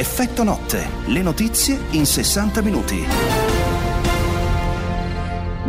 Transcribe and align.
Effetto 0.00 0.44
notte, 0.44 0.88
le 1.08 1.20
notizie 1.20 1.78
in 1.90 2.06
60 2.06 2.62
minuti. 2.62 3.49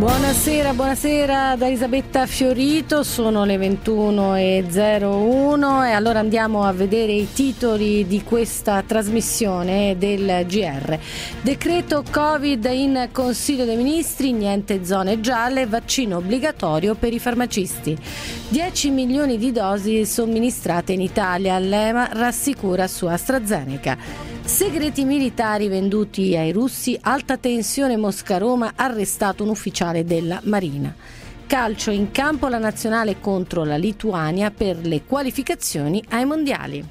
Buonasera, 0.01 0.73
buonasera 0.73 1.55
da 1.55 1.67
Elisabetta 1.67 2.25
Fiorito, 2.25 3.03
sono 3.03 3.45
le 3.45 3.57
21.01 3.57 5.85
e 5.85 5.91
allora 5.91 6.17
andiamo 6.17 6.63
a 6.63 6.71
vedere 6.71 7.11
i 7.11 7.27
titoli 7.31 8.07
di 8.07 8.23
questa 8.23 8.81
trasmissione 8.81 9.95
del 9.99 10.43
GR. 10.47 10.97
Decreto 11.43 12.03
Covid 12.09 12.67
in 12.71 13.09
Consiglio 13.11 13.63
dei 13.63 13.75
Ministri, 13.75 14.31
niente 14.31 14.83
zone 14.83 15.19
gialle, 15.19 15.67
vaccino 15.67 16.17
obbligatorio 16.17 16.95
per 16.95 17.13
i 17.13 17.19
farmacisti. 17.19 17.95
10 18.47 18.89
milioni 18.89 19.37
di 19.37 19.51
dosi 19.51 20.03
somministrate 20.07 20.93
in 20.93 21.01
Italia, 21.01 21.59
l'EMA 21.59 22.09
rassicura 22.13 22.87
su 22.87 23.05
AstraZeneca. 23.05 24.30
Segreti 24.43 25.05
militari 25.05 25.67
venduti 25.67 26.35
ai 26.35 26.51
russi, 26.51 26.97
alta 27.01 27.37
tensione 27.37 27.95
Mosca-Roma, 27.95 28.73
arrestato 28.75 29.43
un 29.43 29.49
ufficiale 29.49 30.03
della 30.03 30.41
Marina. 30.43 30.93
Calcio 31.45 31.91
in 31.91 32.11
campo 32.11 32.47
la 32.47 32.57
nazionale 32.57 33.19
contro 33.19 33.63
la 33.63 33.77
Lituania 33.77 34.51
per 34.51 34.85
le 34.85 35.03
qualificazioni 35.03 36.03
ai 36.09 36.25
mondiali. 36.25 36.85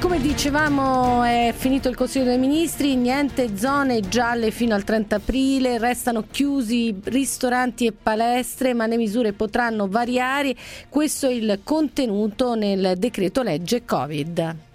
Come 0.00 0.18
dicevamo 0.18 1.22
è 1.24 1.52
finito 1.54 1.90
il 1.90 1.94
Consiglio 1.94 2.24
dei 2.24 2.38
Ministri, 2.38 2.96
niente 2.96 3.56
zone 3.56 4.00
gialle 4.00 4.50
fino 4.50 4.74
al 4.74 4.82
30 4.82 5.16
aprile, 5.16 5.78
restano 5.78 6.24
chiusi 6.30 6.98
ristoranti 7.04 7.84
e 7.84 7.92
palestre, 7.92 8.72
ma 8.72 8.86
le 8.86 8.96
misure 8.96 9.34
potranno 9.34 9.88
variare. 9.88 10.56
Questo 10.88 11.26
è 11.26 11.32
il 11.32 11.60
contenuto 11.62 12.54
nel 12.54 12.94
decreto 12.96 13.42
legge 13.42 13.84
Covid. 13.84 14.69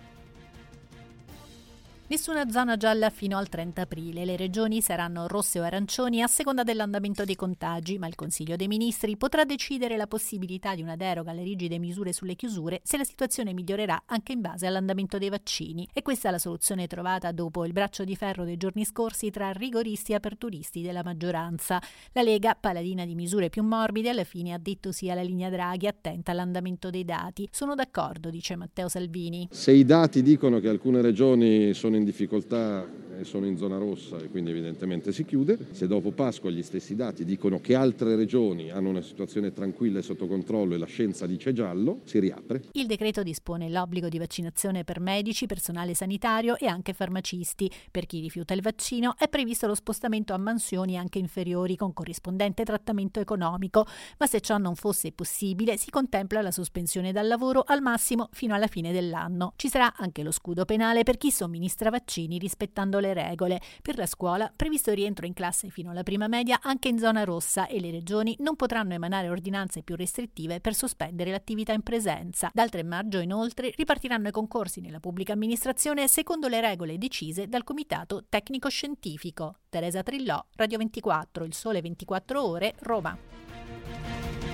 Nessuna 2.07 2.47
zona 2.51 2.77
gialla 2.77 3.09
fino 3.09 3.35
al 3.35 3.49
30 3.49 3.81
aprile. 3.81 4.25
Le 4.25 4.35
regioni 4.35 4.79
saranno 4.79 5.25
rosse 5.25 5.59
o 5.59 5.63
arancioni 5.63 6.21
a 6.21 6.27
seconda 6.27 6.61
dell'andamento 6.61 7.25
dei 7.25 7.35
contagi, 7.35 7.97
ma 7.97 8.05
il 8.05 8.13
Consiglio 8.13 8.55
dei 8.55 8.67
Ministri 8.67 9.17
potrà 9.17 9.43
decidere 9.43 9.97
la 9.97 10.05
possibilità 10.05 10.75
di 10.75 10.83
una 10.83 10.95
deroga 10.95 11.31
alle 11.31 11.41
rigide 11.41 11.79
misure 11.79 12.13
sulle 12.13 12.35
chiusure 12.35 12.79
se 12.83 12.97
la 12.97 13.03
situazione 13.03 13.53
migliorerà 13.53 14.03
anche 14.05 14.33
in 14.33 14.41
base 14.41 14.67
all'andamento 14.67 15.17
dei 15.17 15.29
vaccini. 15.29 15.87
E 15.93 16.03
questa 16.03 16.27
è 16.27 16.31
la 16.31 16.37
soluzione 16.37 16.85
trovata 16.85 17.31
dopo 17.31 17.65
il 17.65 17.73
braccio 17.73 18.03
di 18.03 18.15
ferro 18.15 18.43
dei 18.43 18.57
giorni 18.57 18.85
scorsi 18.85 19.31
tra 19.31 19.49
rigoristi 19.49 20.11
e 20.11 20.15
aperturisti 20.15 20.83
della 20.83 21.01
maggioranza. 21.03 21.81
La 22.11 22.21
Lega, 22.21 22.53
paladina 22.53 23.03
di 23.03 23.15
misure 23.15 23.49
più 23.49 23.63
morbide, 23.63 24.09
alla 24.09 24.25
fine 24.25 24.53
ha 24.53 24.59
detto 24.59 24.91
sì 24.91 25.09
alla 25.09 25.23
linea 25.23 25.49
Draghi, 25.49 25.87
attenta 25.87 26.33
all'andamento 26.33 26.91
dei 26.91 27.03
dati. 27.03 27.49
Sono 27.49 27.73
d'accordo, 27.73 28.29
dice 28.29 28.55
Matteo 28.55 28.89
Salvini. 28.89 29.47
Se 29.49 29.71
i 29.71 29.83
dati 29.83 30.21
dicono 30.21 30.59
che 30.59 30.69
alcune 30.69 31.01
regioni 31.01 31.73
sono 31.73 31.93
in 31.95 32.03
difficoltà 32.03 32.85
sono 33.23 33.45
in 33.45 33.57
zona 33.57 33.77
rossa 33.77 34.17
e 34.17 34.29
quindi 34.29 34.51
evidentemente 34.51 35.11
si 35.11 35.25
chiude. 35.25 35.57
Se 35.71 35.87
dopo 35.87 36.11
Pasqua 36.11 36.49
gli 36.49 36.63
stessi 36.63 36.95
dati 36.95 37.23
dicono 37.23 37.59
che 37.59 37.75
altre 37.75 38.15
regioni 38.15 38.71
hanno 38.71 38.89
una 38.89 39.01
situazione 39.01 39.53
tranquilla 39.53 39.99
e 39.99 40.01
sotto 40.01 40.27
controllo 40.27 40.75
e 40.75 40.77
la 40.77 40.85
scienza 40.85 41.25
dice 41.25 41.53
giallo, 41.53 42.01
si 42.03 42.19
riapre. 42.19 42.63
Il 42.73 42.87
decreto 42.87 43.23
dispone 43.23 43.69
l'obbligo 43.69 44.09
di 44.09 44.17
vaccinazione 44.17 44.83
per 44.83 44.99
medici, 44.99 45.45
personale 45.45 45.93
sanitario 45.93 46.57
e 46.57 46.67
anche 46.67 46.93
farmacisti. 46.93 47.71
Per 47.91 48.05
chi 48.05 48.19
rifiuta 48.19 48.53
il 48.53 48.61
vaccino 48.61 49.15
è 49.17 49.27
previsto 49.27 49.67
lo 49.67 49.75
spostamento 49.75 50.33
a 50.33 50.37
mansioni 50.37 50.97
anche 50.97 51.19
inferiori 51.19 51.75
con 51.75 51.93
corrispondente 51.93 52.63
trattamento 52.63 53.19
economico, 53.19 53.85
ma 54.17 54.27
se 54.27 54.41
ciò 54.41 54.57
non 54.57 54.75
fosse 54.75 55.11
possibile 55.11 55.77
si 55.77 55.89
contempla 55.89 56.41
la 56.41 56.51
sospensione 56.51 57.11
dal 57.11 57.27
lavoro 57.27 57.63
al 57.65 57.81
massimo 57.81 58.29
fino 58.31 58.53
alla 58.53 58.67
fine 58.67 58.91
dell'anno. 58.91 59.53
Ci 59.55 59.69
sarà 59.69 59.95
anche 59.95 60.23
lo 60.23 60.31
scudo 60.31 60.65
penale 60.65 61.03
per 61.03 61.17
chi 61.17 61.31
somministra 61.31 61.89
vaccini 61.89 62.37
rispettando 62.37 62.99
le 62.99 63.04
regole. 63.13 63.61
Per 63.81 63.97
la 63.97 64.05
scuola, 64.05 64.51
previsto 64.55 64.89
il 64.89 64.97
rientro 64.97 65.25
in 65.25 65.33
classe 65.33 65.69
fino 65.69 65.91
alla 65.91 66.03
prima 66.03 66.27
media 66.27 66.59
anche 66.61 66.87
in 66.87 66.97
zona 66.97 67.23
rossa 67.23 67.67
e 67.67 67.79
le 67.79 67.91
regioni 67.91 68.35
non 68.39 68.55
potranno 68.55 68.93
emanare 68.93 69.29
ordinanze 69.29 69.83
più 69.83 69.95
restrittive 69.95 70.59
per 70.59 70.73
sospendere 70.73 71.31
l'attività 71.31 71.73
in 71.73 71.81
presenza. 71.81 72.49
Dal 72.53 72.69
3 72.69 72.83
maggio, 72.83 73.19
inoltre, 73.19 73.71
ripartiranno 73.75 74.27
i 74.27 74.31
concorsi 74.31 74.81
nella 74.81 74.99
pubblica 74.99 75.33
amministrazione 75.33 76.07
secondo 76.07 76.47
le 76.47 76.61
regole 76.61 76.97
decise 76.97 77.47
dal 77.47 77.63
Comitato 77.63 78.25
Tecnico 78.27 78.69
Scientifico. 78.69 79.59
Teresa 79.69 80.03
Trillò, 80.03 80.43
Radio 80.55 80.77
24, 80.77 81.43
Il 81.43 81.53
Sole 81.53 81.81
24 81.81 82.43
Ore, 82.43 82.75
Roma. 82.79 83.44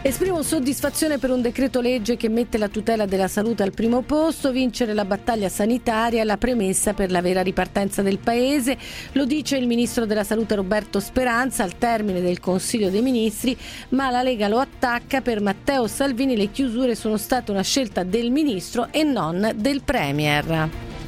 Esprimo 0.03 0.41
soddisfazione 0.41 1.19
per 1.19 1.29
un 1.29 1.43
decreto 1.43 1.79
legge 1.79 2.17
che 2.17 2.27
mette 2.27 2.57
la 2.57 2.69
tutela 2.69 3.05
della 3.05 3.27
salute 3.27 3.61
al 3.61 3.71
primo 3.71 4.01
posto, 4.01 4.51
vincere 4.51 4.95
la 4.95 5.05
battaglia 5.05 5.47
sanitaria 5.47 6.21
è 6.21 6.23
la 6.23 6.37
premessa 6.37 6.95
per 6.95 7.11
la 7.11 7.21
vera 7.21 7.43
ripartenza 7.43 8.01
del 8.01 8.17
Paese, 8.17 8.79
lo 9.11 9.25
dice 9.25 9.57
il 9.57 9.67
ministro 9.67 10.07
della 10.07 10.23
salute 10.23 10.55
Roberto 10.55 10.99
Speranza 10.99 11.61
al 11.61 11.77
termine 11.77 12.19
del 12.19 12.39
Consiglio 12.39 12.89
dei 12.89 13.03
Ministri, 13.03 13.55
ma 13.89 14.09
la 14.09 14.23
Lega 14.23 14.47
lo 14.47 14.57
attacca 14.57 15.21
per 15.21 15.39
Matteo 15.39 15.85
Salvini 15.85 16.35
le 16.35 16.49
chiusure 16.49 16.95
sono 16.95 17.17
state 17.17 17.51
una 17.51 17.61
scelta 17.61 18.01
del 18.01 18.31
ministro 18.31 18.87
e 18.89 19.03
non 19.03 19.51
del 19.55 19.83
Premier. 19.83 21.00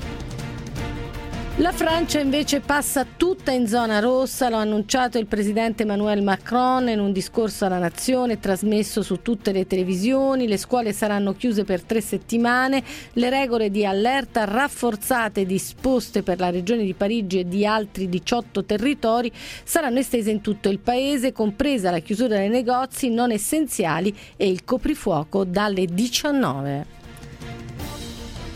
La 1.57 1.71
Francia 1.71 2.19
invece 2.19 2.61
passa 2.61 3.05
tutta 3.05 3.51
in 3.51 3.67
zona 3.67 3.99
rossa, 3.99 4.49
lo 4.49 4.55
ha 4.55 4.61
annunciato 4.61 5.19
il 5.19 5.27
presidente 5.27 5.83
Emmanuel 5.83 6.23
Macron 6.23 6.89
in 6.89 6.99
un 6.99 7.11
discorso 7.11 7.65
alla 7.65 7.77
nazione 7.77 8.39
trasmesso 8.39 9.03
su 9.03 9.21
tutte 9.21 9.51
le 9.51 9.67
televisioni, 9.67 10.47
le 10.47 10.57
scuole 10.57 10.93
saranno 10.93 11.33
chiuse 11.33 11.63
per 11.63 11.83
tre 11.83 12.01
settimane, 12.01 12.83
le 13.13 13.29
regole 13.29 13.69
di 13.69 13.85
allerta 13.85 14.45
rafforzate 14.45 15.45
disposte 15.45 16.23
per 16.23 16.39
la 16.39 16.49
regione 16.49 16.85
di 16.85 16.95
Parigi 16.95 17.41
e 17.41 17.47
di 17.47 17.67
altri 17.67 18.09
18 18.09 18.65
territori 18.65 19.31
saranno 19.63 19.99
estese 19.99 20.31
in 20.31 20.41
tutto 20.41 20.69
il 20.69 20.79
paese, 20.79 21.33
compresa 21.33 21.91
la 21.91 21.99
chiusura 21.99 22.35
dei 22.35 22.49
negozi 22.49 23.11
non 23.11 23.29
essenziali 23.29 24.13
e 24.35 24.49
il 24.49 24.63
coprifuoco 24.63 25.43
dalle 25.43 25.85
19. 25.85 27.02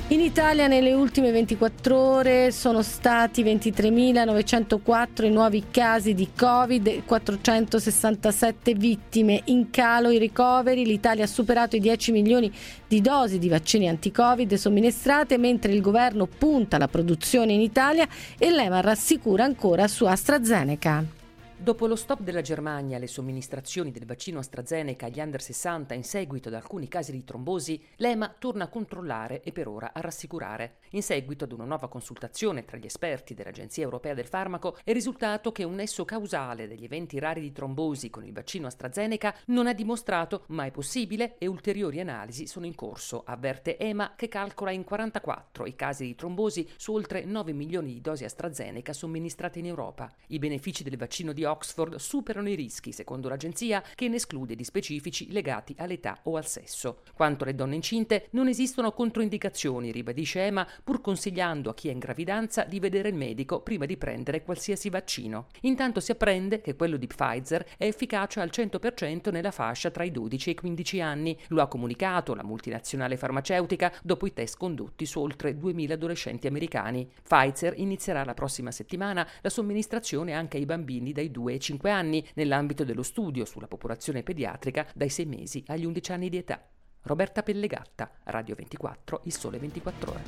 In 0.10 0.22
Italia 0.22 0.68
nelle 0.68 0.94
ultime 0.94 1.32
24 1.32 1.98
ore 1.98 2.52
sono 2.52 2.82
stati 2.82 3.44
23.904 3.44 5.26
i 5.26 5.30
nuovi 5.30 5.66
casi 5.70 6.14
di 6.14 6.30
Covid, 6.34 7.04
467 7.04 8.74
vittime. 8.76 9.42
In 9.48 9.70
calo 9.70 10.10
i 10.10 10.18
ricoveri, 10.18 10.86
l'Italia 10.86 11.26
ha 11.26 11.28
superato 11.28 11.76
i 11.76 11.82
10 11.82 12.14
milioni 12.14 12.50
di 12.88 13.02
dosi 13.02 13.38
di 13.38 13.50
vaccini 13.50 13.90
anti-Covid 13.90 14.54
somministrate, 14.54 15.38
mentre 15.38 15.74
il 15.74 15.82
governo 15.82 16.26
punta 16.26 16.78
la 16.78 16.88
produzione 16.88 17.52
in 17.52 17.60
Italia 17.60 18.08
e 18.38 18.50
l'EMA 18.50 18.80
rassicura 18.80 19.44
ancora 19.44 19.90
su 19.90 20.06
AstraZeneca. 20.06 21.17
Dopo 21.60 21.88
lo 21.88 21.96
stop 21.96 22.22
della 22.22 22.42
Germania 22.42 22.98
alle 22.98 23.08
somministrazioni 23.08 23.90
del 23.90 24.06
vaccino 24.06 24.38
AstraZeneca 24.38 25.08
agli 25.08 25.20
under 25.20 25.42
60 25.42 25.96
in 25.96 26.04
seguito 26.04 26.50
ad 26.50 26.54
alcuni 26.54 26.88
casi 26.88 27.12
di 27.12 27.24
trombosi, 27.24 27.84
l'EMA 27.96 28.36
torna 28.38 28.66
a 28.66 28.70
controllare 28.70 29.42
e 29.42 29.52
per 29.52 29.68
ora 29.68 29.92
a 29.92 30.00
rassicurare. 30.00 30.78
In 30.92 31.02
seguito 31.02 31.46
ad 31.46 31.52
una 31.52 31.66
nuova 31.66 31.90
consultazione 31.90 32.64
tra 32.64 32.78
gli 32.78 32.86
esperti 32.86 33.34
dell'Agenzia 33.34 33.84
Europea 33.84 34.14
del 34.14 34.28
Farmaco 34.28 34.78
è 34.84 34.94
risultato 34.94 35.52
che 35.52 35.64
un 35.64 35.74
nesso 35.74 36.06
causale 36.06 36.68
degli 36.68 36.84
eventi 36.84 37.18
rari 37.18 37.42
di 37.42 37.52
trombosi 37.52 38.12
con 38.12 38.24
il 38.24 38.34
vaccino 38.34 38.68
AstraZeneca 38.68 39.36
non 39.48 39.66
è 39.66 39.74
dimostrato, 39.74 40.44
ma 40.50 40.66
è 40.66 40.72
possibile 40.72 41.38
e 41.40 41.48
ulteriori 41.48 42.00
analisi 42.00 42.46
sono 42.46 42.68
in 42.68 42.76
corso, 42.76 43.24
avverte 43.26 43.78
EMA 43.78 44.14
che 44.16 44.28
calcola 44.28 44.70
in 44.70 44.84
44 44.84 45.66
i 45.66 45.76
casi 45.76 46.06
di 46.06 46.16
trombosi 46.16 46.70
su 46.78 46.94
oltre 46.94 47.26
9 47.26 47.52
milioni 47.52 47.94
di 47.94 48.02
dosi 48.02 48.26
AstraZeneca 48.26 48.94
somministrate 48.94 49.58
in 49.58 49.66
Europa. 49.66 50.14
I 50.28 50.38
benefici 50.38 50.84
del 50.84 50.98
vaccino 50.98 51.34
di 51.34 51.46
Oxford 51.48 51.96
superano 51.96 52.50
i 52.50 52.56
rischi, 52.56 52.92
secondo 52.92 53.30
l'agenzia, 53.30 53.84
che 53.96 54.08
ne 54.08 54.18
esclude 54.18 54.56
di 54.56 54.64
specifici 54.64 55.32
legati 55.32 55.76
all'età 55.78 56.20
o 56.24 56.38
al 56.38 56.46
sesso. 56.46 57.00
Quanto 57.14 57.44
alle 57.44 57.56
donne 57.56 57.76
incinte, 57.76 58.28
non 58.32 58.48
esistono 58.48 58.92
controindicazioni, 58.92 59.92
ribadisce 59.92 60.46
EMA, 60.46 60.68
pur 60.84 61.02
consigliando 61.02 61.70
a 61.70 61.74
chi 61.74 61.90
è 61.90 61.92
in 61.92 62.00
gravidanza 62.00 62.64
di 62.64 62.80
vedere 62.80 63.10
il 63.10 63.16
medico 63.16 63.62
prima 63.62 63.86
di 63.86 63.98
prendere 63.98 64.44
qualsiasi 64.44 64.90
vaccino. 64.90 65.48
Intanto 65.62 66.00
si 66.00 66.12
apprende 66.12 66.62
che 66.62 66.76
quello 66.76 66.98
di 66.98 67.08
Pfizer 67.08 67.66
è 67.78 67.86
efficace 67.86 68.40
al 68.40 68.50
100% 68.52 69.32
nella 69.32 69.52
fascia 69.52 69.90
tra 69.90 70.04
i 70.04 70.12
12 70.12 70.50
e 70.50 70.52
i 70.52 70.56
15 70.56 71.02
anni. 71.02 71.38
Lo 71.48 71.62
ha 71.62 71.68
comunicato 71.68 72.36
la 72.36 72.44
multinazionale 72.44 73.18
farmaceutica 73.18 73.94
dopo 74.04 74.26
i 74.26 74.34
test 74.34 74.58
condotti 74.58 75.06
su 75.06 75.20
oltre 75.20 75.58
2000 75.58 75.94
adolescenti 75.94 76.48
americani. 76.48 77.10
Pfizer 77.24 77.74
inizierà 77.78 78.24
la 78.24 78.34
prossima 78.34 78.72
settimana 78.72 79.28
la 79.42 79.50
somministrazione 79.50 80.34
anche 80.34 80.58
ai 80.58 80.66
bambini 80.66 81.12
dai 81.12 81.32
2 81.38 81.54
ai 81.54 81.60
5 81.60 81.92
anni 81.92 82.28
nell'ambito 82.34 82.84
dello 82.84 83.04
studio 83.04 83.46
sulla 83.46 83.68
popolazione 83.68 84.24
pediatrica 84.24 84.88
dai 84.96 85.10
6 85.10 85.26
mesi 85.26 85.64
agli 85.68 85.86
11 85.86 86.12
anni 86.12 86.30
di 86.30 86.38
età. 86.38 86.60
Roberta 87.04 87.44
Pellegatta, 87.44 88.10
Radio 88.24 88.56
24, 88.56 89.22
Il 89.26 89.34
Sole 89.34 89.60
24 89.60 90.12
Ore. 90.12 90.24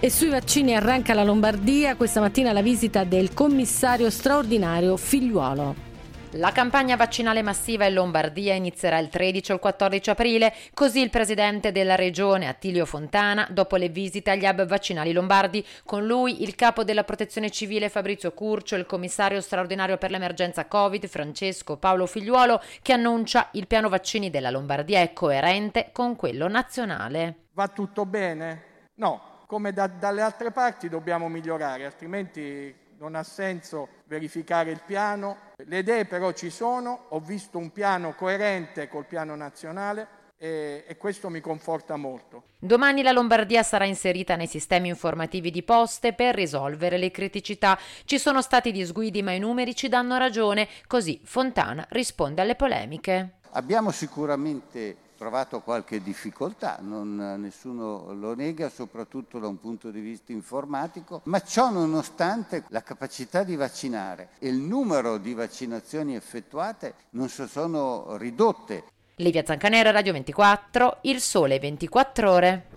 E 0.00 0.10
sui 0.10 0.30
vaccini 0.30 0.74
arranca 0.74 1.12
la 1.14 1.22
Lombardia, 1.22 1.94
questa 1.94 2.20
mattina 2.20 2.52
la 2.52 2.62
visita 2.62 3.04
del 3.04 3.34
commissario 3.34 4.10
straordinario 4.10 4.96
Figliuolo. 4.96 5.91
La 6.36 6.50
campagna 6.50 6.96
vaccinale 6.96 7.42
massiva 7.42 7.84
in 7.84 7.92
Lombardia 7.92 8.54
inizierà 8.54 8.96
il 8.96 9.10
13 9.10 9.52
o 9.52 9.54
il 9.56 9.60
14 9.60 10.10
aprile, 10.10 10.54
così 10.72 11.02
il 11.02 11.10
presidente 11.10 11.72
della 11.72 11.94
regione 11.94 12.48
Attilio 12.48 12.86
Fontana, 12.86 13.46
dopo 13.50 13.76
le 13.76 13.90
visite 13.90 14.30
agli 14.30 14.46
hub 14.46 14.64
vaccinali 14.64 15.12
lombardi, 15.12 15.62
con 15.84 16.06
lui 16.06 16.42
il 16.42 16.54
capo 16.54 16.84
della 16.84 17.04
protezione 17.04 17.50
civile 17.50 17.90
Fabrizio 17.90 18.32
Curcio, 18.32 18.76
il 18.76 18.86
commissario 18.86 19.42
straordinario 19.42 19.98
per 19.98 20.10
l'emergenza 20.10 20.64
Covid 20.64 21.06
Francesco 21.06 21.76
Paolo 21.76 22.06
Figliuolo, 22.06 22.62
che 22.80 22.94
annuncia 22.94 23.48
il 23.52 23.66
piano 23.66 23.90
vaccini 23.90 24.30
della 24.30 24.48
Lombardia 24.48 25.00
è 25.00 25.12
coerente 25.12 25.90
con 25.92 26.16
quello 26.16 26.48
nazionale. 26.48 27.48
Va 27.52 27.68
tutto 27.68 28.06
bene? 28.06 28.62
No, 28.94 29.40
come 29.46 29.74
da, 29.74 29.86
dalle 29.86 30.22
altre 30.22 30.50
parti 30.50 30.88
dobbiamo 30.88 31.28
migliorare, 31.28 31.84
altrimenti 31.84 32.80
non 33.02 33.16
ha 33.16 33.24
senso 33.24 33.88
verificare 34.04 34.70
il 34.70 34.80
piano. 34.86 35.36
Le 35.56 35.78
idee 35.78 36.04
però 36.04 36.30
ci 36.30 36.50
sono, 36.50 37.06
ho 37.08 37.18
visto 37.18 37.58
un 37.58 37.72
piano 37.72 38.14
coerente 38.14 38.86
col 38.86 39.06
piano 39.06 39.34
nazionale 39.34 40.06
e, 40.38 40.84
e, 40.86 40.96
questo 40.96 41.28
mi 41.28 41.40
conforta 41.40 41.96
molto. 41.96 42.44
Domani 42.60 43.02
la 43.02 43.10
Lombardia 43.10 43.64
sarà 43.64 43.86
inserita 43.86 44.36
nei 44.36 44.46
sistemi 44.46 44.88
informativi 44.88 45.50
di 45.50 45.64
poste 45.64 46.12
per 46.12 46.36
risolvere 46.36 46.96
le 46.96 47.10
criticità. 47.10 47.76
Ci 48.04 48.20
sono 48.20 48.40
stati 48.40 48.70
disguidi 48.70 49.20
ma 49.20 49.32
i 49.32 49.40
numeri 49.40 49.74
ci 49.74 49.88
danno 49.88 50.16
ragione, 50.16 50.68
così 50.86 51.20
Fontana 51.24 51.84
risponde 51.90 52.40
alle 52.40 52.54
polemiche. 52.54 53.38
Abbiamo 53.54 53.90
sicuramente 53.90 54.96
trovato 55.22 55.60
qualche 55.60 56.02
difficoltà, 56.02 56.78
non, 56.80 57.36
nessuno 57.38 58.12
lo 58.12 58.34
nega, 58.34 58.68
soprattutto 58.68 59.38
da 59.38 59.46
un 59.46 59.60
punto 59.60 59.92
di 59.92 60.00
vista 60.00 60.32
informatico, 60.32 61.20
ma 61.26 61.40
ciò 61.40 61.70
nonostante 61.70 62.64
la 62.70 62.82
capacità 62.82 63.44
di 63.44 63.54
vaccinare 63.54 64.30
e 64.40 64.48
il 64.48 64.56
numero 64.56 65.18
di 65.18 65.32
vaccinazioni 65.32 66.16
effettuate 66.16 66.94
non 67.10 67.28
si 67.28 67.46
sono 67.46 68.16
ridotte. 68.16 68.82
Livia 69.16 69.44
Zancanera, 69.44 69.92
Radio 69.92 70.12
24, 70.12 70.98
Il 71.02 71.20
Sole 71.20 71.60
24 71.60 72.28
Ore. 72.28 72.71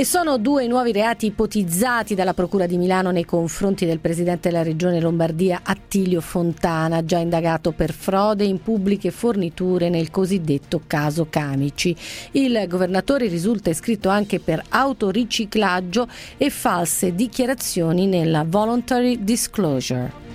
E 0.00 0.04
sono 0.04 0.38
due 0.38 0.68
nuovi 0.68 0.92
reati 0.92 1.26
ipotizzati 1.26 2.14
dalla 2.14 2.32
Procura 2.32 2.66
di 2.66 2.76
Milano 2.76 3.10
nei 3.10 3.24
confronti 3.24 3.84
del 3.84 3.98
presidente 3.98 4.48
della 4.48 4.62
regione 4.62 5.00
Lombardia 5.00 5.62
Attilio 5.64 6.20
Fontana, 6.20 7.04
già 7.04 7.18
indagato 7.18 7.72
per 7.72 7.92
frode 7.92 8.44
in 8.44 8.62
pubbliche 8.62 9.10
forniture 9.10 9.88
nel 9.88 10.12
cosiddetto 10.12 10.82
caso 10.86 11.26
Camici. 11.28 11.96
Il 12.30 12.64
governatore 12.68 13.26
risulta 13.26 13.70
iscritto 13.70 14.08
anche 14.08 14.38
per 14.38 14.62
autoriciclaggio 14.68 16.06
e 16.36 16.48
false 16.48 17.12
dichiarazioni 17.16 18.06
nella 18.06 18.44
voluntary 18.46 19.24
disclosure. 19.24 20.27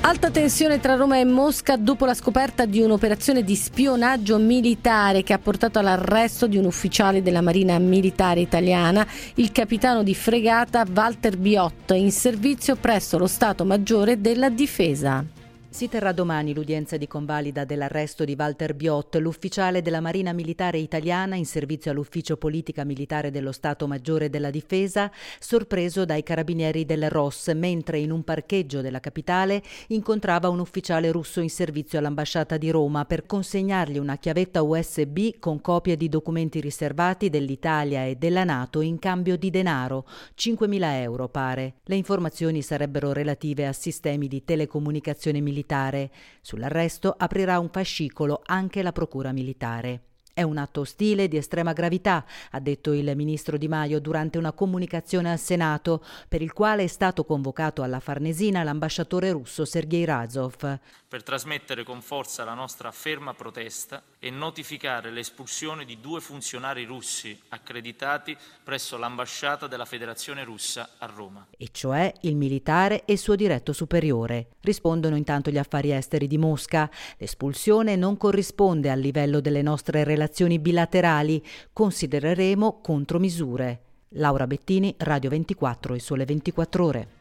Alta 0.00 0.30
tensione 0.30 0.78
tra 0.78 0.94
Roma 0.94 1.18
e 1.18 1.24
Mosca 1.24 1.76
dopo 1.76 2.06
la 2.06 2.14
scoperta 2.14 2.64
di 2.64 2.80
un'operazione 2.80 3.42
di 3.42 3.56
spionaggio 3.56 4.38
militare 4.38 5.24
che 5.24 5.32
ha 5.32 5.38
portato 5.38 5.80
all'arresto 5.80 6.46
di 6.46 6.56
un 6.56 6.64
ufficiale 6.64 7.20
della 7.20 7.42
Marina 7.42 7.78
Militare 7.78 8.40
Italiana, 8.40 9.06
il 9.34 9.50
capitano 9.50 10.04
di 10.04 10.14
fregata 10.14 10.86
Walter 10.94 11.36
Biot, 11.36 11.90
in 11.94 12.12
servizio 12.12 12.76
presso 12.76 13.18
lo 13.18 13.26
Stato 13.26 13.64
Maggiore 13.64 14.20
della 14.20 14.48
Difesa. 14.48 15.37
Si 15.78 15.88
terrà 15.88 16.10
domani 16.10 16.54
l'udienza 16.54 16.96
di 16.96 17.06
convalida 17.06 17.64
dell'arresto 17.64 18.24
di 18.24 18.34
Walter 18.36 18.74
Biot, 18.74 19.14
l'ufficiale 19.18 19.80
della 19.80 20.00
Marina 20.00 20.32
Militare 20.32 20.78
Italiana 20.78 21.36
in 21.36 21.46
servizio 21.46 21.92
all'Ufficio 21.92 22.36
Politica 22.36 22.82
Militare 22.82 23.30
dello 23.30 23.52
Stato 23.52 23.86
Maggiore 23.86 24.28
della 24.28 24.50
Difesa, 24.50 25.08
sorpreso 25.38 26.04
dai 26.04 26.24
carabinieri 26.24 26.84
del 26.84 27.08
ROS 27.08 27.52
mentre 27.54 28.00
in 28.00 28.10
un 28.10 28.24
parcheggio 28.24 28.80
della 28.80 28.98
capitale 28.98 29.62
incontrava 29.90 30.48
un 30.48 30.58
ufficiale 30.58 31.12
russo 31.12 31.40
in 31.40 31.48
servizio 31.48 32.00
all'ambasciata 32.00 32.56
di 32.56 32.70
Roma 32.70 33.04
per 33.04 33.24
consegnargli 33.24 33.98
una 33.98 34.16
chiavetta 34.16 34.62
USB 34.62 35.38
con 35.38 35.60
copie 35.60 35.96
di 35.96 36.08
documenti 36.08 36.58
riservati 36.58 37.30
dell'Italia 37.30 38.04
e 38.04 38.16
della 38.16 38.42
Nato 38.42 38.80
in 38.80 38.98
cambio 38.98 39.36
di 39.36 39.48
denaro, 39.50 40.08
5.000 40.36 41.02
euro 41.02 41.28
pare. 41.28 41.74
Le 41.84 41.94
informazioni 41.94 42.62
sarebbero 42.62 43.12
relative 43.12 43.64
a 43.68 43.72
sistemi 43.72 44.26
di 44.26 44.42
telecomunicazione 44.42 45.38
militare 45.38 45.66
militare. 45.68 46.10
Sull'arresto 46.40 47.14
aprirà 47.16 47.58
un 47.58 47.68
fascicolo 47.68 48.40
anche 48.46 48.82
la 48.82 48.92
Procura 48.92 49.32
militare. 49.32 50.02
È 50.32 50.42
un 50.42 50.56
atto 50.56 50.82
ostile 50.82 51.26
di 51.26 51.36
estrema 51.36 51.72
gravità, 51.72 52.24
ha 52.52 52.60
detto 52.60 52.92
il 52.92 53.12
ministro 53.16 53.58
Di 53.58 53.66
Maio 53.66 53.98
durante 53.98 54.38
una 54.38 54.52
comunicazione 54.52 55.32
al 55.32 55.38
Senato, 55.38 56.04
per 56.28 56.42
il 56.42 56.52
quale 56.52 56.84
è 56.84 56.86
stato 56.86 57.24
convocato 57.24 57.82
alla 57.82 57.98
Farnesina 57.98 58.62
l'ambasciatore 58.62 59.32
russo 59.32 59.64
Sergei 59.64 60.04
Razov. 60.04 60.78
Per 61.08 61.22
trasmettere 61.22 61.84
con 61.84 62.02
forza 62.02 62.44
la 62.44 62.52
nostra 62.52 62.90
ferma 62.90 63.32
protesta 63.32 64.02
e 64.18 64.28
notificare 64.28 65.10
l'espulsione 65.10 65.86
di 65.86 66.00
due 66.02 66.20
funzionari 66.20 66.84
russi 66.84 67.40
accreditati 67.48 68.36
presso 68.62 68.98
l'ambasciata 68.98 69.66
della 69.66 69.86
Federazione 69.86 70.44
russa 70.44 70.96
a 70.98 71.06
Roma. 71.06 71.46
E 71.56 71.68
cioè 71.72 72.12
il 72.20 72.36
militare 72.36 73.06
e 73.06 73.14
il 73.14 73.18
suo 73.18 73.36
diretto 73.36 73.72
superiore. 73.72 74.48
Rispondono 74.60 75.16
intanto 75.16 75.50
gli 75.50 75.56
affari 75.56 75.92
esteri 75.92 76.26
di 76.26 76.36
Mosca. 76.36 76.90
L'espulsione 77.16 77.96
non 77.96 78.18
corrisponde 78.18 78.90
al 78.90 79.00
livello 79.00 79.40
delle 79.40 79.62
nostre 79.62 80.04
relazioni 80.04 80.58
bilaterali, 80.58 81.42
considereremo 81.72 82.82
contromisure. 82.82 83.80
Laura 84.12 84.46
Bettini, 84.46 84.94
Radio 84.98 85.30
24 85.30 85.94
e 85.94 86.00
Sole 86.00 86.26
24 86.26 86.84
Ore. 86.84 87.17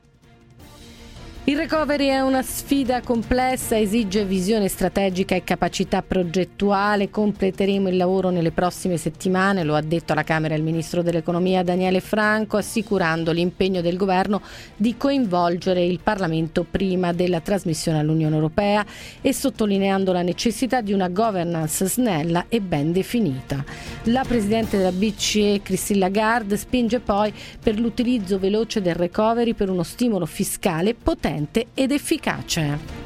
Il 1.49 1.55
recovery 1.55 2.07
è 2.07 2.19
una 2.19 2.41
sfida 2.41 2.99
complessa, 2.99 3.79
esige 3.79 4.25
visione 4.25 4.67
strategica 4.67 5.33
e 5.33 5.45
capacità 5.45 6.01
progettuale. 6.01 7.09
Completeremo 7.09 7.87
il 7.87 7.95
lavoro 7.95 8.31
nelle 8.31 8.51
prossime 8.51 8.97
settimane, 8.97 9.63
lo 9.63 9.73
ha 9.73 9.81
detto 9.81 10.11
alla 10.11 10.25
Camera 10.25 10.55
il 10.55 10.61
ministro 10.61 11.01
dell'Economia 11.01 11.63
Daniele 11.63 12.01
Franco, 12.01 12.57
assicurando 12.57 13.31
l'impegno 13.31 13.79
del 13.79 13.95
governo 13.95 14.41
di 14.75 14.97
coinvolgere 14.97 15.85
il 15.85 16.01
Parlamento 16.03 16.65
prima 16.69 17.13
della 17.13 17.39
trasmissione 17.39 17.99
all'Unione 17.99 18.35
Europea 18.35 18.85
e 19.21 19.31
sottolineando 19.31 20.11
la 20.11 20.23
necessità 20.23 20.81
di 20.81 20.91
una 20.91 21.07
governance 21.07 21.87
snella 21.87 22.47
e 22.49 22.59
ben 22.59 22.91
definita. 22.91 23.63
La 24.03 24.25
Presidente 24.27 24.75
della 24.75 24.91
BCE, 24.91 25.61
Christine 25.63 25.99
Lagarde, 25.99 26.57
spinge 26.57 26.99
poi 26.99 27.31
per 27.63 27.79
l'utilizzo 27.79 28.37
veloce 28.37 28.81
del 28.81 28.95
recovery 28.95 29.53
per 29.53 29.69
uno 29.69 29.83
stimolo 29.83 30.25
fiscale 30.25 30.93
potente 30.93 31.35
trasparente 31.37 31.67
ed 31.73 31.91
efficace. 31.91 33.05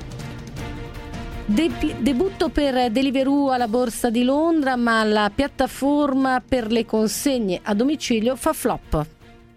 De- 1.46 1.96
debutto 2.00 2.50
per 2.50 2.92
Deliveroo 2.92 3.52
alla 3.52 3.68
Borsa 3.68 4.10
di 4.10 4.24
Londra, 4.24 4.78
ma 4.78 5.04
la 5.04 5.32
piattaforma 5.34 6.42
per 6.48 6.72
le 6.72 6.86
consegne 6.86 7.60
a 7.62 7.74
domicilio 7.74 8.36
fa 8.36 8.54
flop. 8.54 9.08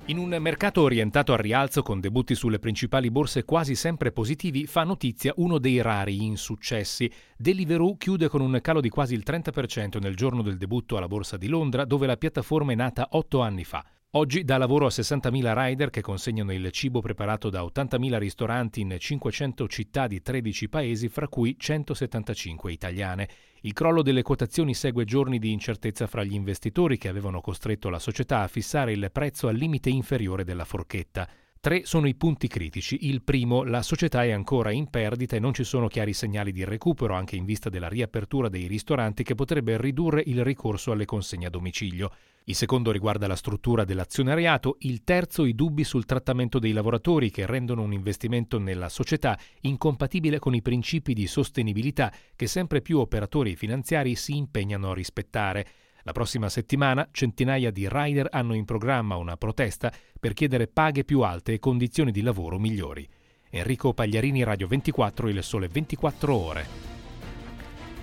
In 0.06 0.18
un 0.18 0.36
mercato 0.38 0.82
orientato 0.82 1.32
al 1.32 1.38
rialzo 1.38 1.82
con 1.82 2.00
debutti 2.00 2.34
sulle 2.34 2.58
principali 2.58 3.10
borse 3.10 3.44
quasi 3.44 3.74
sempre 3.74 4.12
positivi, 4.12 4.66
fa 4.66 4.82
notizia 4.82 5.32
uno 5.36 5.58
dei 5.58 5.80
rari 5.80 6.24
insuccessi. 6.24 7.10
Deliveroo 7.38 7.96
chiude 7.96 8.28
con 8.28 8.42
un 8.42 8.58
calo 8.60 8.82
di 8.82 8.90
quasi 8.90 9.14
il 9.14 9.22
30% 9.24 9.98
nel 10.00 10.14
giorno 10.14 10.42
del 10.42 10.58
debutto 10.58 10.98
alla 10.98 11.08
Borsa 11.08 11.38
di 11.38 11.48
Londra, 11.48 11.86
dove 11.86 12.06
la 12.06 12.18
piattaforma 12.18 12.72
è 12.72 12.74
nata 12.74 13.08
otto 13.12 13.40
anni 13.40 13.64
fa. 13.64 13.82
Oggi 14.16 14.44
dà 14.44 14.58
lavoro 14.58 14.86
a 14.86 14.90
60.000 14.90 15.52
rider 15.56 15.90
che 15.90 16.00
consegnano 16.00 16.52
il 16.52 16.70
cibo 16.70 17.00
preparato 17.00 17.50
da 17.50 17.62
80.000 17.62 18.16
ristoranti 18.18 18.80
in 18.80 18.94
500 18.96 19.66
città 19.66 20.06
di 20.06 20.22
13 20.22 20.68
paesi, 20.68 21.08
fra 21.08 21.26
cui 21.26 21.56
175 21.58 22.70
italiane. 22.70 23.28
Il 23.62 23.72
crollo 23.72 24.02
delle 24.02 24.22
quotazioni 24.22 24.72
segue 24.72 25.04
giorni 25.04 25.40
di 25.40 25.50
incertezza 25.50 26.06
fra 26.06 26.22
gli 26.22 26.34
investitori 26.34 26.96
che 26.96 27.08
avevano 27.08 27.40
costretto 27.40 27.88
la 27.88 27.98
società 27.98 28.42
a 28.42 28.46
fissare 28.46 28.92
il 28.92 29.10
prezzo 29.12 29.48
al 29.48 29.56
limite 29.56 29.90
inferiore 29.90 30.44
della 30.44 30.64
forchetta. 30.64 31.28
Tre 31.64 31.86
sono 31.86 32.06
i 32.06 32.14
punti 32.14 32.46
critici. 32.46 33.08
Il 33.08 33.22
primo, 33.22 33.62
la 33.64 33.80
società 33.80 34.22
è 34.22 34.32
ancora 34.32 34.70
in 34.70 34.90
perdita 34.90 35.34
e 35.34 35.38
non 35.38 35.54
ci 35.54 35.64
sono 35.64 35.88
chiari 35.88 36.12
segnali 36.12 36.52
di 36.52 36.62
recupero 36.62 37.14
anche 37.14 37.36
in 37.36 37.46
vista 37.46 37.70
della 37.70 37.88
riapertura 37.88 38.50
dei 38.50 38.66
ristoranti 38.66 39.22
che 39.22 39.34
potrebbe 39.34 39.80
ridurre 39.80 40.22
il 40.26 40.44
ricorso 40.44 40.92
alle 40.92 41.06
consegne 41.06 41.46
a 41.46 41.48
domicilio. 41.48 42.12
Il 42.44 42.54
secondo 42.54 42.90
riguarda 42.90 43.26
la 43.26 43.34
struttura 43.34 43.84
dell'azionariato, 43.84 44.76
il 44.80 45.04
terzo 45.04 45.46
i 45.46 45.54
dubbi 45.54 45.84
sul 45.84 46.04
trattamento 46.04 46.58
dei 46.58 46.72
lavoratori 46.72 47.30
che 47.30 47.46
rendono 47.46 47.80
un 47.80 47.94
investimento 47.94 48.58
nella 48.58 48.90
società 48.90 49.38
incompatibile 49.62 50.38
con 50.38 50.54
i 50.54 50.60
principi 50.60 51.14
di 51.14 51.26
sostenibilità 51.26 52.12
che 52.36 52.46
sempre 52.46 52.82
più 52.82 52.98
operatori 52.98 53.56
finanziari 53.56 54.16
si 54.16 54.36
impegnano 54.36 54.90
a 54.90 54.94
rispettare. 54.94 55.66
La 56.06 56.12
prossima 56.12 56.50
settimana 56.50 57.08
centinaia 57.10 57.70
di 57.70 57.88
rider 57.90 58.28
hanno 58.30 58.52
in 58.52 58.66
programma 58.66 59.16
una 59.16 59.38
protesta 59.38 59.90
per 60.20 60.34
chiedere 60.34 60.66
paghe 60.66 61.02
più 61.02 61.22
alte 61.22 61.54
e 61.54 61.58
condizioni 61.58 62.12
di 62.12 62.20
lavoro 62.20 62.58
migliori. 62.58 63.08
Enrico 63.48 63.94
Pagliarini, 63.94 64.42
Radio 64.42 64.66
24, 64.66 65.28
Il 65.28 65.42
Sole 65.42 65.68
24 65.68 66.34
Ore. 66.34 66.93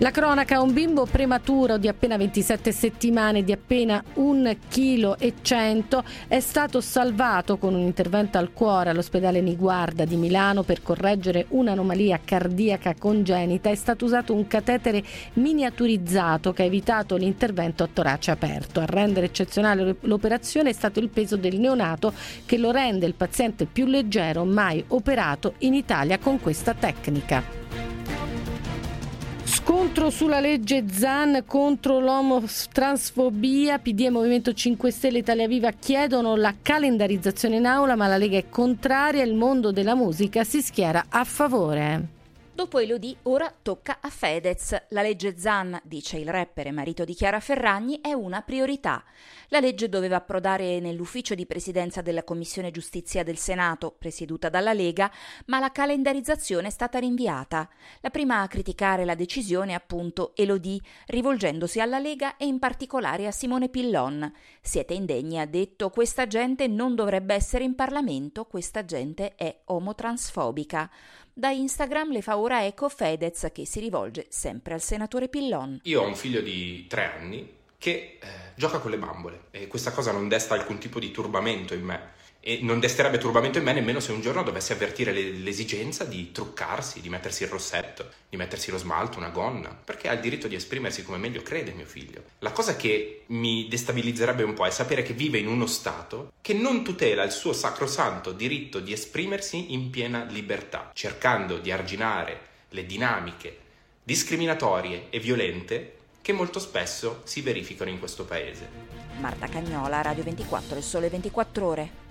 La 0.02 0.10
cronaca, 0.10 0.60
un 0.60 0.72
bimbo 0.72 1.06
prematuro 1.06 1.78
di 1.78 1.86
appena 1.86 2.16
27 2.16 2.72
settimane, 2.72 3.44
di 3.44 3.52
appena 3.52 4.02
1 4.14 4.56
kg 4.68 5.32
100, 5.40 6.04
è 6.26 6.40
stato 6.40 6.80
salvato 6.80 7.56
con 7.56 7.74
un 7.74 7.82
intervento 7.82 8.36
al 8.36 8.52
cuore 8.52 8.90
all'ospedale 8.90 9.40
Niguarda 9.40 10.04
di 10.04 10.16
Milano 10.16 10.64
per 10.64 10.82
correggere 10.82 11.46
un'anomalia 11.50 12.18
cardiaca 12.24 12.96
congenita. 12.98 13.70
È 13.70 13.76
stato 13.76 14.04
usato 14.04 14.34
un 14.34 14.48
catetere 14.48 15.04
miniaturizzato 15.34 16.52
che 16.52 16.62
ha 16.62 16.66
evitato 16.66 17.14
l'intervento 17.14 17.84
a 17.84 17.88
torace 17.92 18.32
aperto. 18.32 18.80
A 18.80 18.86
rendere 18.86 19.26
eccezionale 19.26 19.98
l'operazione 20.00 20.70
è 20.70 20.74
stato 20.74 20.98
il 20.98 21.10
peso 21.10 21.36
del 21.36 21.60
neonato 21.60 22.12
che 22.44 22.58
lo 22.58 22.72
rende 22.72 23.06
il 23.06 23.14
paziente 23.14 23.66
più 23.66 23.86
leggero 23.86 24.44
mai 24.44 24.82
operato 24.88 25.54
in 25.58 25.74
Italia 25.74 26.18
con 26.18 26.40
questa 26.40 26.74
tecnica. 26.74 27.61
Scontro 29.64 30.10
sulla 30.10 30.40
legge 30.40 30.86
ZAN 30.90 31.44
contro 31.46 32.00
l'omotransfobia. 32.00 33.78
PD 33.78 34.00
e 34.00 34.10
Movimento 34.10 34.52
5 34.52 34.90
Stelle 34.90 35.18
Italia 35.18 35.46
Viva 35.46 35.70
chiedono 35.70 36.34
la 36.34 36.52
calendarizzazione 36.60 37.58
in 37.58 37.66
aula, 37.66 37.94
ma 37.94 38.08
la 38.08 38.16
Lega 38.16 38.38
è 38.38 38.48
contraria. 38.48 39.22
Il 39.22 39.34
mondo 39.34 39.70
della 39.70 39.94
musica 39.94 40.42
si 40.42 40.60
schiera 40.62 41.04
a 41.08 41.22
favore. 41.22 42.21
Dopo 42.54 42.78
Elodie, 42.78 43.16
ora 43.22 43.50
tocca 43.62 43.96
a 44.02 44.10
Fedez. 44.10 44.88
La 44.90 45.00
legge 45.00 45.38
Zan, 45.38 45.80
dice 45.84 46.18
il 46.18 46.28
rapper 46.28 46.66
e 46.66 46.70
marito 46.70 47.02
di 47.02 47.14
Chiara 47.14 47.40
Ferragni, 47.40 48.00
è 48.02 48.12
una 48.12 48.42
priorità. 48.42 49.02
La 49.48 49.58
legge 49.58 49.88
doveva 49.88 50.16
approdare 50.16 50.78
nell'ufficio 50.78 51.34
di 51.34 51.46
presidenza 51.46 52.02
della 52.02 52.24
Commissione 52.24 52.70
Giustizia 52.70 53.22
del 53.22 53.38
Senato, 53.38 53.94
presieduta 53.98 54.50
dalla 54.50 54.74
Lega, 54.74 55.10
ma 55.46 55.60
la 55.60 55.72
calendarizzazione 55.72 56.66
è 56.66 56.70
stata 56.70 56.98
rinviata. 56.98 57.66
La 58.00 58.10
prima 58.10 58.42
a 58.42 58.48
criticare 58.48 59.06
la 59.06 59.14
decisione 59.14 59.72
è 59.72 59.74
appunto 59.74 60.32
Elodie, 60.36 60.80
rivolgendosi 61.06 61.80
alla 61.80 61.98
Lega 61.98 62.36
e 62.36 62.44
in 62.44 62.58
particolare 62.58 63.26
a 63.26 63.32
Simone 63.32 63.70
Pillon. 63.70 64.30
Siete 64.60 64.92
indegni, 64.92 65.40
ha 65.40 65.46
detto, 65.46 65.88
questa 65.88 66.26
gente 66.26 66.68
non 66.68 66.94
dovrebbe 66.94 67.32
essere 67.32 67.64
in 67.64 67.74
Parlamento, 67.74 68.44
questa 68.44 68.84
gente 68.84 69.36
è 69.36 69.62
omotransfobica. 69.64 70.90
Da 71.34 71.50
Instagram 71.50 72.12
le 72.12 72.20
fa 72.20 72.36
ora 72.36 72.66
eco 72.66 72.90
Fedez 72.90 73.48
che 73.52 73.64
si 73.64 73.80
rivolge 73.80 74.26
sempre 74.28 74.74
al 74.74 74.82
senatore 74.82 75.28
Pillon. 75.28 75.80
Io 75.84 76.02
ho 76.02 76.06
un 76.06 76.14
figlio 76.14 76.42
di 76.42 76.86
tre 76.86 77.06
anni 77.06 77.60
che 77.78 78.18
eh, 78.20 78.28
gioca 78.54 78.78
con 78.78 78.90
le 78.90 78.98
bambole 78.98 79.44
e 79.50 79.66
questa 79.66 79.92
cosa 79.92 80.12
non 80.12 80.28
desta 80.28 80.54
alcun 80.54 80.78
tipo 80.78 81.00
di 81.00 81.10
turbamento 81.10 81.72
in 81.72 81.84
me 81.84 82.12
e 82.44 82.58
non 82.62 82.80
desterebbe 82.80 83.18
turbamento 83.18 83.58
in 83.58 83.64
me 83.64 83.72
nemmeno 83.72 84.00
se 84.00 84.10
un 84.10 84.20
giorno 84.20 84.42
dovessi 84.42 84.72
avvertire 84.72 85.12
le, 85.12 85.30
l'esigenza 85.30 86.02
di 86.02 86.32
truccarsi, 86.32 87.00
di 87.00 87.08
mettersi 87.08 87.44
il 87.44 87.48
rossetto, 87.48 88.10
di 88.28 88.36
mettersi 88.36 88.72
lo 88.72 88.78
smalto, 88.78 89.18
una 89.18 89.28
gonna, 89.28 89.68
perché 89.68 90.08
ha 90.08 90.12
il 90.12 90.20
diritto 90.20 90.48
di 90.48 90.56
esprimersi 90.56 91.04
come 91.04 91.18
meglio 91.18 91.42
crede 91.42 91.70
mio 91.70 91.86
figlio. 91.86 92.24
La 92.40 92.50
cosa 92.50 92.74
che 92.74 93.22
mi 93.26 93.68
destabilizzerebbe 93.68 94.42
un 94.42 94.54
po' 94.54 94.66
è 94.66 94.70
sapere 94.70 95.04
che 95.04 95.12
vive 95.12 95.38
in 95.38 95.46
uno 95.46 95.66
Stato 95.66 96.32
che 96.40 96.52
non 96.52 96.82
tutela 96.82 97.22
il 97.22 97.30
suo 97.30 97.52
sacrosanto 97.52 98.32
diritto 98.32 98.80
di 98.80 98.92
esprimersi 98.92 99.72
in 99.72 99.90
piena 99.90 100.24
libertà, 100.24 100.90
cercando 100.94 101.58
di 101.58 101.70
arginare 101.70 102.40
le 102.70 102.84
dinamiche 102.84 103.58
discriminatorie 104.02 105.06
e 105.10 105.20
violente 105.20 105.96
che 106.20 106.32
molto 106.32 106.58
spesso 106.58 107.20
si 107.22 107.40
verificano 107.40 107.90
in 107.90 108.00
questo 108.00 108.24
paese. 108.24 108.68
Marta 109.20 109.46
Cagnola, 109.46 110.02
Radio 110.02 110.24
24, 110.24 110.76
il 110.76 110.82
sole 110.82 111.08
24 111.08 111.66
ore. 111.66 112.01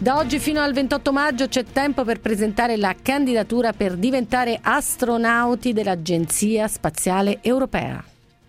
Da 0.00 0.16
oggi 0.16 0.38
fino 0.38 0.60
al 0.60 0.72
28 0.72 1.12
maggio 1.12 1.48
c'è 1.48 1.64
tempo 1.64 2.04
per 2.04 2.20
presentare 2.20 2.76
la 2.76 2.94
candidatura 2.94 3.72
per 3.72 3.96
diventare 3.96 4.56
astronauti 4.62 5.72
dell'Agenzia 5.72 6.68
Spaziale 6.68 7.40
Europea. 7.42 8.04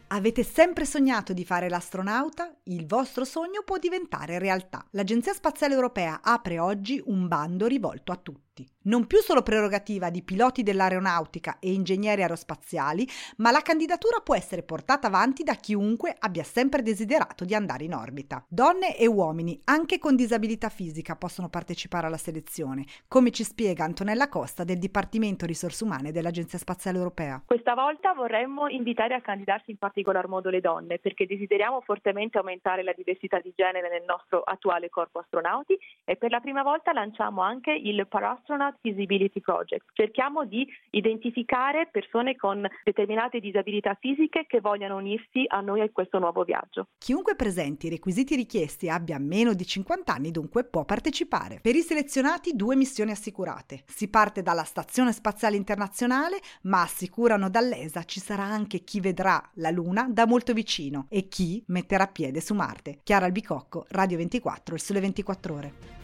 Avete 0.10 0.44
sempre 0.44 0.86
sognato 0.86 1.34
di 1.34 1.44
fare 1.44 1.68
l'astronauta? 1.68 2.53
Il 2.65 2.86
vostro 2.86 3.25
sogno 3.25 3.63
può 3.65 3.79
diventare 3.79 4.38
realtà. 4.38 4.86
L'Agenzia 4.91 5.34
Spaziale 5.34 5.74
Europea 5.74 6.20
apre 6.22 6.60
oggi 6.60 7.01
un 7.08 7.27
bando 7.27 7.65
rivolto 7.65 8.12
a 8.12 8.20
tutti 8.22 8.49
tutti. 8.60 8.78
Non 8.89 9.06
più 9.06 9.20
solo 9.20 9.44
prerogativa 9.44 10.10
di 10.10 10.24
piloti 10.24 10.63
dell'aeronautica 10.63 11.58
e 11.60 11.72
ingegneri 11.72 12.22
aerospaziali, 12.22 13.08
ma 13.38 13.51
la 13.51 13.62
candidatura 13.62 14.20
può 14.24 14.36
essere 14.36 14.63
portata 14.63 15.08
avanti 15.08 15.44
da 15.44 15.54
chiunque 15.54 16.16
abbia 16.18 16.44
sempre 16.44 16.82
desiderato 16.82 17.46
di 17.46 17.54
andare 17.54 17.84
in 17.84 17.94
orbita. 17.94 18.44
Donne 18.48 18.98
e 18.98 19.06
uomini, 19.06 19.62
anche 19.66 20.00
con 20.00 20.16
disabilità 20.16 20.70
fisica, 20.70 21.16
possono 21.16 21.50
partecipare 21.50 22.08
alla 22.08 22.18
selezione, 22.18 22.86
come 23.08 23.32
ci 23.32 23.44
spiega 23.44 23.84
Antonella 23.84 24.28
Costa 24.28 24.63
del 24.63 24.80
Dipartimento 24.80 25.46
Risorse 25.46 25.84
Umane 25.84 26.12
dell'Agenzia 26.12 26.58
Spaziale 26.58 26.98
Europea. 26.98 27.44
Questa 27.46 27.75
volta 27.75 28.13
vorremmo 28.13 28.68
invitare 28.70 29.13
a 29.13 29.22
candidarsi 29.22 29.72
in 29.72 29.78
particolar 29.78 30.28
modo 30.28 30.50
le 30.50 30.62
donne, 30.62 30.98
perché 30.98 31.28
desideriamo 31.28 31.82
fortemente 31.82 32.39
aumentare 32.39 32.82
la 32.82 32.94
diversità 32.96 33.39
di 33.39 33.54
genere 33.56 33.89
nel 33.89 34.04
nostro 34.08 34.42
attuale 34.42 34.89
corpo 34.89 35.20
astronauti 35.20 35.78
e 36.06 36.16
per 36.16 36.32
la 36.32 36.39
prima 36.39 36.63
volta 36.63 36.92
lanciamo 36.92 37.42
anche 37.42 37.72
il 37.72 38.08
Parastro 38.08 38.49
Astronaut 38.50 38.77
Feasibility 38.82 39.39
Project. 39.41 39.86
Cerchiamo 39.94 40.44
di 40.46 40.68
identificare 40.89 41.88
persone 41.91 42.36
con 42.36 42.68
determinate 42.84 43.39
disabilità 43.39 43.96
fisiche 44.00 44.46
che 44.48 44.60
vogliano 44.60 44.98
unirsi 44.98 45.44
a 45.48 45.62
noi 45.62 45.82
a 45.82 45.89
questo 45.91 46.18
nuovo 46.18 46.44
viaggio. 46.44 46.88
Chiunque 46.98 47.36
presenti 47.36 47.86
i 47.86 47.89
requisiti 47.91 48.36
richiesti 48.36 48.89
abbia 48.89 49.20
meno 49.20 49.53
di 49.53 49.65
50 49.65 50.12
anni 50.12 50.32
dunque 50.32 50.63
può 50.63 50.84
partecipare. 50.84 51.60
Per 51.62 51.75
i 51.75 51.82
selezionati 51.82 52.56
due 52.56 52.75
missioni 52.75 53.12
assicurate. 53.12 53.84
Si 53.86 54.10
parte 54.10 54.41
dalla 54.41 54.63
Stazione 54.63 55.13
Spaziale 55.13 55.56
Internazionale, 55.56 56.39
ma 56.63 56.82
assicurano 56.82 57.50
dall'ESA 57.50 58.03
ci 58.03 58.20
sarà 58.20 58.44
anche 58.44 58.79
chi 58.79 59.00
vedrà 59.00 59.39
la 59.56 59.70
Luna 59.70 60.08
da 60.10 60.25
molto 60.25 60.53
vicino 60.53 61.06
e 61.10 61.27
chi 61.27 61.63
metterà 61.68 62.08
piede 62.08 62.41
su 62.41 62.56
Marte. 62.56 63.01
Chiara 63.03 63.25
Albicocco, 63.25 63.86
Radio 63.89 64.18
24, 64.18 64.74
il 64.74 64.82
Sole 64.82 65.00
24 65.01 65.53
Ore. 65.53 65.99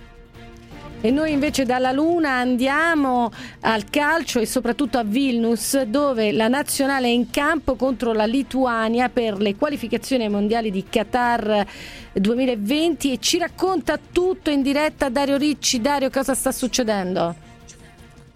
E 1.05 1.12
noi 1.12 1.33
invece 1.33 1.65
dalla 1.65 1.91
Luna 1.91 2.31
andiamo 2.31 3.31
al 3.59 3.83
calcio 3.91 4.39
e 4.39 4.47
soprattutto 4.47 4.97
a 4.97 5.03
Vilnius 5.03 5.83
dove 5.83 6.31
la 6.31 6.47
nazionale 6.47 7.05
è 7.05 7.12
in 7.12 7.29
campo 7.29 7.75
contro 7.75 8.12
la 8.12 8.25
Lituania 8.25 9.07
per 9.09 9.38
le 9.38 9.55
qualificazioni 9.55 10.27
mondiali 10.29 10.71
di 10.71 10.83
Qatar 10.83 11.63
2020 12.12 13.12
e 13.12 13.17
ci 13.19 13.38
racconta 13.38 14.00
tutto 14.12 14.50
in 14.50 14.63
diretta 14.63 15.09
Dario 15.09 15.38
Ricci. 15.38 15.79
Dario, 15.79 16.09
cosa 16.09 16.33
sta 16.33 16.51
succedendo? 16.51 17.44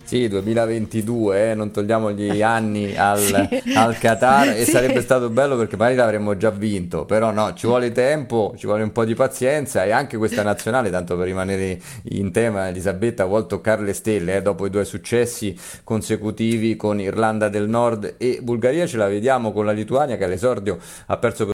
Sì, 0.10 0.28
2022, 0.28 1.52
eh, 1.52 1.54
non 1.54 1.70
togliamo 1.70 2.12
gli 2.12 2.42
anni 2.42 2.98
al, 2.98 3.20
sì. 3.20 3.74
al 3.76 3.96
Qatar 3.96 4.48
e 4.58 4.66
sì. 4.66 4.72
sarebbe 4.72 5.02
stato 5.02 5.30
bello 5.30 5.56
perché 5.56 5.78
magari 5.78 5.98
l'avremmo 5.98 6.36
già 6.36 6.50
vinto, 6.50 7.06
però 7.06 7.30
no, 7.30 7.54
ci 7.54 7.68
vuole 7.68 7.92
tempo, 7.92 8.56
ci 8.58 8.66
vuole 8.66 8.82
un 8.82 8.92
po' 8.92 9.06
di 9.06 9.14
pazienza 9.14 9.84
e 9.84 9.92
anche 9.92 10.18
questa 10.18 10.42
nazionale, 10.42 10.90
tanto 10.90 11.16
per 11.16 11.28
rimanere 11.28 11.80
in 12.06 12.32
tema, 12.32 12.70
Elisabetta 12.70 13.26
vuole 13.26 13.46
toccare 13.46 13.84
le 13.84 13.94
stelle, 13.94 14.38
eh, 14.38 14.42
dopo 14.42 14.66
i 14.66 14.72
due 14.72 14.84
successi 14.84 15.56
consecutivi 15.84 16.76
con 16.76 17.00
Irlanda 17.00 17.48
del 17.48 17.70
Nord 17.70 18.16
e 18.18 18.40
Bulgaria, 18.42 18.88
ce 18.88 18.98
la 18.98 19.08
vediamo 19.08 19.52
con 19.52 19.64
la 19.64 19.74
Lituania 19.74 20.18
che 20.18 20.24
all'esordio 20.24 20.80
ha 21.06 21.18
perso 21.18 21.46
per 21.46 21.54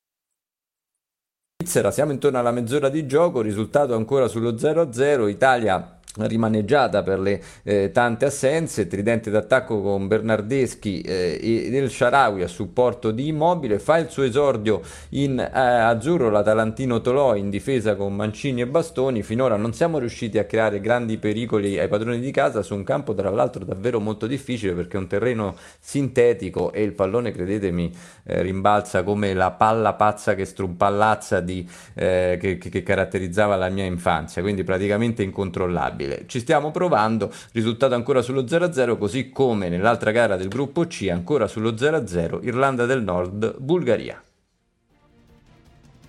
Svizzera, 1.62 1.92
siamo 1.92 2.14
intorno 2.14 2.40
alla 2.40 2.52
mezz'ora 2.52 2.88
di 2.88 3.06
gioco, 3.06 3.42
risultato 3.42 3.96
ancora 3.96 4.30
sullo 4.30 4.54
0-0, 4.54 5.28
Italia 5.28 5.95
rimaneggiata 6.18 7.04
per 7.04 7.20
le 7.20 7.42
eh, 7.64 7.92
tante 7.92 8.26
assenze, 8.26 8.88
tridente 8.88 9.30
d'attacco 9.30 9.82
con 9.82 10.08
Bernardeschi 10.08 11.02
eh, 11.02 11.40
e 11.42 11.70
del 11.70 11.90
Sharawi 11.90 12.44
a 12.44 12.48
supporto 12.48 13.12
di 13.12 13.28
Immobile, 13.28 13.80
fa 13.80 13.98
il 13.98 14.10
suo 14.10 14.24
esordio 14.24 14.82
in 15.10 15.40
eh, 15.40 15.50
azzurro 15.52 16.30
l'Atalantino 16.30 17.02
Tolò 17.02 17.36
in 17.36 17.50
difesa 17.50 17.96
con 17.96 18.16
Mancini 18.16 18.62
e 18.62 18.68
Bastoni, 18.68 19.24
finora 19.24 19.56
non 19.58 19.74
siamo 19.74 19.98
riusciti 19.98 20.38
a 20.38 20.46
creare 20.46 20.80
grandi 20.80 21.18
pericoli 21.18 21.78
ai 21.80 21.88
padroni 21.88 22.20
di 22.20 22.32
casa 22.32 22.62
su 22.62 22.76
un 22.76 22.84
campo 22.84 23.14
tra 23.14 23.30
l'altro 23.30 23.66
davvero 23.66 24.00
molto 24.00 24.28
difficile 24.28 24.74
perché 24.74 24.98
è 24.98 25.00
un 25.00 25.08
terreno 25.08 25.56
sintetico 25.80 26.72
e 26.72 26.84
il 26.84 26.94
pallone 26.94 27.32
credetemi 27.32 27.92
eh, 28.24 28.42
rimbalza 28.42 29.04
come 29.04 29.34
la 29.34 29.52
palla 29.52 29.94
pazza 29.94 30.36
che 30.36 30.46
strumpallazza 30.46 31.42
di, 31.42 31.68
eh, 31.96 32.38
che, 32.40 32.58
che 32.58 32.84
caratterizzava 32.84 33.56
la 33.56 33.70
mia 33.70 33.86
infanzia, 33.86 34.42
quindi 34.42 34.64
praticamente 34.64 35.24
incontrollabile 35.24 36.05
stabile. 36.06 36.26
Ci 36.28 36.40
stiamo 36.40 36.72
provando, 36.72 37.32
risultato 37.52 37.96
ancora 37.96 38.22
sullo 38.22 38.44
0-0, 38.44 38.98
così 38.98 39.30
come 39.32 39.70
nell'altra 39.70 40.12
gara 40.12 40.36
del 40.36 40.48
gruppo 40.48 40.86
C, 40.86 41.08
ancora 41.12 41.48
sullo 41.48 41.72
0-0, 41.72 42.40
Irlanda 42.44 42.86
del 42.86 43.04
Nord, 43.04 43.58
Bulgaria. 43.60 44.25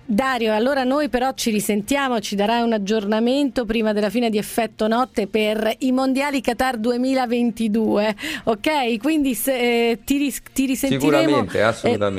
Dario, 0.08 0.54
allora 0.54 0.84
noi 0.84 1.08
però 1.08 1.32
ci 1.34 1.50
risentiamo, 1.50 2.20
ci 2.20 2.36
darai 2.36 2.62
un 2.62 2.72
aggiornamento 2.72 3.64
prima 3.64 3.92
della 3.92 4.08
fine 4.08 4.30
di 4.30 4.38
effetto 4.38 4.86
notte 4.86 5.26
per 5.26 5.74
i 5.78 5.90
mondiali 5.90 6.40
Qatar 6.40 6.76
2022, 6.76 8.14
ok? 8.44 8.98
Quindi 8.98 9.34
se, 9.34 9.90
eh, 9.90 9.98
ti, 10.04 10.18
ris- 10.18 10.42
ti, 10.52 10.66
risentiremo. 10.66 11.44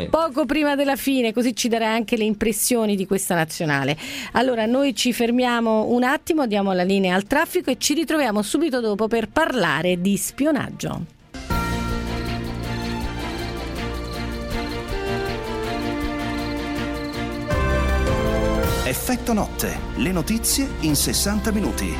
Eh, 0.03 0.09
poco 0.09 0.45
prima 0.45 0.75
della 0.75 0.97
fine, 0.97 1.31
così 1.31 1.55
ci 1.55 1.69
darai 1.69 1.87
anche 1.87 2.17
le 2.17 2.25
impressioni 2.25 2.97
di 2.97 3.05
questa 3.05 3.35
nazionale. 3.35 3.97
Allora 4.33 4.65
noi 4.65 4.93
ci 4.93 5.13
fermiamo 5.13 5.85
un 5.87 6.03
attimo, 6.03 6.45
diamo 6.45 6.73
la 6.73 6.83
linea 6.83 7.15
al 7.15 7.23
traffico 7.23 7.71
e 7.71 7.77
ci 7.77 7.93
ritroviamo 7.93 8.41
subito 8.41 8.81
dopo 8.81 9.07
per 9.07 9.29
parlare 9.29 10.01
di 10.01 10.17
spionaggio. 10.17 11.16
Effetto 18.87 19.33
notte, 19.33 19.77
le 19.95 20.13
notizie 20.13 20.75
in 20.79 20.95
60 20.95 21.51
minuti. 21.51 21.93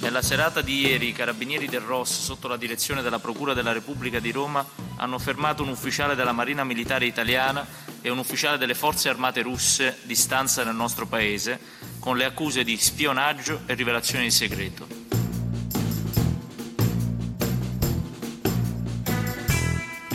Nella 0.00 0.20
serata 0.20 0.60
di 0.60 0.86
ieri 0.86 1.08
i 1.08 1.12
carabinieri 1.12 1.68
del 1.68 1.80
Ross, 1.80 2.20
sotto 2.20 2.48
la 2.48 2.58
direzione 2.58 3.00
della 3.00 3.18
Procura 3.18 3.54
della 3.54 3.72
Repubblica 3.72 4.20
di 4.20 4.30
Roma, 4.30 4.62
hanno 4.96 5.18
fermato 5.18 5.62
un 5.62 5.70
ufficiale 5.70 6.14
della 6.14 6.32
Marina 6.32 6.64
Militare 6.64 7.06
Italiana 7.06 7.66
e 8.02 8.10
un 8.10 8.18
ufficiale 8.18 8.58
delle 8.58 8.74
Forze 8.74 9.08
Armate 9.08 9.40
russe 9.40 10.00
di 10.02 10.14
stanza 10.14 10.64
nel 10.64 10.74
nostro 10.74 11.06
paese, 11.06 11.58
con 11.98 12.18
le 12.18 12.26
accuse 12.26 12.62
di 12.62 12.76
spionaggio 12.76 13.62
e 13.64 13.72
rivelazioni 13.72 14.24
di 14.24 14.30
segreto. 14.30 15.05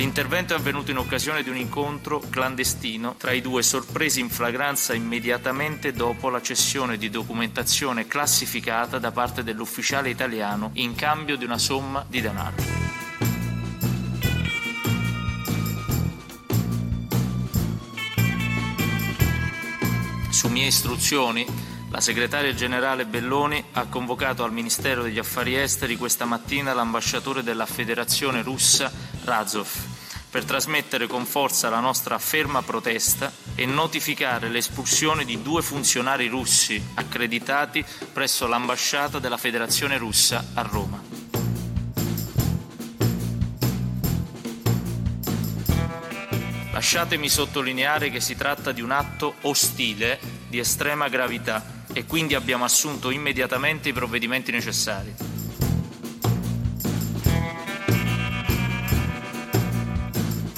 L'intervento 0.02 0.56
è 0.56 0.58
avvenuto 0.58 0.90
in 0.90 0.98
occasione 0.98 1.44
di 1.44 1.50
un 1.50 1.58
incontro 1.58 2.24
clandestino 2.28 3.14
tra 3.20 3.34
i 3.34 3.40
due 3.40 3.62
sorpresi 3.62 4.20
in 4.20 4.32
flagranza 4.32 4.96
immediatamente 4.96 5.92
dopo 5.92 6.30
la 6.30 6.42
cessione 6.42 6.98
di 6.98 7.12
documentazione 7.12 8.08
classificata 8.08 8.98
da 8.98 9.12
parte 9.12 9.44
dell'ufficiale 9.44 10.10
italiano 10.10 10.72
in 10.74 10.96
cambio 10.96 11.38
di 11.38 11.46
una 11.46 11.60
somma 11.60 12.04
di 12.08 12.20
denaro. 12.20 12.56
Su 20.32 20.48
mie 20.48 20.66
istruzioni, 20.66 21.46
la 21.92 22.00
segretaria 22.00 22.54
generale 22.54 23.06
Belloni 23.06 23.62
ha 23.74 23.86
convocato 23.88 24.46
al 24.46 24.54
Ministero 24.54 25.04
degli 25.04 25.20
Affari 25.20 25.58
Esteri 25.58 25.98
questa 25.98 26.24
mattina 26.24 26.74
l'ambasciatore 26.74 27.44
della 27.44 27.66
Federazione 27.66 28.42
russa 28.42 28.90
Razov 29.26 29.68
per 30.30 30.46
trasmettere 30.46 31.08
con 31.08 31.26
forza 31.26 31.68
la 31.70 31.82
nostra 31.82 32.18
ferma 32.18 32.62
protesta 32.62 33.30
e 33.56 33.66
notificare 33.66 34.48
l'espulsione 34.48 35.26
di 35.26 35.42
due 35.42 35.62
funzionari 35.62 36.30
russi 36.30 36.82
accreditati 36.94 37.84
presso 38.14 38.48
l'ambasciata 38.48 39.20
della 39.20 39.36
Federazione 39.36 39.98
russa 39.98 40.46
a 40.54 40.62
Roma. 40.62 41.04
Lasciatemi 46.72 47.28
sottolineare 47.28 48.10
che 48.10 48.22
si 48.22 48.38
tratta 48.38 48.72
di 48.72 48.82
un 48.82 48.92
atto 48.92 49.36
ostile 49.42 50.18
di 50.48 50.58
estrema 50.58 51.10
gravità 51.10 51.80
e 51.94 52.06
quindi 52.06 52.36
abbiamo 52.36 52.64
assunto 52.64 53.10
immediatamente 53.10 53.90
i 53.90 53.94
provvedimenti 53.94 54.52
necessari. 54.52 55.31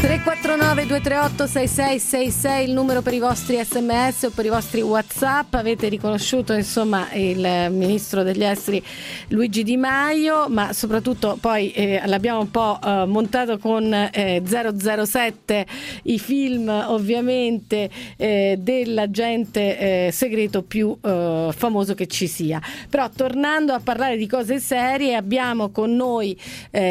349 0.03 0.86
238 0.86 1.48
6666 1.48 2.67
il 2.67 2.74
numero 2.74 3.01
per 3.01 3.13
i 3.13 3.19
vostri 3.19 3.57
sms 3.63 4.24
o 4.24 4.29
per 4.31 4.45
i 4.45 4.50
vostri 4.50 4.81
whatsapp. 4.81 5.53
Avete 5.53 5.88
riconosciuto 5.88 6.51
insomma 6.51 7.07
il 7.13 7.69
ministro 7.72 8.22
degli 8.22 8.43
esteri 8.43 8.83
Luigi 9.29 9.63
Di 9.63 9.77
Maio 9.77 10.50
ma 10.50 10.74
soprattutto 10.74 11.38
poi 11.39 11.72
eh, 11.72 12.01
l'abbiamo 12.05 12.41
un 12.41 12.51
po' 12.51 12.77
eh, 12.83 13.05
montato 13.05 13.57
con 13.57 13.93
eh, 13.93 14.43
007 14.45 15.65
i 16.03 16.19
film 16.19 16.67
ovviamente 16.67 17.89
eh, 18.17 18.57
dell'agente 18.60 20.07
eh, 20.07 20.12
segreto 20.12 20.63
più 20.63 20.98
eh, 21.01 21.50
famoso 21.55 21.93
che 21.93 22.07
ci 22.07 22.27
sia. 22.27 22.62
Però 22.89 23.10
tornando 23.10 23.72
a 23.72 23.79
parlare 23.79 24.17
di 24.17 24.27
cose 24.27 24.60
serie 24.60 25.15
abbiamo 25.15 25.69
con 25.69 25.95
noi 25.95 26.38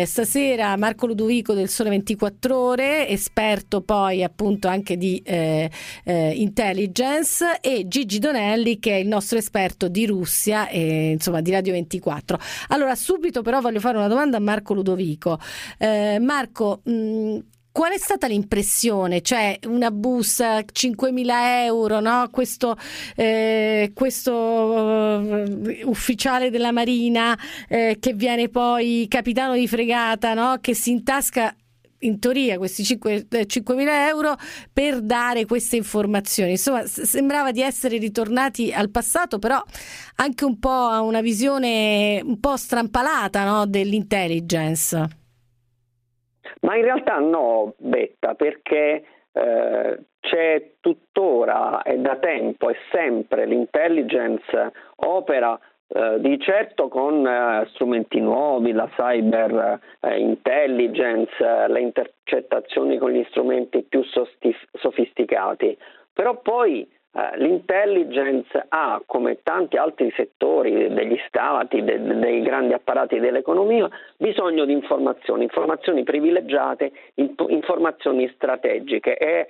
stasera 0.04 0.74
Marco 0.78 1.06
Ludovico 1.06 1.52
del 1.52 1.68
Sole 1.68 1.90
24 1.90 2.56
Ore 2.56 3.01
esperto 3.08 3.82
poi 3.82 4.22
appunto 4.22 4.68
anche 4.68 4.96
di 4.96 5.20
eh, 5.24 5.70
eh, 6.04 6.30
intelligence 6.30 7.58
e 7.60 7.86
Gigi 7.88 8.18
Donelli 8.18 8.78
che 8.78 8.92
è 8.92 8.98
il 8.98 9.08
nostro 9.08 9.38
esperto 9.38 9.88
di 9.88 10.06
Russia 10.06 10.68
e 10.68 11.10
insomma 11.10 11.40
di 11.40 11.50
Radio 11.50 11.72
24. 11.72 12.38
Allora 12.68 12.94
subito 12.94 13.42
però 13.42 13.60
voglio 13.60 13.80
fare 13.80 13.96
una 13.98 14.08
domanda 14.08 14.36
a 14.36 14.40
Marco 14.40 14.74
Ludovico. 14.74 15.38
Eh, 15.78 16.18
Marco, 16.20 16.80
mh, 16.84 17.38
Qual 17.72 17.90
è 17.90 17.96
stata 17.96 18.26
l'impressione? 18.26 19.22
Cioè 19.22 19.58
una 19.64 19.90
busta, 19.90 20.58
5.000 20.58 21.64
euro, 21.64 22.00
no? 22.00 22.28
questo, 22.30 22.76
eh, 23.16 23.92
questo 23.94 24.34
uh, 24.34 25.80
ufficiale 25.84 26.50
della 26.50 26.70
Marina 26.70 27.36
eh, 27.68 27.96
che 27.98 28.12
viene 28.12 28.50
poi 28.50 29.06
capitano 29.08 29.54
di 29.54 29.66
fregata, 29.66 30.34
no? 30.34 30.58
che 30.60 30.74
si 30.74 30.90
intasca 30.90 31.56
in 32.02 32.18
teoria 32.18 32.58
questi 32.58 32.84
5, 32.84 33.26
5.000 33.28 33.78
eh, 33.80 34.08
euro 34.08 34.34
per 34.72 35.00
dare 35.00 35.44
queste 35.44 35.76
informazioni. 35.76 36.52
Insomma, 36.52 36.82
sembrava 36.86 37.50
di 37.50 37.60
essere 37.60 37.98
ritornati 37.98 38.72
al 38.72 38.90
passato, 38.90 39.38
però 39.38 39.60
anche 40.16 40.44
un 40.44 40.58
po' 40.58 40.68
a 40.68 41.00
una 41.02 41.20
visione 41.20 42.20
un 42.22 42.38
po' 42.40 42.56
strampalata 42.56 43.44
no, 43.44 43.66
dell'intelligence. 43.66 45.20
Ma 46.60 46.76
in 46.76 46.82
realtà 46.82 47.18
no, 47.18 47.74
Betta, 47.78 48.34
perché 48.34 49.04
eh, 49.32 49.98
c'è 50.20 50.72
tuttora 50.80 51.82
e 51.82 51.98
da 51.98 52.16
tempo 52.16 52.70
e 52.70 52.76
sempre 52.92 53.46
l'intelligence 53.46 54.72
opera 54.96 55.58
eh, 55.94 56.20
di 56.20 56.38
certo 56.40 56.88
con 56.88 57.26
eh, 57.26 57.66
strumenti 57.72 58.18
nuovi, 58.18 58.72
la 58.72 58.88
cyber 58.96 59.78
eh, 60.00 60.18
intelligence, 60.18 61.32
eh, 61.38 61.68
le 61.68 61.80
intercettazioni 61.80 62.96
con 62.96 63.10
gli 63.10 63.24
strumenti 63.28 63.82
più 63.82 64.02
sostif- 64.04 64.68
sofisticati, 64.72 65.76
però 66.12 66.40
poi 66.40 66.88
eh, 67.14 67.36
l'intelligence 67.36 68.64
ha, 68.70 69.02
come 69.04 69.42
tanti 69.42 69.76
altri 69.76 70.10
settori 70.16 70.94
degli 70.94 71.18
stati, 71.26 71.84
de- 71.84 72.00
dei 72.00 72.40
grandi 72.40 72.72
apparati 72.72 73.20
dell'economia, 73.20 73.86
bisogno 74.16 74.64
di 74.64 74.72
informazioni, 74.72 75.42
informazioni 75.42 76.04
privilegiate, 76.04 76.90
inf- 77.16 77.50
informazioni 77.50 78.30
strategiche. 78.34 79.18
E 79.18 79.46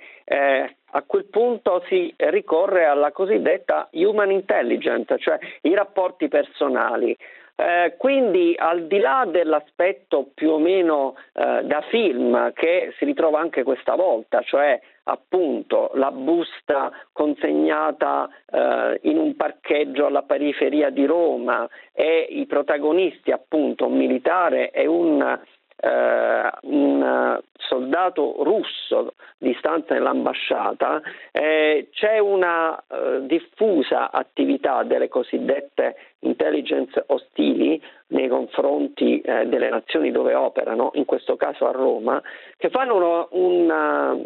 a 0.95 1.03
quel 1.03 1.25
punto 1.25 1.83
si 1.87 2.13
ricorre 2.17 2.85
alla 2.85 3.11
cosiddetta 3.11 3.89
human 3.91 4.31
intelligence, 4.31 5.17
cioè 5.19 5.37
i 5.61 5.73
rapporti 5.73 6.27
personali. 6.27 7.15
Eh, 7.55 7.93
quindi 7.97 8.55
al 8.57 8.87
di 8.87 8.97
là 8.97 9.27
dell'aspetto 9.29 10.31
più 10.33 10.49
o 10.49 10.57
meno 10.57 11.15
eh, 11.33 11.61
da 11.63 11.81
film 11.89 12.51
che 12.53 12.93
si 12.97 13.05
ritrova 13.05 13.39
anche 13.39 13.61
questa 13.61 13.93
volta, 13.93 14.41
cioè 14.41 14.79
appunto 15.03 15.91
la 15.93 16.09
busta 16.09 16.91
consegnata 17.11 18.27
eh, 18.49 18.99
in 19.03 19.17
un 19.17 19.35
parcheggio 19.35 20.07
alla 20.07 20.23
periferia 20.23 20.89
di 20.89 21.05
Roma 21.05 21.69
e 21.91 22.25
i 22.27 22.47
protagonisti 22.47 23.31
appunto 23.31 23.85
un 23.85 23.97
militare 23.97 24.71
e 24.71 24.87
un 24.87 25.39
eh, 25.83 26.49
un 26.61 27.41
soldato 27.57 28.35
russo 28.43 29.15
di 29.37 29.53
stanza 29.59 29.93
nell'ambasciata, 29.93 31.01
eh, 31.31 31.89
c'è 31.91 32.19
una 32.19 32.77
eh, 32.77 33.25
diffusa 33.25 34.11
attività 34.11 34.83
delle 34.83 35.09
cosiddette 35.09 35.95
intelligence 36.19 37.03
ostili 37.07 37.81
nei 38.07 38.29
confronti 38.29 39.19
eh, 39.19 39.45
delle 39.47 39.69
nazioni 39.69 40.11
dove 40.11 40.33
operano, 40.33 40.91
in 40.93 41.05
questo 41.05 41.35
caso 41.35 41.67
a 41.67 41.71
Roma, 41.71 42.21
che 42.55 42.69
fanno 42.69 42.95
uno, 42.95 43.27
una, 43.31 44.17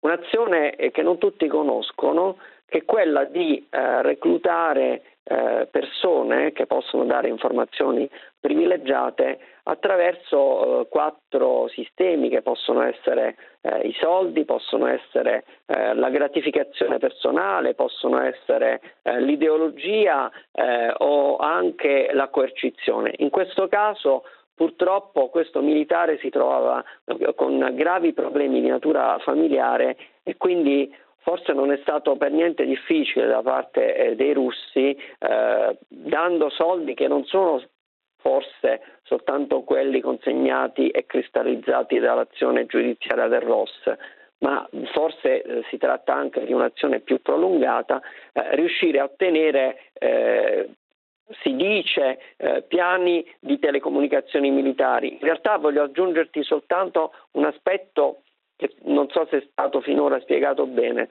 un'azione 0.00 0.74
che 0.90 1.02
non 1.02 1.18
tutti 1.18 1.46
conoscono, 1.48 2.38
che 2.66 2.78
è 2.78 2.84
quella 2.84 3.24
di 3.24 3.66
eh, 3.68 4.02
reclutare 4.02 5.02
eh, 5.26 5.68
persone 5.70 6.52
che 6.52 6.66
possono 6.66 7.04
dare 7.04 7.28
informazioni 7.28 8.08
privilegiate 8.38 9.38
attraverso 9.62 10.82
eh, 10.82 10.88
quattro 10.88 11.66
sistemi 11.68 12.28
che 12.28 12.42
possono 12.42 12.82
essere 12.82 13.36
eh, 13.62 13.86
i 13.86 13.94
soldi, 13.98 14.44
possono 14.44 14.86
essere 14.86 15.44
eh, 15.64 15.94
la 15.94 16.10
gratificazione 16.10 16.98
personale, 16.98 17.74
possono 17.74 18.20
essere 18.20 18.80
eh, 19.02 19.20
l'ideologia 19.20 20.30
o 20.98 21.36
anche 21.36 22.10
la 22.12 22.28
coercizione. 22.28 23.14
In 23.18 23.30
questo 23.30 23.66
caso 23.68 24.24
Purtroppo 24.54 25.30
questo 25.30 25.60
militare 25.62 26.16
si 26.18 26.30
trovava 26.30 26.84
con 27.34 27.72
gravi 27.72 28.12
problemi 28.12 28.60
di 28.60 28.68
natura 28.68 29.18
familiare 29.18 29.96
e 30.22 30.36
quindi 30.36 30.94
forse 31.24 31.54
non 31.54 31.72
è 31.72 31.78
stato 31.78 32.16
per 32.16 32.30
niente 32.30 32.66
difficile 32.66 33.26
da 33.26 33.42
parte 33.42 33.96
eh, 33.96 34.14
dei 34.14 34.34
russi, 34.34 34.96
eh, 35.18 35.76
dando 35.88 36.50
soldi 36.50 36.94
che 36.94 37.08
non 37.08 37.24
sono 37.24 37.62
forse 38.18 38.80
soltanto 39.02 39.62
quelli 39.62 40.00
consegnati 40.00 40.88
e 40.88 41.06
cristallizzati 41.06 41.98
dall'azione 41.98 42.66
giudiziaria 42.66 43.26
del 43.26 43.40
ROS, 43.40 43.94
ma 44.38 44.68
forse 44.92 45.42
eh, 45.42 45.62
si 45.70 45.78
tratta 45.78 46.14
anche 46.14 46.44
di 46.44 46.52
un'azione 46.52 47.00
più 47.00 47.20
prolungata, 47.22 48.02
eh, 48.32 48.54
riuscire 48.56 49.00
a 49.00 49.04
ottenere 49.04 49.90
eh, 49.94 50.68
si 51.42 51.56
dice 51.56 52.18
eh, 52.36 52.62
piani 52.68 53.24
di 53.40 53.58
telecomunicazioni 53.58 54.50
militari. 54.50 55.14
In 55.14 55.20
realtà 55.20 55.56
voglio 55.56 55.84
aggiungerti 55.84 56.42
soltanto 56.42 57.12
un 57.32 57.46
aspetto 57.46 58.23
che 58.64 58.74
non 58.84 59.08
so 59.10 59.26
se 59.30 59.38
è 59.38 59.46
stato 59.50 59.80
finora 59.80 60.20
spiegato 60.20 60.66
bene. 60.66 61.08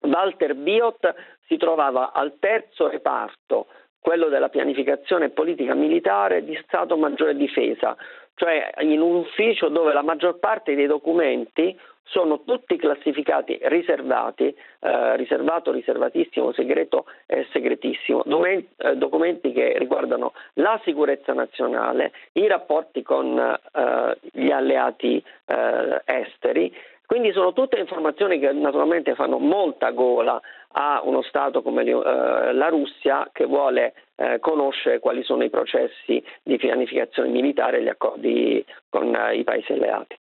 Walter 0.00 0.54
Biot 0.54 1.14
si 1.46 1.56
trovava 1.56 2.12
al 2.12 2.38
terzo 2.38 2.88
reparto, 2.88 3.66
quello 4.00 4.28
della 4.28 4.48
pianificazione 4.48 5.30
politica 5.30 5.74
militare 5.74 6.44
di 6.44 6.58
Stato 6.64 6.96
Maggiore 6.96 7.36
Difesa, 7.36 7.96
cioè 8.34 8.70
in 8.80 9.00
un 9.00 9.16
ufficio 9.16 9.68
dove 9.68 9.92
la 9.92 10.02
maggior 10.02 10.38
parte 10.38 10.74
dei 10.74 10.86
documenti 10.86 11.78
sono 12.04 12.42
tutti 12.42 12.76
classificati 12.76 13.58
riservati, 13.62 14.54
eh, 14.80 15.16
riservato, 15.16 15.70
riservatissimo, 15.70 16.52
segreto 16.52 17.06
e 17.26 17.46
segretissimo, 17.52 18.22
documenti, 18.24 18.68
eh, 18.78 18.96
documenti 18.96 19.52
che 19.52 19.78
riguardano 19.78 20.32
la 20.54 20.80
sicurezza 20.84 21.32
nazionale, 21.32 22.12
i 22.32 22.46
rapporti 22.46 23.02
con 23.02 23.38
eh, 23.38 24.18
gli 24.32 24.50
alleati 24.50 25.22
eh, 25.46 26.02
esteri, 26.04 26.74
quindi 27.06 27.32
sono 27.32 27.52
tutte 27.52 27.78
informazioni 27.78 28.38
che 28.38 28.52
naturalmente 28.52 29.14
fanno 29.14 29.38
molta 29.38 29.90
gola 29.90 30.40
a 30.72 31.02
uno 31.04 31.20
Stato 31.22 31.60
come 31.60 31.82
eh, 31.82 32.52
la 32.52 32.68
Russia 32.68 33.28
che 33.32 33.44
vuole 33.44 33.92
eh, 34.22 34.38
conoscere 34.38 35.00
quali 35.00 35.24
sono 35.24 35.42
i 35.42 35.50
processi 35.50 36.22
di 36.42 36.56
pianificazione 36.56 37.28
militare 37.28 37.78
e 37.78 37.82
gli 37.82 37.88
accordi 37.88 38.64
con 38.88 39.12
i 39.32 39.42
paesi 39.42 39.72
alleati. 39.72 40.16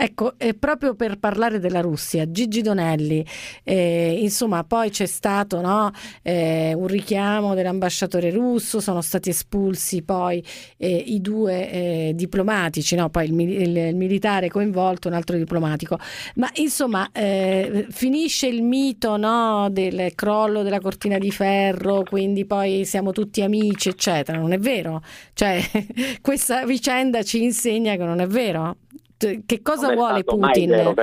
Ecco, 0.00 0.34
proprio 0.60 0.94
per 0.94 1.18
parlare 1.18 1.58
della 1.58 1.80
Russia, 1.80 2.30
Gigi 2.30 2.60
Donelli, 2.62 3.26
eh, 3.64 4.16
insomma, 4.22 4.62
poi 4.62 4.90
c'è 4.90 5.06
stato 5.06 5.60
no, 5.60 5.90
eh, 6.22 6.72
un 6.72 6.86
richiamo 6.86 7.54
dell'ambasciatore 7.54 8.30
russo, 8.30 8.78
sono 8.78 9.00
stati 9.00 9.30
espulsi 9.30 10.02
poi 10.02 10.40
eh, 10.76 10.94
i 10.94 11.20
due 11.20 11.70
eh, 11.72 12.12
diplomatici, 12.14 12.94
no, 12.94 13.10
poi 13.10 13.24
il, 13.24 13.40
il, 13.40 13.76
il, 13.76 13.96
militare 13.96 14.48
coinvolto, 14.48 15.08
un 15.08 15.14
altro 15.14 15.36
diplomatico, 15.36 15.98
ma 16.36 16.48
insomma 16.58 17.10
eh, 17.10 17.88
finisce 17.90 18.46
il 18.46 18.62
mito 18.62 19.16
no, 19.16 19.66
del 19.68 20.12
crollo 20.14 20.62
della 20.62 20.78
cortina 20.78 21.18
di 21.18 21.32
ferro, 21.32 22.04
quindi 22.04 22.44
poi 22.44 22.84
siamo 22.84 23.10
tutti 23.10 23.42
amici, 23.42 23.88
eccetera, 23.88 24.38
non 24.38 24.52
è 24.52 24.58
vero? 24.58 25.02
Cioè, 25.32 25.60
questa 26.22 26.64
vicenda 26.64 27.24
ci 27.24 27.42
insegna 27.42 27.96
che 27.96 28.04
non 28.04 28.20
è 28.20 28.28
vero? 28.28 28.76
Che 29.18 29.62
cosa 29.62 29.92
vuole 29.92 30.24
Putin? 30.24 30.70
Vero, 30.70 30.94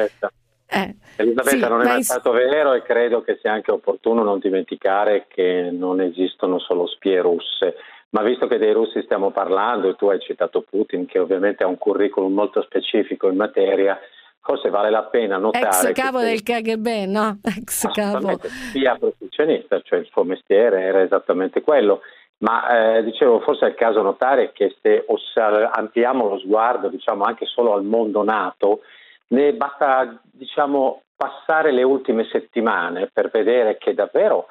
eh, 0.67 0.95
Elisabetta 1.17 1.49
sì, 1.49 1.59
non 1.59 1.81
è 1.81 1.85
mai 1.85 2.03
stato 2.03 2.31
vero 2.31 2.73
e 2.73 2.81
credo 2.81 3.21
che 3.21 3.37
sia 3.39 3.51
anche 3.51 3.71
opportuno 3.71 4.23
non 4.23 4.39
dimenticare 4.39 5.25
che 5.27 5.69
non 5.71 6.01
esistono 6.01 6.59
solo 6.59 6.87
spie 6.87 7.21
russe, 7.21 7.75
ma 8.09 8.23
visto 8.23 8.47
che 8.47 8.57
dei 8.57 8.73
russi 8.73 9.01
stiamo 9.03 9.31
parlando 9.31 9.89
e 9.89 9.95
tu 9.95 10.07
hai 10.07 10.19
citato 10.19 10.61
Putin 10.61 11.05
che 11.05 11.19
ovviamente 11.19 11.63
ha 11.63 11.67
un 11.67 11.77
curriculum 11.77 12.33
molto 12.33 12.61
specifico 12.63 13.29
in 13.29 13.35
materia, 13.35 13.97
forse 14.41 14.69
vale 14.69 14.89
la 14.89 15.03
pena 15.03 15.37
notare 15.37 15.89
ex 15.89 15.91
capo 15.93 16.19
del 16.19 16.41
KGB, 16.41 16.87
no? 17.07 17.39
Ex 17.45 17.87
capo 17.91 18.39
spia 18.69 18.97
professionista, 18.97 19.79
cioè 19.81 19.99
il 19.99 20.07
suo 20.11 20.23
mestiere 20.23 20.81
era 20.81 21.03
esattamente 21.03 21.61
quello 21.61 22.01
ma 22.39 22.97
eh, 22.97 23.03
dicevo, 23.03 23.39
forse 23.39 23.65
è 23.65 23.69
il 23.69 23.75
caso 23.75 24.01
notare 24.01 24.51
che 24.51 24.75
se 24.81 25.05
ampliamo 25.71 26.27
lo 26.27 26.39
sguardo 26.39 26.89
diciamo, 26.89 27.23
anche 27.23 27.45
solo 27.45 27.73
al 27.73 27.83
mondo 27.83 28.23
nato, 28.23 28.81
ne 29.27 29.53
basta 29.53 30.19
diciamo, 30.23 31.03
passare 31.15 31.71
le 31.71 31.83
ultime 31.83 32.27
settimane 32.29 33.09
per 33.11 33.29
vedere 33.29 33.77
che 33.77 33.93
davvero 33.93 34.47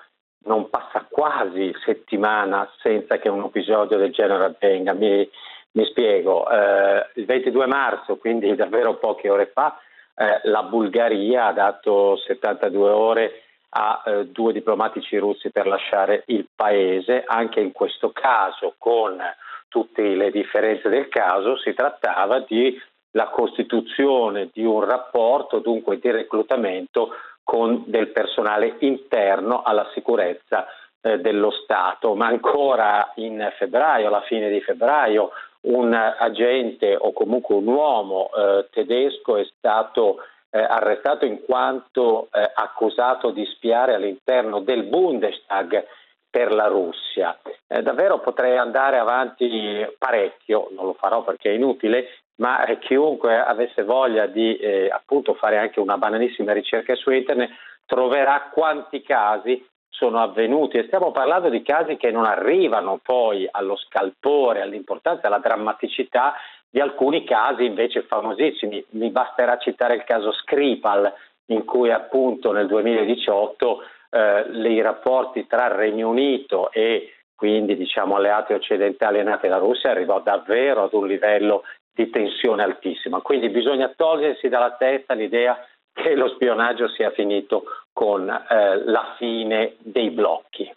non 0.47 0.69
passa 0.71 1.07
quasi 1.09 1.73
settimana 1.85 2.71
senza 2.81 3.19
che 3.19 3.29
un 3.29 3.45
episodio 3.45 3.99
del 3.99 4.13
genere 4.13 4.45
avvenga. 4.45 4.93
Mi, 4.93 5.29
mi 5.73 5.85
spiego, 5.87 6.49
eh, 6.51 7.07
il 7.15 7.25
22 7.25 7.67
marzo, 7.67 8.17
quindi 8.17 8.55
davvero 8.57 8.97
poche 8.97 9.29
ore 9.29 9.51
fa, 9.53 9.79
eh, 10.17 10.41
la 10.45 10.63
Bulgaria 10.63 11.47
ha 11.47 11.53
dato 11.53 12.17
72 12.17 12.91
ore 12.91 13.43
a 13.77 14.03
eh, 14.05 14.27
due 14.27 14.53
diplomatici 14.53 15.17
russi 15.17 15.51
per 15.51 15.67
lasciare 15.67 16.23
il 16.27 16.47
paese. 16.55 17.25
Anche 17.27 17.61
in 17.61 17.73
questo 17.73 18.11
caso, 18.11 18.75
con 18.79 19.21
tutte 19.69 20.03
le 20.03 20.31
differenze 20.31 20.89
del 20.89 21.09
caso, 21.09 21.57
si 21.59 21.75
trattava 21.75 22.39
di 22.41 22.81
la 23.13 23.29
costituzione 23.29 24.51
di 24.53 24.65
un 24.65 24.85
rapporto, 24.85 25.59
dunque 25.59 25.99
di 25.99 26.11
reclutamento 26.11 27.11
con 27.43 27.85
del 27.87 28.09
personale 28.09 28.77
interno 28.81 29.63
alla 29.63 29.89
sicurezza 29.93 30.67
eh, 31.01 31.19
dello 31.19 31.51
Stato. 31.51 32.15
Ma 32.15 32.27
ancora 32.27 33.13
in 33.17 33.53
febbraio, 33.57 34.07
alla 34.07 34.23
fine 34.23 34.51
di 34.51 34.61
febbraio, 34.61 35.31
un 35.63 35.95
agente 35.95 36.95
o 36.95 37.13
comunque 37.13 37.55
un 37.55 37.67
uomo 37.67 38.31
eh, 38.37 38.69
tedesco 38.71 39.37
è 39.37 39.45
stato 39.57 40.19
eh, 40.55 40.63
arrestato 40.63 41.25
in 41.25 41.43
quanto 41.45 42.29
eh, 42.33 42.49
accusato 42.55 43.31
di 43.31 43.45
spiare 43.47 43.95
all'interno 43.95 44.61
del 44.61 44.85
Bundestag 44.85 45.85
per 46.31 46.53
la 46.53 46.69
Russia. 46.69 47.37
Eh, 47.67 47.83
davvero 47.83 48.21
potrei 48.21 48.57
andare 48.57 48.99
avanti 48.99 49.85
parecchio, 49.99 50.69
non 50.77 50.87
lo 50.87 50.95
farò 50.95 51.25
perché 51.25 51.51
è 51.51 51.55
inutile, 51.55 52.21
ma 52.37 52.65
eh, 52.67 52.79
chiunque 52.79 53.37
avesse 53.37 53.83
voglia 53.83 54.27
di 54.27 54.57
eh, 54.57 54.89
appunto 54.91 55.35
fare 55.35 55.59
anche 55.59 55.81
una 55.81 55.99
banalissima 55.99 56.53
ricerca 56.53 56.95
su 56.95 57.11
internet 57.11 57.51
troverà 57.85 58.51
quanti 58.53 59.03
casi 59.03 59.65
sono 59.89 60.21
avvenuti 60.23 60.79
e 60.79 60.85
stiamo 60.85 61.11
parlando 61.11 61.49
di 61.49 61.63
casi 61.63 61.97
che 61.97 62.11
non 62.11 62.27
arrivano 62.27 62.99
poi 63.03 63.47
allo 63.51 63.77
scalpore, 63.77 64.61
all'importanza, 64.61 65.27
alla 65.27 65.39
drammaticità 65.39 66.35
di 66.75 66.81
alcuni 66.81 67.23
casi 67.23 67.65
invece 67.65 68.03
famosissimi. 68.03 68.85
Mi 68.91 69.11
basterà 69.11 69.59
citare 69.59 69.95
il 69.95 70.03
caso 70.03 70.33
Skripal, 70.33 71.09
in 71.53 71.65
cui 71.65 71.93
appunto 71.93 72.51
nel 72.51 72.67
2018 72.67 73.83
eh, 74.11 74.47
i 74.51 74.81
rapporti 74.81 75.47
tra 75.47 75.69
Regno 75.69 76.09
Unito 76.09 76.73
e 76.73 77.13
quindi 77.37 77.77
diciamo 77.77 78.17
alleati 78.17 78.55
occidentali 78.55 79.21
e 79.21 79.49
la 79.49 79.59
Russia 79.59 79.91
arrivò 79.91 80.21
davvero 80.21 80.83
ad 80.83 80.95
un 80.95 81.07
livello 81.07 81.63
di 81.93 82.11
tensione 82.11 82.65
altissima. 82.65 83.21
Quindi 83.21 83.51
bisogna 83.51 83.93
togliersi 83.95 84.49
dalla 84.49 84.73
testa 84.73 85.15
l'idea 85.15 85.57
che 85.93 86.17
lo 86.17 86.27
spionaggio 86.31 86.89
sia 86.89 87.13
finito 87.13 87.67
con 87.93 88.29
eh, 88.29 88.85
la 88.85 89.15
fine 89.17 89.77
dei 89.79 90.11
blocchi. 90.11 90.69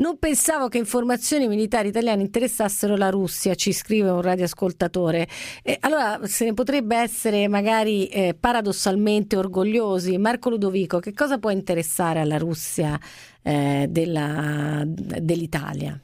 Non 0.00 0.18
pensavo 0.18 0.68
che 0.68 0.78
informazioni 0.78 1.46
militari 1.46 1.88
italiane 1.88 2.22
interessassero 2.22 2.96
la 2.96 3.10
Russia, 3.10 3.54
ci 3.54 3.70
scrive 3.70 4.08
un 4.08 4.22
radioascoltatore. 4.22 5.26
E 5.62 5.76
allora 5.80 6.20
se 6.22 6.46
ne 6.46 6.54
potrebbe 6.54 6.96
essere 6.96 7.48
magari 7.48 8.06
eh, 8.06 8.34
paradossalmente 8.38 9.36
orgogliosi. 9.36 10.16
Marco 10.16 10.48
Ludovico, 10.48 11.00
che 11.00 11.12
cosa 11.12 11.38
può 11.38 11.50
interessare 11.50 12.20
alla 12.20 12.38
Russia 12.38 12.98
eh, 13.44 13.88
della, 13.90 14.84
dell'Italia? 14.86 16.00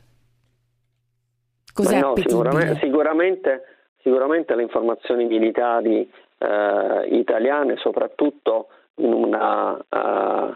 Cos'è 1.72 2.00
no, 2.00 2.12
sicuramente, 2.16 2.78
sicuramente, 2.82 3.62
sicuramente, 4.02 4.54
le 4.54 4.62
informazioni 4.62 5.24
militari 5.24 6.06
eh, 6.36 7.08
italiane, 7.12 7.76
soprattutto 7.78 8.68
in 8.96 9.12
una 9.12 9.72
uh, 9.72 10.54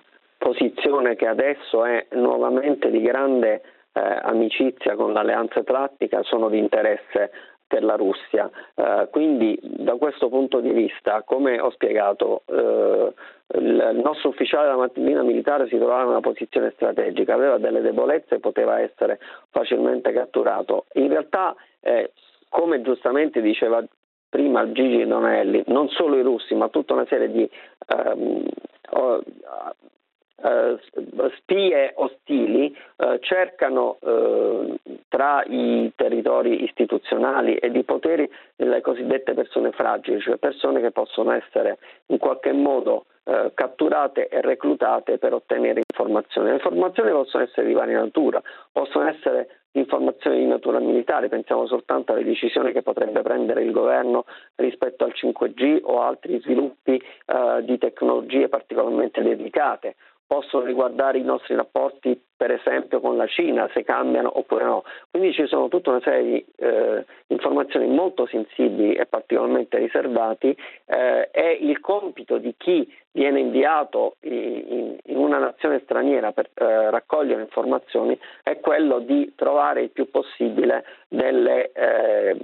posizione 0.51 1.15
che 1.15 1.29
adesso 1.29 1.85
è 1.85 2.07
nuovamente 2.13 2.91
di 2.91 3.01
grande 3.01 3.63
eh, 3.93 4.01
amicizia 4.01 4.97
con 4.97 5.13
l'alleanza 5.13 5.61
atlantica 5.61 6.23
sono 6.23 6.49
di 6.49 6.59
interesse 6.59 7.31
per 7.69 7.85
la 7.85 7.95
Russia. 7.95 8.51
Eh, 8.75 9.09
quindi 9.13 9.57
da 9.63 9.95
questo 9.95 10.29
punto 10.29 10.59
di 10.59 10.73
vista, 10.73 11.23
come 11.23 11.61
ho 11.61 11.71
spiegato, 11.71 12.43
eh, 12.47 13.13
il 13.59 14.01
nostro 14.03 14.31
ufficiale 14.31 14.67
della 14.67 14.77
mattina 14.77 15.23
militare 15.23 15.69
si 15.69 15.77
trovava 15.77 16.03
in 16.03 16.09
una 16.09 16.21
posizione 16.21 16.73
strategica, 16.75 17.35
aveva 17.35 17.59
delle 17.59 17.81
debolezze 17.81 18.37
e 18.37 18.41
poteva 18.41 18.81
essere 18.81 19.21
facilmente 19.51 20.13
catturato. 20.13 20.87
In 20.95 21.09
realtà, 21.09 21.55
eh, 21.81 22.11
come 22.49 22.81
giustamente 22.83 23.41
diceva 23.41 23.85
prima 24.29 24.71
Gigi 24.73 25.07
Donelli, 25.07 25.63
non 25.67 25.89
solo 25.91 26.17
i 26.17 26.23
russi, 26.23 26.55
ma 26.57 26.69
tutta 26.69 26.95
una 26.95 27.07
serie 27.07 27.31
di 27.31 27.49
ehm, 27.87 28.47
eh, 28.93 29.21
spie 31.37 31.93
ostili 31.97 32.77
eh, 32.97 33.19
cercano 33.21 33.99
eh, 34.01 34.79
tra 35.09 35.43
i 35.45 35.93
territori 35.95 36.65
istituzionali 36.65 37.57
e 37.57 37.71
di 37.71 37.85
poteri 37.85 38.31
le 38.57 38.81
cosiddette 38.81 39.35
persone 39.35 39.73
fragili, 39.73 40.21
cioè 40.21 40.37
persone 40.37 40.81
che 40.81 40.91
possono 40.91 41.33
essere 41.33 41.79
in 42.07 42.19
qualche 42.19 42.53
modo 42.53 43.05
eh, 43.25 43.53
catturate 43.55 44.29
e 44.29 44.41
reclutate 44.41 45.19
per 45.19 45.35
ottenere 45.35 45.83
informazioni. 45.91 46.49
Le 46.49 46.55
informazioni 46.55 47.11
possono 47.11 47.45
essere 47.45 47.67
di 47.67 47.75
varia 47.75 47.99
natura, 47.99 48.41
possono 48.73 49.09
essere 49.09 49.61
informazioni 49.73 50.39
di 50.39 50.47
natura 50.47 50.81
militare, 50.81 51.29
pensiamo 51.29 51.67
soltanto 51.67 52.13
alle 52.13 52.25
decisioni 52.25 52.73
che 52.73 52.83
potrebbe 52.83 53.23
prendere 53.23 53.63
il 53.63 53.71
governo 53.71 54.25
rispetto 54.57 55.05
al 55.05 55.13
5G 55.15 55.81
o 55.83 56.03
altri 56.03 56.41
sviluppi 56.41 56.97
eh, 56.97 57.63
di 57.63 57.79
tecnologie 57.79 58.49
particolarmente 58.49 59.23
dedicate 59.23 59.95
possono 60.31 60.65
riguardare 60.65 61.19
i 61.19 61.25
nostri 61.25 61.57
rapporti 61.57 62.17
per 62.37 62.53
esempio 62.53 63.01
con 63.01 63.17
la 63.17 63.27
Cina, 63.27 63.69
se 63.75 63.83
cambiano 63.83 64.31
oppure 64.39 64.65
no. 64.65 64.85
Quindi 65.11 65.33
ci 65.33 65.45
sono 65.49 65.67
tutta 65.67 65.91
una 65.91 66.01
serie 66.03 66.23
di 66.23 66.47
eh, 66.59 67.05
informazioni 67.27 67.89
molto 67.89 68.27
sensibili 68.27 68.95
e 68.95 69.07
particolarmente 69.07 69.77
riservati 69.79 70.57
eh, 70.87 71.31
e 71.33 71.59
il 71.61 71.81
compito 71.81 72.39
di 72.39 72.55
chi 72.57 72.89
viene 73.11 73.41
inviato 73.41 74.19
in, 74.21 74.97
in 75.03 75.17
una 75.17 75.39
nazione 75.39 75.81
straniera 75.83 76.31
per 76.31 76.49
eh, 76.55 76.91
raccogliere 76.91 77.43
informazioni 77.43 78.17
è 78.45 78.61
quello 78.61 79.01
di 79.01 79.33
trovare 79.35 79.83
il 79.83 79.91
più 79.91 80.09
possibile 80.11 80.85
delle 81.09 81.73
eh, 81.73 82.37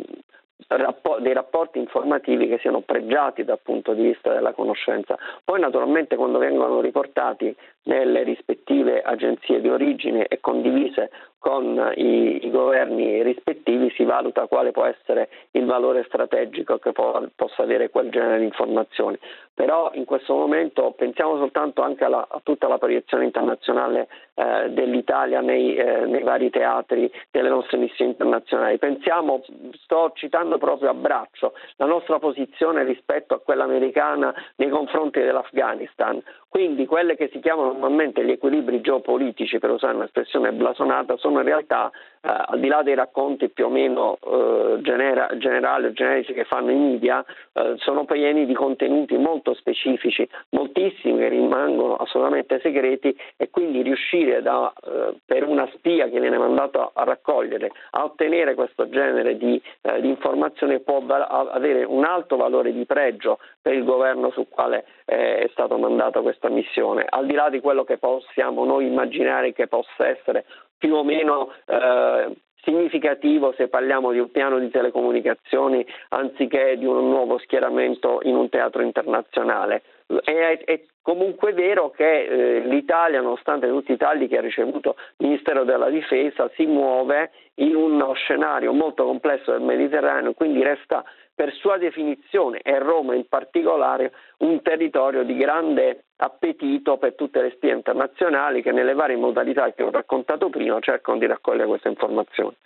dei 1.21 1.33
rapporti 1.33 1.79
informativi 1.79 2.49
che 2.49 2.59
siano 2.59 2.81
pregiati 2.81 3.45
dal 3.45 3.61
punto 3.63 3.93
di 3.93 4.03
vista 4.03 4.33
della 4.33 4.53
conoscenza. 4.53 5.17
Poi 5.45 5.61
naturalmente 5.61 6.17
quando 6.17 6.39
vengono 6.39 6.81
riportati 6.81 7.55
nelle 7.87 8.23
rispettive 8.23 9.03
agenzie 9.03 9.61
di 9.61 9.69
origine 9.69 10.27
e 10.27 10.41
condivise 10.41 11.11
con 11.47 11.93
i, 11.95 12.45
i, 12.45 12.51
governi 12.51 13.23
rispettivi 13.23 13.89
si 13.91 14.03
valuta 14.03 14.49
quale 14.49 14.73
può 14.73 14.85
essere 14.85 15.29
il 15.53 15.65
valore 15.65 16.03
strategico 16.09 16.79
che 16.79 16.91
può, 16.91 17.23
possa 17.37 17.63
avere 17.63 17.89
quel 17.89 18.11
genere 18.11 18.39
di 18.39 18.47
informazioni. 18.47 19.17
Però 19.55 19.91
in 19.95 20.05
questo 20.05 20.35
momento 20.35 20.91
pensiamo 20.97 21.37
soltanto 21.37 21.83
anche 21.83 22.05
alla, 22.05 22.27
a 22.29 22.41
tutta 22.43 22.67
la 22.67 22.79
proiezione 22.79 23.25
internazionale 23.25 24.09
eh, 24.35 24.71
dell'Italia 24.71 25.41
nei, 25.41 25.77
eh, 25.77 26.07
nei, 26.07 26.23
vari 26.25 26.51
teatri 26.51 27.11
delle 27.31 27.49
nostre 27.49 27.79
missioni 27.79 28.11
internazionali. 28.11 28.79
Pensiamo, 28.79 29.43
sto 29.83 30.11
citando 30.15 30.59
proprio 30.59 30.91
a 30.91 30.95
braccio, 30.95 31.55
la 31.77 31.87
nostra 31.87 32.19
posizione 32.19 32.83
rispetto 32.83 33.35
a 33.35 33.39
quella 33.39 33.65
americana 33.65 34.35
nei 34.57 34.69
confronti 34.69 35.21
dell'Afghanistan. 35.21 36.21
Quindi 36.49 36.87
quelle 36.87 37.17
che 37.17 37.29
si 37.33 37.39
chiamano 37.39 37.76
normalmente 37.77 38.25
gli 38.25 38.31
equilibri 38.31 38.81
geopolitici, 38.81 39.59
per 39.59 39.71
usare 39.71 39.95
un'espressione 39.95 40.53
blasonata, 40.53 41.17
sono 41.19 41.41
in 41.41 41.45
realtà 41.45 41.91
eh, 42.23 42.29
al 42.29 42.59
di 42.59 42.69
là 42.69 42.83
dei 42.83 42.95
racconti 42.95 43.51
più 43.51 43.67
o 43.67 43.69
meno 43.69 44.19
eh, 44.25 44.79
genera- 44.81 45.29
generali 45.37 45.87
o 45.87 45.93
generici 45.93 46.33
che 46.33 46.45
fanno 46.45 46.71
i 46.71 46.77
media, 46.77 47.25
eh, 47.53 47.75
sono 47.77 48.05
pieni 48.05 48.47
di 48.47 48.55
contenuti 48.55 49.17
molto 49.17 49.55
specifici, 49.55 50.27
moltissimi 50.51 51.19
che 51.19 51.29
rimangono 51.29 51.97
assolutamente 51.97 52.59
segreti 52.61 53.17
e 53.37 53.51
quindi 53.51 53.83
riuscire 53.83 54.43
da, 54.43 54.73
eh, 54.85 55.15
per 55.25 55.47
una 55.47 55.69
spia 55.75 56.09
che 56.09 56.19
viene 56.19 56.39
mandata 56.39 56.91
a 56.95 57.05
raccogliere 57.05 57.71
a 57.91 58.05
ottenere 58.05 58.55
questo 58.55 58.89
genere 58.89 59.37
di, 59.37 59.61
eh, 59.83 60.01
di 60.01 60.09
informazioni 60.09 60.81
può 60.81 61.01
va- 61.01 61.27
avere 61.27 61.85
un 61.85 62.05
alto 62.05 62.37
valore 62.37 62.73
di 62.73 62.85
pregio 62.87 63.39
per 63.61 63.75
il 63.75 63.85
governo 63.85 64.31
sul 64.31 64.47
quale 64.49 64.85
eh, 65.05 65.39
è 65.39 65.49
stata 65.53 65.77
mandata 65.77 66.21
questa 66.21 66.49
missione, 66.49 67.05
al 67.09 67.27
di 67.27 67.35
là 67.35 67.49
di 67.51 67.61
quello 67.67 67.83
che 67.83 67.99
possiamo 67.99 68.65
noi 68.65 68.87
immaginare 68.87 69.53
che 69.53 69.67
possa 69.67 70.07
essere 70.07 70.45
più 70.79 70.95
o 70.95 71.03
meno 71.03 71.51
eh, 71.67 72.37
significativo 72.63 73.53
se 73.57 73.67
parliamo 73.67 74.13
di 74.13 74.21
un 74.21 74.31
piano 74.31 74.61
di 74.61 74.71
telecomunicazioni 74.71 75.85
anziché 76.11 76.79
di 76.79 76.87
un 76.87 77.09
nuovo 77.09 77.39
schieramento 77.39 78.21
in 78.23 78.37
un 78.37 78.49
teatro 78.49 78.83
internazionale. 78.83 79.83
È, 80.07 80.63
è 80.65 80.85
comunque 81.03 81.53
vero 81.53 81.91
che 81.91 82.25
eh, 82.25 82.61
l'Italia, 82.61 83.21
nonostante 83.21 83.69
tutti 83.69 83.93
i 83.93 83.97
tagli 83.97 84.29
che 84.29 84.39
ha 84.39 84.41
ricevuto 84.41 84.97
il 85.19 85.27
Ministero 85.27 85.65
della 85.65 85.91
Difesa, 85.91 86.49
si 86.55 86.65
muove 86.67 87.31
in 87.55 87.75
uno 87.75 88.13
scenario 88.15 88.73
molto 88.73 89.05
complesso 89.05 89.51
del 89.51 89.63
Mediterraneo, 89.63 90.33
quindi 90.33 90.63
resta 90.63 91.05
per 91.35 91.53
sua 91.53 91.77
definizione, 91.77 92.61
e 92.63 92.79
Roma 92.79 93.15
in 93.15 93.29
particolare, 93.29 94.13
un 94.39 94.63
territorio 94.63 95.23
di 95.23 95.37
grande 95.37 96.05
appetito 96.17 96.97
per 96.97 97.15
tutte 97.15 97.43
le 97.43 97.51
spie 97.51 97.75
internazionali 97.75 98.63
che 98.63 98.73
nelle 98.73 98.95
varie 98.95 99.17
modalità 99.17 99.71
che 99.73 99.83
ho 99.83 99.91
raccontato 99.91 100.49
prima 100.49 100.81
cercano 100.81 101.19
di 101.19 101.27
raccogliere 101.27 101.67
queste 101.67 101.89
informazioni. 101.89 102.57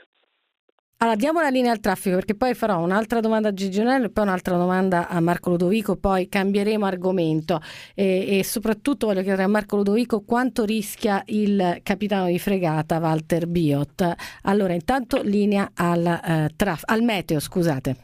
Allora, 1.02 1.16
diamo 1.16 1.40
la 1.40 1.48
linea 1.48 1.72
al 1.72 1.80
traffico 1.80 2.16
perché 2.16 2.34
poi 2.34 2.52
farò 2.52 2.78
un'altra 2.78 3.20
domanda 3.20 3.48
a 3.48 3.54
Gigi 3.54 3.80
Onello 3.80 4.04
e 4.04 4.10
poi 4.10 4.24
un'altra 4.24 4.58
domanda 4.58 5.08
a 5.08 5.18
Marco 5.20 5.48
Ludovico, 5.48 5.96
poi 5.96 6.28
cambieremo 6.28 6.84
argomento 6.84 7.58
e, 7.94 8.38
e, 8.38 8.44
soprattutto 8.44 9.06
voglio 9.06 9.22
chiedere 9.22 9.44
a 9.44 9.48
Marco 9.48 9.76
Ludovico 9.76 10.20
quanto 10.20 10.66
rischia 10.66 11.22
il 11.28 11.80
capitano 11.82 12.26
di 12.26 12.38
fregata 12.38 12.98
Walter 12.98 13.46
Biot. 13.46 14.14
Allora, 14.42 14.74
intanto 14.74 15.22
linea 15.22 15.70
al, 15.72 16.04
eh, 16.04 16.50
traf- 16.54 16.84
al 16.84 17.00
meteo, 17.00 17.40
scusate. 17.40 17.96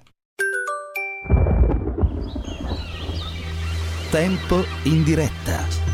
Tempo 4.11 4.65
in 4.85 5.05
diretta. 5.05 5.86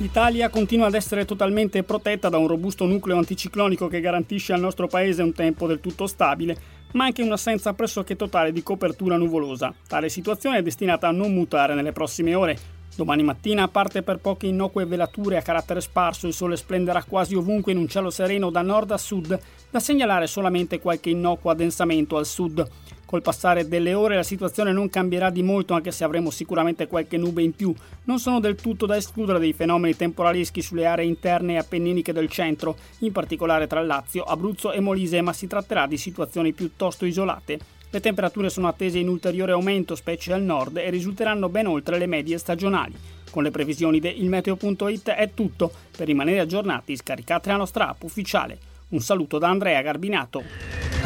L'Italia 0.00 0.48
continua 0.48 0.86
ad 0.86 0.94
essere 0.94 1.24
totalmente 1.24 1.82
protetta 1.82 2.28
da 2.28 2.38
un 2.38 2.46
robusto 2.46 2.84
nucleo 2.84 3.16
anticiclonico 3.16 3.88
che 3.88 3.98
garantisce 3.98 4.52
al 4.52 4.60
nostro 4.60 4.86
paese 4.86 5.24
un 5.24 5.32
tempo 5.32 5.66
del 5.66 5.80
tutto 5.80 6.06
stabile, 6.06 6.56
ma 6.92 7.06
anche 7.06 7.20
un'assenza 7.22 7.72
pressoché 7.72 8.14
totale 8.14 8.52
di 8.52 8.62
copertura 8.62 9.16
nuvolosa. 9.16 9.74
Tale 9.88 10.08
situazione 10.08 10.58
è 10.58 10.62
destinata 10.62 11.08
a 11.08 11.10
non 11.10 11.34
mutare 11.34 11.74
nelle 11.74 11.90
prossime 11.90 12.36
ore. 12.36 12.56
Domani 12.94 13.24
mattina, 13.24 13.64
a 13.64 13.68
parte 13.68 14.04
per 14.04 14.18
poche 14.18 14.46
innocue 14.46 14.86
velature 14.86 15.36
a 15.36 15.42
carattere 15.42 15.80
sparso, 15.80 16.28
il 16.28 16.32
sole 16.32 16.56
splenderà 16.56 17.02
quasi 17.02 17.34
ovunque 17.34 17.72
in 17.72 17.78
un 17.78 17.88
cielo 17.88 18.10
sereno 18.10 18.50
da 18.50 18.62
nord 18.62 18.92
a 18.92 18.98
sud, 18.98 19.36
da 19.68 19.80
segnalare 19.80 20.28
solamente 20.28 20.78
qualche 20.78 21.10
innocuo 21.10 21.50
addensamento 21.50 22.16
al 22.16 22.26
sud. 22.26 22.64
Col 23.08 23.22
passare 23.22 23.66
delle 23.66 23.94
ore 23.94 24.16
la 24.16 24.22
situazione 24.22 24.70
non 24.70 24.90
cambierà 24.90 25.30
di 25.30 25.42
molto 25.42 25.72
anche 25.72 25.92
se 25.92 26.04
avremo 26.04 26.28
sicuramente 26.28 26.86
qualche 26.86 27.16
nube 27.16 27.42
in 27.42 27.54
più. 27.54 27.74
Non 28.04 28.18
sono 28.18 28.38
del 28.38 28.56
tutto 28.56 28.84
da 28.84 28.96
escludere 28.98 29.38
dei 29.38 29.54
fenomeni 29.54 29.96
temporaleschi 29.96 30.60
sulle 30.60 30.84
aree 30.84 31.06
interne 31.06 31.54
e 31.54 31.56
appenniniche 31.56 32.12
del 32.12 32.28
centro, 32.28 32.76
in 32.98 33.12
particolare 33.12 33.66
tra 33.66 33.80
Lazio, 33.80 34.24
Abruzzo 34.24 34.72
e 34.72 34.80
Molise, 34.80 35.22
ma 35.22 35.32
si 35.32 35.46
tratterà 35.46 35.86
di 35.86 35.96
situazioni 35.96 36.52
piuttosto 36.52 37.06
isolate. 37.06 37.58
Le 37.88 38.00
temperature 38.00 38.50
sono 38.50 38.68
attese 38.68 38.98
in 38.98 39.08
ulteriore 39.08 39.52
aumento, 39.52 39.94
specie 39.94 40.34
al 40.34 40.42
nord, 40.42 40.76
e 40.76 40.90
risulteranno 40.90 41.48
ben 41.48 41.66
oltre 41.66 41.96
le 41.96 42.06
medie 42.06 42.36
stagionali. 42.36 42.94
Con 43.30 43.42
le 43.42 43.50
previsioni 43.50 44.00
di 44.00 44.20
ilmeteo.it 44.20 45.08
è 45.08 45.30
tutto. 45.32 45.72
Per 45.96 46.06
rimanere 46.06 46.40
aggiornati 46.40 46.94
scaricate 46.94 47.48
la 47.48 47.56
nostra 47.56 47.88
app 47.88 48.02
ufficiale. 48.02 48.58
Un 48.88 49.00
saluto 49.00 49.38
da 49.38 49.48
Andrea 49.48 49.80
Garbinato. 49.80 50.97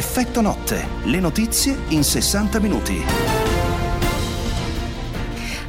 Effetto 0.00 0.40
notte, 0.40 0.82
le 1.04 1.20
notizie 1.20 1.76
in 1.88 2.02
60 2.02 2.58
minuti. 2.58 3.04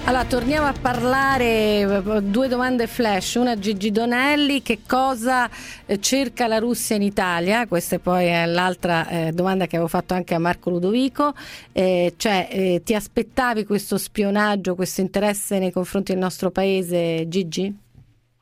Allora, 0.05 0.23
torniamo 0.23 0.67
a 0.67 0.71
parlare, 0.71 2.01
due 2.23 2.47
domande 2.47 2.87
flash, 2.87 3.33
una 3.35 3.51
a 3.51 3.59
Gigi 3.59 3.91
Donelli, 3.91 4.61
che 4.61 4.79
cosa 4.87 5.49
eh, 5.85 5.99
cerca 5.99 6.47
la 6.47 6.59
Russia 6.59 6.95
in 6.95 7.01
Italia? 7.01 7.67
Questa 7.67 7.99
poi 7.99 8.27
è 8.27 8.45
l'altra 8.45 9.05
eh, 9.09 9.31
domanda 9.33 9.67
che 9.67 9.75
avevo 9.75 9.89
fatto 9.89 10.13
anche 10.13 10.33
a 10.33 10.39
Marco 10.39 10.69
Ludovico, 10.69 11.33
eh, 11.73 12.13
cioè 12.15 12.47
eh, 12.49 12.81
ti 12.85 12.95
aspettavi 12.95 13.65
questo 13.65 13.97
spionaggio, 13.97 14.75
questo 14.75 15.01
interesse 15.01 15.59
nei 15.59 15.73
confronti 15.73 16.13
del 16.13 16.21
nostro 16.21 16.51
paese, 16.51 17.27
Gigi? 17.27 17.80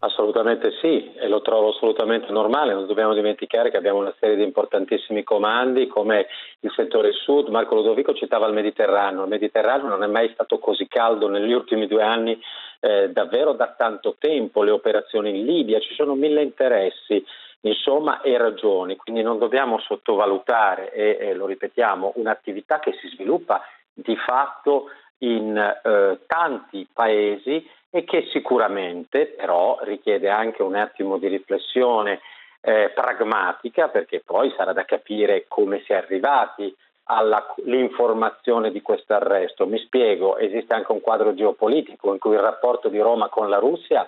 Assolutamente 0.02 0.72
sì, 0.80 1.12
e 1.14 1.28
lo 1.28 1.42
trovo 1.42 1.72
assolutamente 1.72 2.32
normale, 2.32 2.74
non 2.74 2.88
dobbiamo 2.88 3.14
dimenticare 3.14 3.70
che 3.70 3.76
abbiamo 3.76 4.00
una 4.00 4.16
serie 4.18 4.38
di 4.38 4.44
importantissimi 4.44 5.24
comandi 5.24 5.88
come 5.88 6.28
il 6.62 6.72
settore 6.74 7.12
sud, 7.12 7.50
Marco 7.50 7.76
Ludovico 7.76 8.14
citava 8.14 8.48
il 8.48 8.54
Mediterraneo, 8.54 9.24
il 9.24 9.30
Mediterraneo 9.30 9.90
non 9.90 10.02
è 10.04 10.08
mai 10.08 10.30
stato 10.32 10.58
così 10.58 10.88
caldo 10.88 11.28
negli 11.28 11.52
ultimi 11.52 11.86
due 11.86 12.02
anni 12.02 12.40
eh, 12.80 13.10
davvero 13.10 13.52
da 13.52 13.76
tanto 13.78 14.16
tempo, 14.18 14.64
le 14.64 14.72
operazioni 14.72 15.38
in 15.38 15.46
Libia, 15.46 15.82
ci 15.82 15.94
sono 15.94 16.16
mille 16.16 16.44
interessi 16.44 17.22
insomma, 17.62 18.22
e 18.22 18.38
ragioni, 18.38 18.96
quindi 18.96 19.22
non 19.22 19.38
dobbiamo 19.38 19.80
sottovalutare, 19.80 20.94
e, 20.94 21.18
e 21.20 21.34
lo 21.34 21.46
ripetiamo, 21.46 22.14
un'attività 22.16 22.80
che 22.80 22.94
si 23.02 23.10
sviluppa 23.10 23.62
di 23.94 24.16
fatto 24.16 24.92
in 25.20 25.58
eh, 25.58 26.20
tanti 26.26 26.88
paesi 26.94 27.68
e 27.90 28.04
che 28.04 28.28
sicuramente 28.32 29.28
però 29.28 29.80
richiede 29.82 30.30
anche 30.30 30.62
un 30.62 30.76
attimo 30.76 31.18
di 31.18 31.28
riflessione 31.28 32.20
eh, 32.62 32.92
pragmatica 32.94 33.88
perché 33.88 34.22
poi 34.24 34.54
sarà 34.56 34.74
da 34.74 34.86
capire 34.86 35.46
come 35.48 35.82
si 35.86 35.94
è 35.94 35.96
arrivati 35.96 36.76
all'informazione 37.12 38.72
di 38.72 38.82
questo 38.82 39.14
arresto. 39.14 39.66
Mi 39.66 39.80
spiego, 39.80 40.38
esiste 40.38 40.74
anche 40.74 40.92
un 40.92 41.02
quadro 41.02 41.34
geopolitico 41.34 42.14
in 42.14 42.20
cui 42.20 42.34
il 42.34 42.42
rapporto 42.42 42.90
di 42.90 43.00
Roma 43.00 43.30
con 43.30 43.50
la 43.50 43.58
Russia 43.58 44.08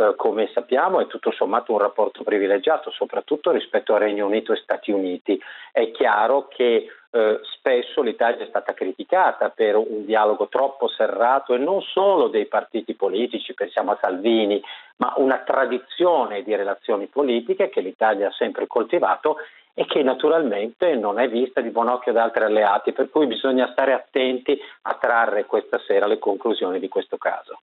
eh, 0.00 0.14
come 0.16 0.48
sappiamo 0.54 1.00
è 1.00 1.06
tutto 1.06 1.30
sommato 1.30 1.72
un 1.72 1.78
rapporto 1.78 2.22
privilegiato, 2.22 2.90
soprattutto 2.90 3.50
rispetto 3.50 3.94
a 3.94 3.98
Regno 3.98 4.24
Unito 4.24 4.54
e 4.54 4.56
Stati 4.56 4.90
Uniti. 4.90 5.38
È 5.70 5.90
chiaro 5.90 6.48
che 6.48 6.86
eh, 7.10 7.40
spesso 7.42 8.00
l'Italia 8.00 8.44
è 8.44 8.48
stata 8.48 8.72
criticata 8.72 9.50
per 9.50 9.76
un 9.76 10.06
dialogo 10.06 10.48
troppo 10.48 10.88
serrato 10.88 11.54
e 11.54 11.58
non 11.58 11.82
solo 11.82 12.28
dei 12.28 12.46
partiti 12.46 12.94
politici, 12.94 13.52
pensiamo 13.52 13.90
a 13.90 13.98
Salvini, 14.00 14.62
ma 14.96 15.12
una 15.16 15.38
tradizione 15.38 16.42
di 16.42 16.54
relazioni 16.54 17.06
politiche 17.06 17.68
che 17.68 17.82
l'Italia 17.82 18.28
ha 18.28 18.32
sempre 18.32 18.66
coltivato 18.66 19.36
e 19.74 19.84
che 19.84 20.02
naturalmente 20.02 20.94
non 20.94 21.18
è 21.18 21.28
vista 21.28 21.60
di 21.60 21.68
buon 21.68 21.88
occhio 21.88 22.12
da 22.12 22.22
altri 22.22 22.44
alleati, 22.44 22.92
per 22.92 23.10
cui 23.10 23.26
bisogna 23.26 23.70
stare 23.72 23.92
attenti 23.92 24.58
a 24.82 24.94
trarre 24.94 25.44
questa 25.44 25.78
sera 25.80 26.06
le 26.06 26.18
conclusioni 26.18 26.78
di 26.78 26.88
questo 26.88 27.18
caso. 27.18 27.60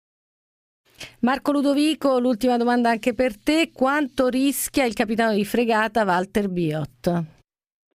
Marco 1.23 1.53
Ludovico, 1.53 2.19
l'ultima 2.19 2.57
domanda 2.57 2.89
anche 2.89 3.13
per 3.13 3.41
te, 3.41 3.71
quanto 3.73 4.27
rischia 4.27 4.83
il 4.83 4.93
capitano 4.93 5.31
di 5.31 5.45
fregata 5.45 6.03
Walter 6.03 6.49
Biot? 6.49 7.23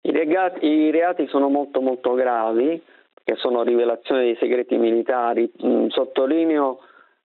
I, 0.01 0.12
regati, 0.12 0.65
I 0.65 0.91
reati 0.91 1.25
sono 1.27 1.47
molto 1.47 1.79
molto 1.79 2.15
gravi, 2.15 2.83
che 3.23 3.36
sono 3.38 3.63
rivelazioni 3.63 4.25
di 4.25 4.38
segreti 4.41 4.75
militari. 4.75 5.49
Mm, 5.65 5.88
sottolineo 5.88 6.79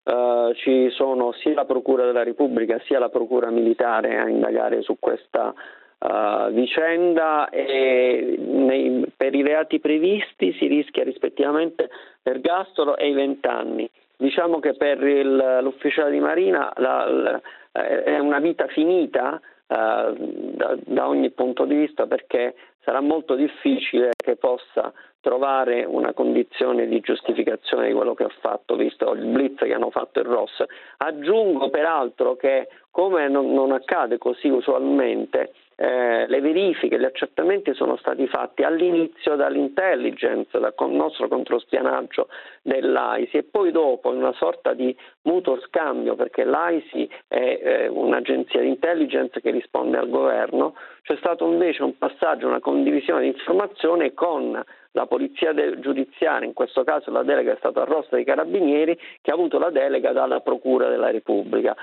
Uh, 0.09 0.55
ci 0.55 0.89
sono 0.93 1.33
sia 1.33 1.53
la 1.53 1.67
Procura 1.67 2.07
della 2.07 2.23
Repubblica 2.23 2.81
sia 2.87 2.99
la 2.99 3.11
Procura 3.11 3.51
Militare 3.51 4.17
a 4.17 4.27
indagare 4.27 4.81
su 4.81 4.97
questa 4.99 5.53
uh, 5.53 6.51
vicenda 6.51 7.51
e 7.51 8.39
nei, 8.39 9.05
per 9.15 9.35
i 9.35 9.43
reati 9.43 9.81
previsti 9.81 10.55
si 10.55 10.67
rischia 10.67 11.05
rispettivamente 11.05 11.91
l'ergastolo 12.23 12.97
e 12.97 13.11
i 13.11 13.13
vent'anni. 13.13 13.91
Diciamo 14.21 14.59
che 14.59 14.75
per 14.75 15.01
il, 15.01 15.61
l'ufficiale 15.63 16.11
di 16.11 16.19
Marina 16.19 16.73
la, 16.79 17.09
la, 17.09 17.41
è 17.71 18.19
una 18.19 18.41
vita 18.41 18.67
finita 18.67 19.41
uh, 19.41 20.13
da, 20.17 20.77
da 20.77 21.07
ogni 21.07 21.31
punto 21.31 21.65
di 21.65 21.77
vista 21.77 22.09
perché 22.09 22.57
sarà 22.81 23.01
molto 23.01 23.37
difficile 23.37 24.11
che 24.17 24.35
possa 24.35 24.93
trovare 25.21 25.85
una 25.85 26.13
condizione 26.15 26.89
di 26.89 26.99
giustificazione 26.99 27.87
di 27.87 27.95
quello 27.95 28.15
che 28.15 28.25
ha 28.25 28.35
fatto, 28.41 28.75
visto 28.75 29.13
il 29.13 29.25
blitz 29.27 29.59
che 29.61 29.73
hanno 29.73 29.91
fatto 29.91 30.19
il 30.19 30.27
Ross. 30.27 30.65
Aggiungo 30.97 31.71
peraltro 31.71 32.35
che, 32.35 32.69
come 32.91 33.29
non, 33.29 33.53
non 33.53 33.71
accade 33.71 34.19
così 34.19 34.49
usualmente, 34.49 35.53
eh, 35.81 36.27
le 36.27 36.41
verifiche, 36.41 36.99
gli 36.99 37.05
accertamenti 37.05 37.73
sono 37.73 37.97
stati 37.99 38.27
fatti 38.27 38.65
all'inizio 38.65 39.37
dall'intelligence, 39.37 40.59
dal 40.59 40.75
nostro 40.89 41.29
controspianaggio 41.29 42.27
dell'AISI 42.63 43.37
e 43.37 43.43
poi 43.45 43.71
dopo 43.71 44.11
in 44.13 44.19
una 44.19 44.33
sorta 44.33 44.75
di 44.75 44.95
mutuo 45.23 45.61
scambio, 45.61 46.17
perché 46.17 46.43
l'AISI 46.43 47.09
è 47.29 47.61
eh, 47.63 47.87
un'agenzia 47.87 48.61
di 48.61 48.67
intelligence 48.67 49.41
che 49.41 49.53
risponde 49.53 49.99
al 49.99 50.11
governo, 50.11 50.75
c'è 51.03 51.15
stato 51.19 51.49
invece 51.49 51.85
un 51.85 51.97
passaggio, 51.97 52.49
una 52.49 52.59
condivisione 52.59 53.21
di 53.23 53.29
informazioni 53.29 54.13
con 54.15 54.61
la 54.99 55.07
polizia 55.07 55.55
giudiziaria, 55.79 56.45
in 56.45 56.55
questo 56.55 56.83
caso 56.83 57.13
la 57.13 57.23
delega 57.23 57.53
è 57.53 57.57
stata 57.59 57.83
a 57.83 57.85
Rossa 57.85 58.17
dei 58.17 58.25
Carabinieri, 58.25 58.99
che 59.23 59.31
ha 59.31 59.35
avuto 59.35 59.61
la 59.61 59.71
delega 59.71 60.11
dalla 60.11 60.41
Procura 60.41 60.89
della 60.89 61.11
Repubblica. 61.11 61.77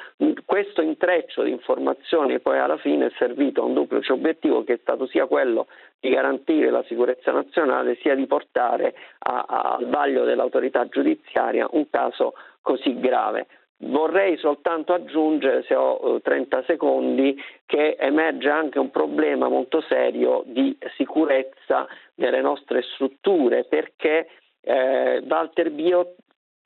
Questo 0.43 0.82
intreccio 0.82 1.43
di 1.43 1.51
informazioni 1.51 2.39
poi 2.39 2.60
alla 2.60 2.78
fine 2.78 3.06
è 3.06 3.12
servito 3.17 3.62
a 3.62 3.65
un 3.65 3.73
duplice 3.73 4.12
obiettivo 4.12 4.65
che 4.65 4.73
è 4.73 4.78
stato 4.82 5.08
sia 5.08 5.28
quello 5.28 5.67
di 5.97 6.10
garantire 6.10 6.69
la 6.69 6.84
sicurezza 6.84 7.32
nazionale 7.32 7.97
sia 8.01 8.15
di 8.15 8.28
portare 8.28 8.93
a, 9.19 9.45
a, 9.47 9.75
al 9.78 9.88
vaglio 9.88 10.25
dell'autorità 10.25 10.86
giudiziaria 10.88 11.67
un 11.71 11.89
caso 11.89 12.34
così 12.62 12.99
grave. 12.99 13.47
Vorrei 13.77 14.38
soltanto 14.38 14.93
aggiungere, 14.93 15.63
se 15.63 15.75
ho 15.75 16.21
30 16.21 16.59
eh, 16.59 16.63
secondi, 16.65 17.43
che 17.65 17.97
emerge 17.99 18.49
anche 18.49 18.79
un 18.79 18.89
problema 18.89 19.49
molto 19.49 19.81
serio 19.81 20.43
di 20.45 20.77
sicurezza 20.95 21.85
delle 22.13 22.39
nostre 22.39 22.81
strutture 22.81 23.65
perché 23.65 24.29
eh, 24.61 25.21
Walter 25.27 25.71
Bio 25.71 26.15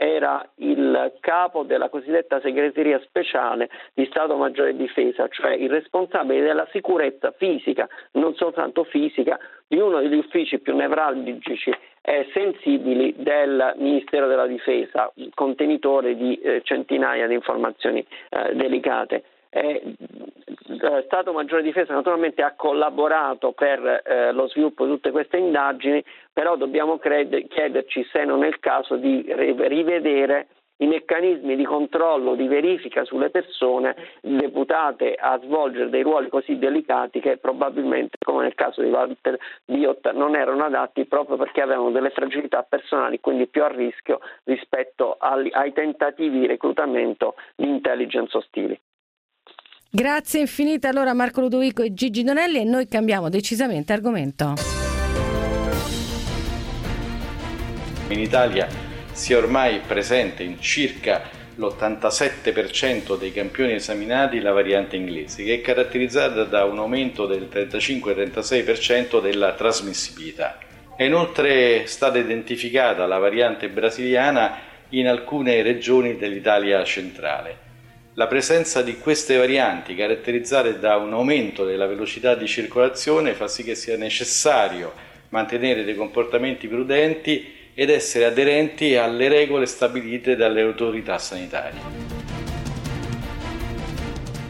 era 0.02 0.50
il 0.58 1.18
capo 1.20 1.64
della 1.64 1.90
cosiddetta 1.90 2.40
segreteria 2.40 3.02
speciale 3.02 3.70
di 3.94 4.06
Stato 4.06 4.38
Maggiore 4.38 4.72
di 4.72 4.84
Difesa, 4.84 5.28
cioè 5.28 5.52
il 5.52 5.70
responsabile 5.70 6.40
della 6.42 6.66
sicurezza 6.72 7.32
fisica, 7.32 7.86
non 8.14 8.34
soltanto 8.36 8.86
fisica, 8.86 9.38
di 9.68 9.78
uno 9.78 10.00
degli 10.00 10.16
uffici 10.16 10.60
più 10.60 10.74
nevralgici 10.74 11.74
e 12.10 12.28
sensibili 12.34 13.14
del 13.18 13.76
Ministero 13.78 14.26
della 14.26 14.48
Difesa, 14.48 15.14
contenitore 15.36 16.16
di 16.16 16.34
eh, 16.40 16.62
centinaia 16.64 17.28
di 17.28 17.36
informazioni 17.36 18.04
eh, 18.30 18.56
delicate. 18.56 19.24
Eh, 19.52 19.96
Stato 21.06 21.34
Maggiore 21.34 21.62
di 21.62 21.68
Difesa 21.68 21.94
naturalmente 21.94 22.42
ha 22.42 22.56
collaborato 22.56 23.52
per 23.52 24.02
eh, 24.04 24.32
lo 24.32 24.48
sviluppo 24.48 24.86
di 24.86 24.92
tutte 24.92 25.12
queste 25.12 25.38
indagini, 25.38 26.04
però 26.34 26.56
dobbiamo 26.56 26.98
crede- 26.98 27.46
chiederci 27.46 28.04
se 28.12 28.26
non 28.26 28.44
è 28.44 28.48
il 28.48 28.60
caso 28.60 28.96
di 28.96 29.24
rivedere 29.28 30.48
i 30.82 30.88
meccanismi 30.88 31.56
di 31.56 31.64
controllo, 31.64 32.36
di 32.36 32.48
verifica 32.48 33.04
sulle 33.06 33.30
persone 33.30 33.96
deputate 34.22 35.16
a 35.16 35.40
svolgere 35.44 35.90
dei 35.90 36.04
ruoli 36.04 36.30
così 36.30 36.58
delicati 36.58 37.20
che 37.20 37.38
probabilmente, 37.38 38.18
come 38.24 38.44
nel 38.44 38.56
caso 38.56 38.82
di 38.82 38.90
Walter 38.90 39.38
Biot, 39.66 40.12
non 40.14 40.36
erano 40.36 40.66
adatti 40.66 41.06
proprio 41.06 41.38
perché 41.38 41.62
avevano 41.62 41.92
delle 41.92 42.12
fragilità 42.12 42.64
personali, 42.64 43.20
quindi 43.20 43.48
più 43.48 43.64
a 43.64 43.68
rischio 43.68 44.20
rispetto 44.46 45.18
ai, 45.20 45.50
ai 45.52 45.74
tentativi 45.74 46.40
di 46.40 46.48
reclutamento 46.48 47.36
di 47.56 47.68
intelligence 47.68 48.38
ostili. 48.38 48.80
Grazie 49.92 50.42
infinite 50.42 50.88
allora 50.88 51.14
Marco 51.14 51.42
Ludovico 51.42 51.82
e 51.82 51.94
Gigi 51.94 52.24
Donelli 52.24 52.60
e 52.60 52.64
noi 52.64 52.88
cambiamo 52.88 53.28
decisamente 53.28 53.92
argomento. 53.92 54.54
In 58.10 58.20
Italia 58.20 58.89
sia 59.20 59.38
ormai 59.38 59.82
presente 59.86 60.44
in 60.44 60.62
circa 60.62 61.24
l'87% 61.56 63.18
dei 63.18 63.34
campioni 63.34 63.74
esaminati 63.74 64.40
la 64.40 64.54
variante 64.54 64.96
inglese, 64.96 65.44
che 65.44 65.56
è 65.56 65.62
caratterizzata 65.62 66.46
da 66.46 66.64
un 66.64 66.78
aumento 66.78 67.26
del 67.26 67.50
35-36% 67.52 69.22
della 69.22 69.52
trasmissibilità. 69.56 70.58
È 70.96 71.04
inoltre 71.04 71.86
stata 71.86 72.18
identificata 72.18 73.06
la 73.06 73.18
variante 73.18 73.68
brasiliana 73.68 74.58
in 74.92 75.10
alcune 75.10 75.62
regioni 75.64 76.16
dell'Italia 76.16 76.82
centrale. 76.86 77.68
La 78.14 78.28
presenza 78.28 78.82
di 78.82 78.98
queste 78.98 79.36
varianti, 79.36 79.96
caratterizzate 79.96 80.80
da 80.80 80.96
un 80.96 81.12
aumento 81.12 81.66
della 81.66 81.88
velocità 81.88 82.36
di 82.36 82.48
circolazione, 82.48 83.34
fa 83.34 83.50
sì 83.50 83.64
che 83.64 83.76
sia 83.76 83.98
necessario 83.98 84.94
mantenere 85.30 85.84
dei 85.84 85.96
comportamenti 85.96 86.70
prudenti 86.70 87.58
ed 87.80 87.90
essere 87.90 88.26
aderenti 88.26 88.98
alle 88.98 89.30
regole 89.30 89.66
stabilite 89.66 90.36
dalle 90.36 90.62
autorità 90.64 91.18
sanitarie. 91.18 91.80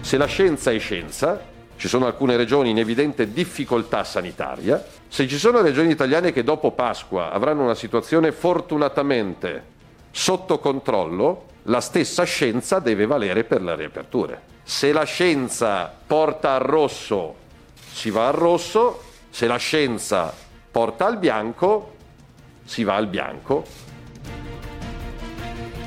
Se 0.01 0.17
la 0.17 0.25
scienza 0.25 0.71
è 0.71 0.79
scienza, 0.79 1.39
ci 1.75 1.87
sono 1.87 2.07
alcune 2.07 2.37
regioni 2.37 2.71
in 2.71 2.79
evidente 2.79 3.31
difficoltà 3.31 4.03
sanitaria, 4.03 4.83
se 5.07 5.27
ci 5.27 5.37
sono 5.37 5.61
regioni 5.61 5.91
italiane 5.91 6.31
che 6.31 6.43
dopo 6.43 6.71
Pasqua 6.71 7.31
avranno 7.31 7.61
una 7.61 7.75
situazione 7.75 8.31
fortunatamente 8.31 9.63
sotto 10.09 10.57
controllo, 10.57 11.45
la 11.65 11.81
stessa 11.81 12.23
scienza 12.23 12.79
deve 12.79 13.05
valere 13.05 13.43
per 13.43 13.61
le 13.61 13.75
riaperture. 13.75 14.41
Se 14.63 14.91
la 14.91 15.03
scienza 15.03 15.93
porta 16.07 16.55
al 16.55 16.61
rosso, 16.61 17.35
si 17.93 18.09
va 18.09 18.29
al 18.29 18.33
rosso, 18.33 19.03
se 19.29 19.45
la 19.45 19.57
scienza 19.57 20.33
porta 20.71 21.05
al 21.05 21.19
bianco, 21.19 21.97
si 22.69 22.83
va 22.83 22.97
al 22.97 23.07
bianco 23.07 23.65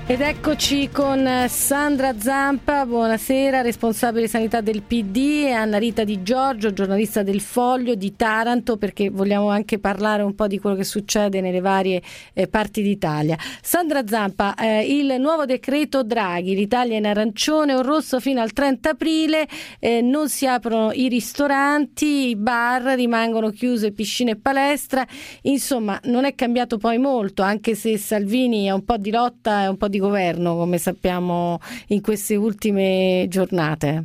ed 0.04 0.20
eccoci 0.20 0.90
con 0.90 1.46
Sandra 1.46 2.18
Zampa, 2.18 2.84
buonasera, 2.84 3.60
responsabile 3.62 4.26
sanità 4.26 4.60
del 4.60 4.82
PD 4.82 5.44
e 5.44 5.52
Anna 5.52 5.78
Rita 5.78 6.02
Di 6.02 6.24
Giorgio, 6.24 6.72
giornalista 6.72 7.22
del 7.22 7.40
Foglio 7.40 7.94
di 7.94 8.16
Taranto, 8.16 8.76
perché 8.76 9.10
vogliamo 9.10 9.48
anche 9.48 9.78
parlare 9.78 10.22
un 10.22 10.34
po' 10.34 10.48
di 10.48 10.58
quello 10.58 10.74
che 10.74 10.82
succede 10.82 11.40
nelle 11.40 11.60
varie 11.60 12.02
eh, 12.34 12.48
parti 12.48 12.82
d'Italia. 12.82 13.38
Sandra 13.62 14.04
Zampa, 14.04 14.56
eh, 14.56 14.84
il 14.92 15.20
nuovo 15.20 15.46
decreto 15.46 16.02
Draghi, 16.02 16.56
l'Italia 16.56 16.98
in 16.98 17.06
arancione 17.06 17.72
o 17.72 17.80
rosso 17.80 18.18
fino 18.18 18.40
al 18.40 18.52
30 18.52 18.90
aprile, 18.90 19.46
eh, 19.78 20.02
non 20.02 20.28
si 20.28 20.48
aprono 20.48 20.90
i 20.92 21.06
ristoranti, 21.06 22.28
i 22.30 22.36
bar 22.36 22.82
rimangono 22.96 23.50
chiuse, 23.50 23.92
piscine 23.92 24.32
e 24.32 24.36
palestra, 24.36 25.06
insomma 25.42 25.98
non 26.04 26.24
è 26.24 26.34
cambiato 26.34 26.76
poi 26.76 26.98
molto, 26.98 27.42
anche 27.42 27.76
se 27.76 27.96
Salvini 27.96 28.66
è 28.66 28.72
un 28.72 28.84
po' 28.84 28.96
di 28.96 29.12
lotta 29.12 29.62
e 29.62 29.68
un 29.68 29.76
po' 29.76 29.90
di 29.91 29.91
governo, 29.98 30.56
come 30.56 30.78
sappiamo 30.78 31.58
in 31.88 32.00
queste 32.00 32.36
ultime 32.36 33.26
giornate? 33.28 34.04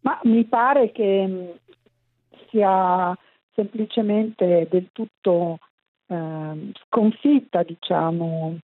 Ma 0.00 0.18
mi 0.24 0.44
pare 0.44 0.92
che 0.92 1.26
mm, 1.26 1.48
sia 2.50 3.16
semplicemente 3.54 4.66
del 4.70 4.88
tutto 4.92 5.58
eh, 6.06 6.72
sconfitta, 6.86 7.62
diciamo, 7.62 8.58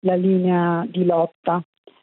la 0.00 0.14
linea 0.14 0.84
di 0.88 1.04
lotta 1.04 1.62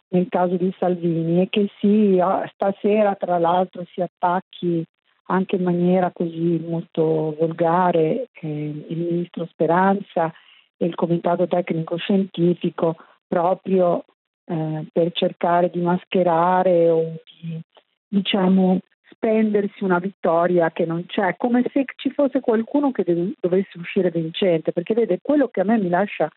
nel 0.10 0.28
caso 0.30 0.56
di 0.56 0.74
Salvini 0.80 1.42
e 1.42 1.50
che 1.50 1.70
si, 1.80 2.20
stasera 2.54 3.16
tra 3.16 3.38
l'altro 3.38 3.86
si 3.94 4.02
attacchi 4.02 4.84
anche 5.26 5.56
in 5.56 5.64
maniera 5.64 6.12
così 6.12 6.60
molto 6.66 7.36
volgare 7.38 8.30
eh, 8.42 8.48
il 8.88 8.98
ministro 8.98 9.46
Speranza 9.46 10.34
e 10.78 10.86
il 10.86 10.96
comitato 10.96 11.48
tecnico 11.48 11.98
scientifico 11.98 12.96
proprio 13.30 14.04
eh, 14.46 14.86
per 14.92 15.12
cercare 15.14 15.70
di 15.70 15.80
mascherare 15.80 16.90
o 16.90 17.02
di 17.24 17.62
diciamo 18.08 18.80
spendersi 19.12 19.84
una 19.84 20.00
vittoria 20.00 20.72
che 20.72 20.86
non 20.86 21.06
c'è, 21.06 21.36
come 21.38 21.64
se 21.72 21.86
ci 21.96 22.10
fosse 22.10 22.40
qualcuno 22.40 22.92
che 22.92 23.04
dovesse 23.40 23.78
uscire 23.78 24.12
vincente, 24.12 24.72
perché 24.72 24.94
vede, 24.94 25.20
quello 25.22 25.50
che 25.50 25.62
a 25.62 25.64
me 25.64 25.78
mi 25.78 25.90
lascia 25.90 26.30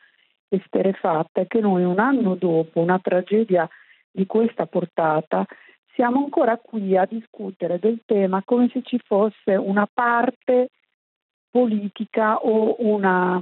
esterefatta 0.49 1.41
è 1.41 1.47
che 1.47 1.59
noi 1.59 1.83
un 1.83 1.99
anno 1.99 2.35
dopo 2.35 2.79
una 2.79 2.99
tragedia 2.99 3.67
di 4.11 4.25
questa 4.25 4.67
portata 4.67 5.45
siamo 5.93 6.23
ancora 6.23 6.57
qui 6.57 6.95
a 6.97 7.05
discutere 7.05 7.79
del 7.79 8.01
tema 8.05 8.43
come 8.43 8.69
se 8.71 8.81
ci 8.83 8.99
fosse 9.03 9.55
una 9.55 9.87
parte 9.91 10.69
politica 11.49 12.37
o 12.37 12.75
una, 12.79 13.41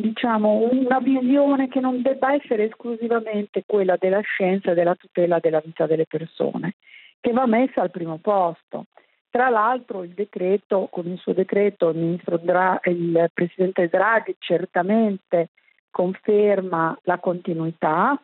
diciamo, 0.00 0.68
una 0.70 0.98
visione 0.98 1.68
che 1.68 1.80
non 1.80 2.02
debba 2.02 2.34
essere 2.34 2.64
esclusivamente 2.64 3.64
quella 3.66 3.96
della 3.98 4.20
scienza 4.20 4.72
e 4.72 4.74
della 4.74 4.94
tutela 4.94 5.38
della 5.40 5.62
vita 5.64 5.86
delle 5.86 6.06
persone, 6.06 6.74
che 7.18 7.32
va 7.32 7.46
messa 7.46 7.80
al 7.80 7.90
primo 7.90 8.18
posto. 8.18 8.86
Tra 9.30 9.48
l'altro 9.48 10.02
il 10.02 10.12
decreto, 10.12 10.88
con 10.90 11.06
il 11.06 11.18
suo 11.18 11.32
decreto 11.32 11.90
il, 11.90 12.20
Dra- 12.42 12.80
il 12.84 13.30
Presidente 13.32 13.88
Draghi 13.88 14.36
certamente 14.38 15.50
conferma 15.90 16.96
la 17.04 17.18
continuità 17.18 18.22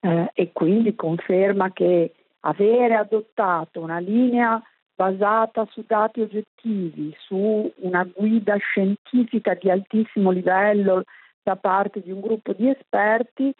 eh, 0.00 0.30
e 0.34 0.52
quindi 0.52 0.94
conferma 0.94 1.72
che 1.72 2.12
avere 2.40 2.94
adottato 2.96 3.80
una 3.80 3.98
linea 3.98 4.62
basata 5.02 5.66
su 5.70 5.82
dati 5.84 6.20
oggettivi, 6.20 7.12
su 7.26 7.72
una 7.78 8.04
guida 8.04 8.56
scientifica 8.56 9.54
di 9.54 9.68
altissimo 9.68 10.30
livello 10.30 11.02
da 11.42 11.56
parte 11.56 12.00
di 12.00 12.12
un 12.12 12.20
gruppo 12.20 12.52
di 12.52 12.68
esperti 12.68 13.52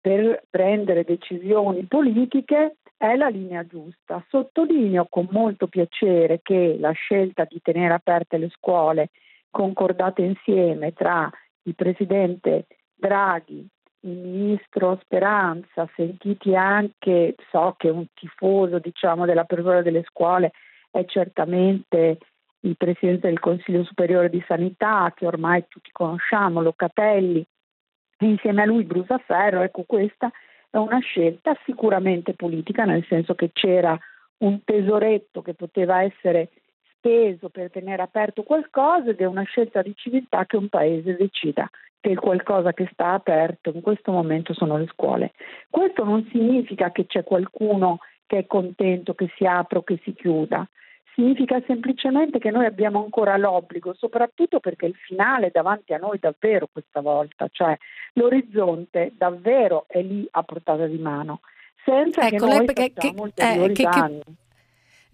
per 0.00 0.42
prendere 0.50 1.04
decisioni 1.04 1.84
politiche 1.84 2.78
è 2.96 3.14
la 3.14 3.28
linea 3.28 3.64
giusta. 3.64 4.24
Sottolineo 4.28 5.06
con 5.08 5.28
molto 5.30 5.68
piacere 5.68 6.40
che 6.42 6.76
la 6.80 6.90
scelta 6.90 7.46
di 7.48 7.60
tenere 7.62 7.94
aperte 7.94 8.38
le 8.38 8.48
scuole 8.50 9.10
concordate 9.50 10.22
insieme 10.22 10.92
tra 10.92 11.30
il 11.62 11.74
presidente 11.76 12.66
Draghi 12.96 13.64
il 14.04 14.16
ministro 14.16 14.98
Speranza, 15.02 15.88
sentiti 15.94 16.54
anche, 16.54 17.34
so 17.50 17.74
che 17.76 17.88
un 17.88 18.06
tifoso 18.14 18.78
diciamo, 18.78 19.24
dell'apertura 19.24 19.82
delle 19.82 20.02
scuole 20.04 20.52
è 20.90 21.04
certamente 21.06 22.18
il 22.60 22.76
Presidente 22.76 23.28
del 23.28 23.40
Consiglio 23.40 23.84
Superiore 23.84 24.30
di 24.30 24.42
Sanità, 24.46 25.12
che 25.14 25.26
ormai 25.26 25.66
tutti 25.68 25.90
conosciamo, 25.90 26.62
Locatelli, 26.62 27.44
insieme 28.20 28.62
a 28.62 28.66
lui 28.66 28.84
Brusaferro, 28.84 29.62
ecco 29.62 29.84
questa 29.86 30.30
è 30.70 30.76
una 30.76 30.98
scelta 30.98 31.56
sicuramente 31.64 32.34
politica, 32.34 32.84
nel 32.84 33.04
senso 33.06 33.34
che 33.34 33.50
c'era 33.52 33.98
un 34.38 34.64
tesoretto 34.64 35.42
che 35.42 35.54
poteva 35.54 36.02
essere 36.02 36.50
speso 37.04 37.50
per 37.50 37.70
tenere 37.70 38.00
aperto 38.00 38.42
qualcosa 38.42 39.10
ed 39.10 39.20
è 39.20 39.26
una 39.26 39.42
scelta 39.42 39.82
di 39.82 39.92
civiltà 39.94 40.46
che 40.46 40.56
un 40.56 40.70
paese 40.70 41.16
decida 41.16 41.68
che 42.00 42.10
il 42.10 42.18
qualcosa 42.18 42.72
che 42.72 42.88
sta 42.92 43.12
aperto 43.12 43.70
in 43.74 43.82
questo 43.82 44.10
momento 44.10 44.52
sono 44.52 44.76
le 44.76 44.86
scuole. 44.92 45.32
Questo 45.68 46.04
non 46.04 46.26
significa 46.30 46.90
che 46.92 47.06
c'è 47.06 47.24
qualcuno 47.24 47.98
che 48.26 48.38
è 48.38 48.46
contento 48.46 49.14
che 49.14 49.30
si 49.36 49.46
apra 49.46 49.78
o 49.78 49.82
che 49.82 50.00
si 50.02 50.12
chiuda, 50.14 50.66
significa 51.14 51.62
semplicemente 51.66 52.38
che 52.38 52.50
noi 52.50 52.66
abbiamo 52.66 53.02
ancora 53.02 53.36
l'obbligo, 53.36 53.94
soprattutto 53.94 54.60
perché 54.60 54.86
il 54.86 54.94
finale 54.94 55.46
è 55.46 55.50
davanti 55.50 55.92
a 55.92 55.98
noi 55.98 56.18
davvero 56.18 56.68
questa 56.70 57.00
volta, 57.00 57.48
cioè 57.50 57.76
l'orizzonte 58.14 59.12
davvero 59.16 59.84
è 59.88 60.02
lì 60.02 60.26
a 60.30 60.42
portata 60.42 60.86
di 60.86 60.98
mano, 60.98 61.40
senza 61.84 62.26
ecco, 62.26 62.36
che 62.36 62.44
noi 62.44 62.66
lei, 62.66 62.92
facciamo 62.92 63.30
che, 63.34 63.42
eh, 63.42 63.72
che. 63.72 63.82
Che 63.82 64.42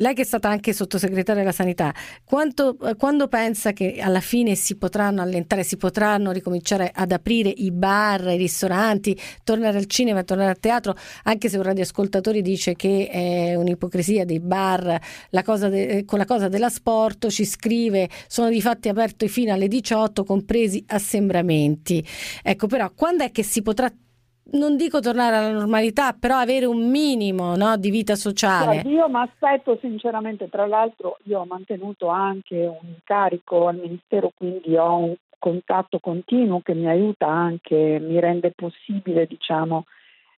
lei 0.00 0.14
che 0.14 0.22
è 0.22 0.24
stata 0.24 0.48
anche 0.48 0.72
sottosegretaria 0.72 1.42
della 1.42 1.54
sanità, 1.54 1.94
quanto, 2.24 2.76
eh, 2.80 2.96
quando 2.96 3.28
pensa 3.28 3.72
che 3.72 3.98
alla 4.00 4.20
fine 4.20 4.54
si 4.54 4.76
potranno 4.76 5.22
allentare, 5.22 5.62
si 5.62 5.76
potranno 5.76 6.32
ricominciare 6.32 6.90
ad 6.94 7.12
aprire 7.12 7.48
i 7.48 7.70
bar, 7.70 8.28
i 8.28 8.36
ristoranti, 8.36 9.18
tornare 9.44 9.78
al 9.78 9.86
cinema, 9.86 10.22
tornare 10.22 10.50
al 10.50 10.58
teatro, 10.58 10.94
anche 11.24 11.48
se 11.48 11.56
un 11.56 11.62
radioascoltatore 11.62 12.42
dice 12.42 12.74
che 12.74 13.08
è 13.10 13.54
un'ipocrisia 13.54 14.24
dei 14.24 14.40
bar, 14.40 14.98
la 15.30 15.42
de, 15.68 15.86
eh, 15.86 16.04
con 16.04 16.18
la 16.18 16.24
cosa 16.24 16.48
della 16.48 16.68
sport 16.68 17.28
ci 17.28 17.44
scrive 17.44 18.08
sono 18.26 18.48
di 18.48 18.60
fatti 18.60 18.88
aperti 18.88 19.28
fino 19.28 19.52
alle 19.52 19.68
18 19.68 20.24
compresi 20.24 20.82
assembramenti. 20.86 22.04
Ecco 22.42 22.66
però 22.66 22.90
quando 22.94 23.24
è 23.24 23.30
che 23.30 23.42
si 23.42 23.62
potrà 23.62 23.92
non 24.52 24.76
dico 24.76 25.00
tornare 25.00 25.36
alla 25.36 25.52
normalità, 25.52 26.12
però 26.12 26.36
avere 26.36 26.66
un 26.66 26.90
minimo 26.90 27.56
no, 27.56 27.76
di 27.76 27.90
vita 27.90 28.14
sociale. 28.14 28.82
Io 28.86 29.08
mi 29.08 29.20
aspetto 29.20 29.78
sinceramente, 29.80 30.48
tra 30.48 30.66
l'altro 30.66 31.18
io 31.24 31.40
ho 31.40 31.44
mantenuto 31.44 32.08
anche 32.08 32.56
un 32.56 32.88
incarico 32.88 33.68
al 33.68 33.76
Ministero, 33.76 34.32
quindi 34.34 34.76
ho 34.76 34.96
un 34.96 35.14
contatto 35.38 35.98
continuo 35.98 36.60
che 36.60 36.74
mi 36.74 36.86
aiuta 36.86 37.26
anche, 37.26 37.98
mi 38.00 38.20
rende 38.20 38.52
possibile 38.54 39.26
diciamo, 39.26 39.86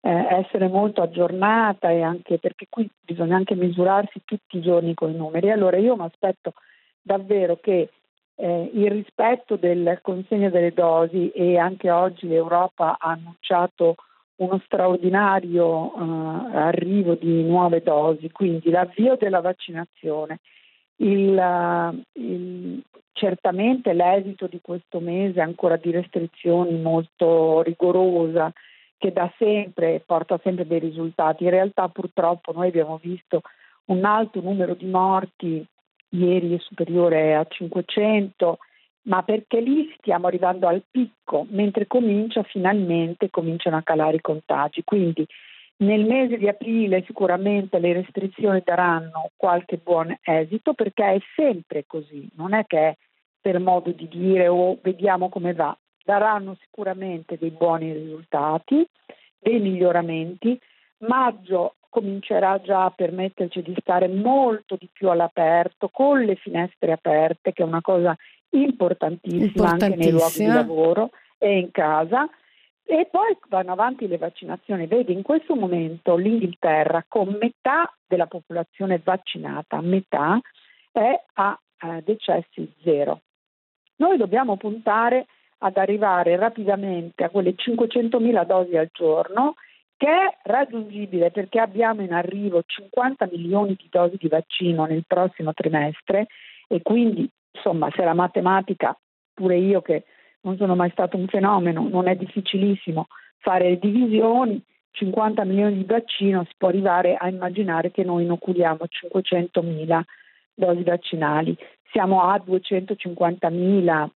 eh, 0.02 0.28
essere 0.42 0.68
molto 0.68 1.02
aggiornata 1.02 1.90
e 1.90 2.02
anche 2.02 2.38
perché 2.38 2.68
qui 2.70 2.90
bisogna 3.04 3.36
anche 3.36 3.56
misurarsi 3.56 4.22
tutti 4.26 4.58
i 4.58 4.62
giorni 4.62 4.94
con 4.94 5.12
i 5.12 5.16
numeri. 5.16 5.52
Allora 5.52 5.78
io 5.78 5.96
mi 5.96 6.06
aspetto 6.06 6.54
davvero 7.02 7.58
che 7.62 7.90
eh, 8.42 8.72
il 8.74 8.90
rispetto 8.90 9.56
del 9.56 10.00
consegno 10.02 10.50
delle 10.50 10.74
dosi 10.74 11.30
e 11.30 11.60
anche 11.60 11.92
oggi 11.92 12.28
l'Europa 12.28 12.98
ha 12.98 13.12
annunciato 13.12 13.96
uno 14.38 14.60
straordinario 14.66 15.94
eh, 15.94 16.58
arrivo 16.58 17.14
di 17.14 17.44
nuove 17.44 17.84
dosi, 17.84 18.32
quindi 18.32 18.72
l'avvio 18.72 19.16
della 19.16 19.42
vaccinazione, 19.42 20.40
il, 20.96 22.04
il, 22.14 22.84
certamente 23.12 23.94
l'esito 23.94 24.48
di 24.48 24.60
questo 24.60 25.00
mese 25.00 25.40
ancora 25.40 25.76
di 25.76 25.92
restrizioni 25.92 26.80
molto 26.80 27.62
rigorosa 27.62 28.52
che 28.98 29.12
da 29.12 29.32
sempre 29.38 30.02
porta 30.04 30.40
sempre 30.42 30.66
dei 30.66 30.80
risultati. 30.80 31.44
In 31.44 31.52
realtà 31.52 31.88
purtroppo 31.90 32.52
noi 32.54 32.70
abbiamo 32.70 33.00
visto 33.00 33.42
un 33.86 34.04
alto 34.04 34.42
numero 34.42 34.74
di 34.74 34.86
morti 34.86 35.64
ieri 36.12 36.56
è 36.56 36.60
superiore 36.60 37.36
a 37.36 37.46
500, 37.48 38.58
ma 39.04 39.24
perché 39.24 39.60
lì 39.60 39.94
stiamo 39.98 40.28
arrivando 40.28 40.68
al 40.68 40.84
picco, 40.90 41.46
mentre 41.50 41.88
comincia 41.88 42.44
finalmente, 42.44 43.30
cominciano 43.30 43.78
a 43.78 43.84
calare 43.84 44.18
i 44.18 44.22
contagi. 44.22 44.84
Quindi 44.84 45.26
nel 45.78 46.06
mese 46.06 46.38
di 46.38 46.48
aprile 46.48 47.04
sicuramente 47.06 47.80
le 47.80 47.94
restrizioni 47.94 48.62
daranno 48.64 49.32
qualche 49.36 49.78
buon 49.78 50.16
esito 50.22 50.74
perché 50.74 51.14
è 51.14 51.20
sempre 51.36 51.86
così, 51.88 52.30
non 52.36 52.54
è 52.54 52.66
che 52.68 52.80
è 52.80 52.98
per 53.42 53.60
modo 53.60 53.90
di 53.92 54.08
dire 54.08 54.48
o 54.48 54.70
oh, 54.70 54.80
vediamo 54.82 55.30
come 55.30 55.54
va, 55.54 55.76
daranno 56.06 56.56
sicuramente 56.62 57.38
dei 57.40 57.50
buoni 57.50 57.92
risultati, 57.92 58.88
dei 59.40 59.60
miglioramenti. 59.60 60.60
Maggio 61.00 61.78
comincerà 61.92 62.60
già 62.62 62.86
a 62.86 62.92
permetterci 62.92 63.62
di 63.62 63.76
stare 63.80 64.08
molto 64.08 64.78
di 64.80 64.90
più 64.92 65.10
all'aperto, 65.10 65.90
con 65.90 66.22
le 66.22 66.36
finestre 66.36 66.94
aperte, 66.94 67.52
che 67.52 67.62
è 67.62 67.66
una 67.66 67.82
cosa 67.82 68.16
importantissima, 68.52 69.72
anche 69.72 69.96
nei 69.96 70.10
luoghi 70.10 70.40
di 70.40 70.48
lavoro 70.48 71.10
e 71.38 71.60
in 71.60 71.70
casa. 71.70 72.28
E 72.84 73.08
poi 73.12 73.38
vanno 73.50 73.74
avanti 73.74 74.08
le 74.08 74.18
vaccinazioni. 74.18 74.88
Vedi, 74.88 75.14
in 75.14 75.22
questo 75.22 75.56
momento 75.56 76.16
l'Inghilterra, 76.16 77.06
con 77.08 77.38
metà 77.40 77.94
della 78.08 78.26
popolazione 78.26 79.00
vaccinata, 79.04 79.82
metà, 79.82 80.40
è 80.92 81.24
a 81.34 81.60
eh, 81.82 82.02
decessi 82.04 82.72
zero. 82.84 83.22
Noi 83.98 84.18
dobbiamo 84.18 84.56
puntare 84.56 85.28
ad 85.60 85.78
arrivare 85.78 86.38
rapidamente 86.38 87.24
a 87.24 87.30
quelle 87.30 87.54
500.000 87.54 88.46
dosi 88.46 88.78
al 88.78 88.90
giorno 88.92 89.56
che 90.02 90.08
è 90.08 90.36
raggiungibile 90.46 91.30
perché 91.30 91.60
abbiamo 91.60 92.02
in 92.02 92.12
arrivo 92.12 92.64
50 92.66 93.30
milioni 93.32 93.76
di 93.78 93.88
dosi 93.88 94.18
di 94.18 94.28
vaccino 94.30 94.86
nel 94.86 95.04
prossimo 95.06 95.54
trimestre 95.54 96.26
e 96.68 96.82
quindi 96.82 97.30
insomma 97.52 97.88
se 97.96 98.04
la 98.04 98.16
matematica, 98.16 98.98
pure 99.32 99.58
io 99.58 99.84
che 99.84 100.06
non 100.42 100.58
sono 100.58 100.74
mai 100.74 100.90
stato 100.90 101.18
un 101.18 101.28
fenomeno, 101.28 101.88
non 101.88 102.08
è 102.08 102.16
difficilissimo 102.16 103.06
fare 103.38 103.70
le 103.70 103.78
divisioni, 103.78 104.60
50 104.90 105.44
milioni 105.46 105.78
di 105.78 105.84
vaccino 105.84 106.46
si 106.46 106.54
può 106.58 106.70
arrivare 106.70 107.16
a 107.16 107.28
immaginare 107.30 107.92
che 107.92 108.04
noi 108.04 108.24
inoculiamo 108.24 108.88
500 108.88 109.62
mila 109.62 110.04
dosi 110.56 110.82
vaccinali, 110.82 111.56
siamo 111.92 112.24
a 112.24 112.40
250 112.40 113.50
mila, 113.52 114.10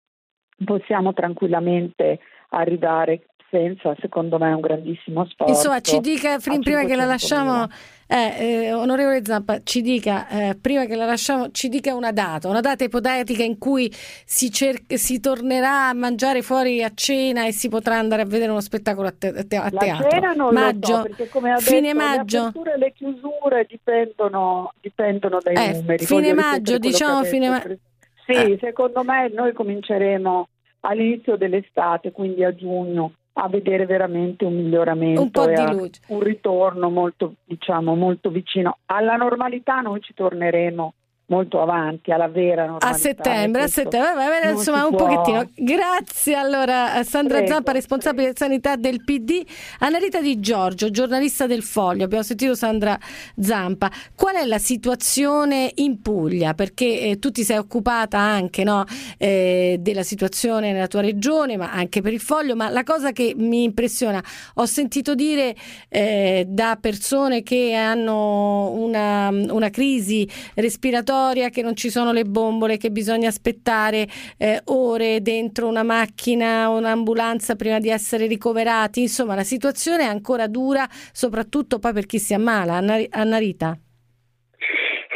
possiamo 0.64 1.12
tranquillamente 1.12 2.20
arrivare 2.50 3.24
senza, 3.52 3.94
secondo 4.00 4.38
me, 4.38 4.50
un 4.50 4.62
grandissimo 4.62 5.26
sforzo. 5.26 5.52
Insomma, 5.52 5.80
ci 5.82 6.00
dica 6.00 6.38
prima 6.38 6.84
che 6.84 6.96
la 6.96 7.04
lasciamo, 7.04 7.66
eh, 8.06 8.64
eh, 8.64 8.72
onorevole 8.72 9.22
Zampa, 9.22 9.60
ci 9.62 9.82
dica 9.82 10.26
eh, 10.28 10.56
prima 10.58 10.86
che 10.86 10.96
la 10.96 11.04
lasciamo, 11.04 11.50
ci 11.50 11.68
dica 11.68 11.94
una 11.94 12.12
data, 12.12 12.48
una 12.48 12.62
data 12.62 12.82
ipotetica 12.82 13.42
in 13.42 13.58
cui 13.58 13.90
si, 13.92 14.50
cer- 14.50 14.94
si 14.94 15.20
tornerà 15.20 15.88
a 15.88 15.92
mangiare 15.92 16.40
fuori 16.40 16.82
a 16.82 16.90
cena 16.94 17.44
e 17.44 17.52
si 17.52 17.68
potrà 17.68 17.98
andare 17.98 18.22
a 18.22 18.24
vedere 18.24 18.50
uno 18.50 18.62
spettacolo 18.62 19.08
a, 19.08 19.12
te- 19.12 19.28
a 19.28 19.44
teatro. 19.44 19.76
La 19.76 20.08
cena 20.08 20.32
non 20.32 20.54
maggio, 20.54 20.94
so, 20.94 21.02
perché 21.02 21.28
come 21.28 21.52
ha 21.52 21.58
fine 21.58 21.92
detto, 21.92 21.96
maggio. 21.96 22.36
le 22.38 22.42
aperture 22.46 22.72
e 22.72 22.78
le 22.78 22.92
chiusure 22.94 23.66
dipendono, 23.68 24.72
dipendono 24.80 25.38
dai 25.42 25.56
Eh, 25.56 25.72
numeri. 25.74 26.06
fine 26.06 26.32
maggio, 26.32 26.78
diciamo 26.78 27.22
fine 27.24 27.50
detto 27.50 27.68
ma- 27.68 27.74
il 27.74 27.78
Sì, 28.24 28.58
secondo 28.62 29.04
me 29.04 29.28
noi 29.28 29.52
cominceremo 29.52 30.48
all'inizio 30.80 31.36
dell'estate, 31.36 32.12
quindi 32.12 32.42
a 32.44 32.54
giugno, 32.54 33.12
a 33.34 33.48
vedere 33.48 33.86
veramente 33.86 34.44
un 34.44 34.54
miglioramento 34.54 35.22
Un 35.22 35.30
po' 35.30 35.48
e 35.48 35.54
di 35.54 35.72
luce. 35.72 36.00
un 36.08 36.20
ritorno 36.20 36.90
molto, 36.90 37.34
diciamo, 37.44 37.94
molto 37.94 38.30
vicino. 38.30 38.78
Alla 38.86 39.16
normalità 39.16 39.80
noi 39.80 40.00
ci 40.00 40.12
torneremo 40.14 40.94
molto 41.32 41.62
avanti, 41.62 42.12
alla 42.12 42.28
vera 42.28 42.66
normalità. 42.66 42.88
A 42.88 42.92
settembre, 42.92 43.62
a 43.62 43.66
settembre, 43.66 44.12
va 44.14 44.28
bene, 44.28 44.50
insomma 44.50 44.84
un 44.84 44.94
può- 44.94 45.06
pochettino. 45.06 45.48
Grazie 45.54 46.34
allora 46.34 46.92
a 46.92 47.02
Sandra 47.04 47.38
Prego, 47.38 47.54
Zampa, 47.54 47.72
responsabile 47.72 48.32
sanità 48.34 48.76
del 48.76 49.02
PD, 49.02 49.42
Anna 49.78 49.96
Rita 49.96 50.20
Di 50.20 50.38
Giorgio, 50.40 50.90
giornalista 50.90 51.46
del 51.46 51.62
Foglio, 51.62 52.04
abbiamo 52.04 52.22
sentito 52.22 52.54
Sandra 52.54 52.98
Zampa. 53.40 53.90
Qual 54.14 54.34
è 54.34 54.44
la 54.44 54.58
situazione 54.58 55.72
in 55.76 56.02
Puglia? 56.02 56.52
Perché 56.52 57.00
eh, 57.00 57.18
tu 57.18 57.30
ti 57.30 57.44
sei 57.44 57.56
occupata 57.56 58.18
anche 58.18 58.62
no, 58.62 58.84
eh, 59.16 59.78
della 59.80 60.02
situazione 60.02 60.72
nella 60.72 60.86
tua 60.86 61.00
regione, 61.00 61.56
ma 61.56 61.72
anche 61.72 62.02
per 62.02 62.12
il 62.12 62.20
Foglio, 62.20 62.54
ma 62.54 62.68
la 62.68 62.84
cosa 62.84 63.12
che 63.12 63.32
mi 63.34 63.62
impressiona, 63.62 64.22
ho 64.54 64.66
sentito 64.66 65.14
dire 65.14 65.54
eh, 65.88 66.44
da 66.46 66.76
persone 66.78 67.42
che 67.42 67.72
hanno 67.74 68.70
una, 68.72 69.30
una 69.30 69.70
crisi 69.70 70.28
respiratoria 70.56 71.20
che 71.50 71.62
non 71.62 71.76
ci 71.76 71.90
sono 71.90 72.12
le 72.12 72.24
bombole, 72.24 72.76
che 72.76 72.90
bisogna 72.90 73.28
aspettare 73.28 74.08
eh, 74.36 74.60
ore 74.64 75.22
dentro 75.22 75.68
una 75.68 75.82
macchina, 75.82 76.68
un'ambulanza 76.68 77.56
prima 77.56 77.78
di 77.78 77.88
essere 77.88 78.26
ricoverati. 78.26 79.02
Insomma, 79.02 79.34
la 79.34 79.44
situazione 79.44 80.02
è 80.02 80.06
ancora 80.06 80.46
dura, 80.46 80.88
soprattutto 81.12 81.78
poi 81.78 81.92
per 81.92 82.06
chi 82.06 82.18
si 82.18 82.34
ammala. 82.34 82.74
Anna, 82.74 82.98
Anna 83.10 83.38
Rita. 83.38 83.78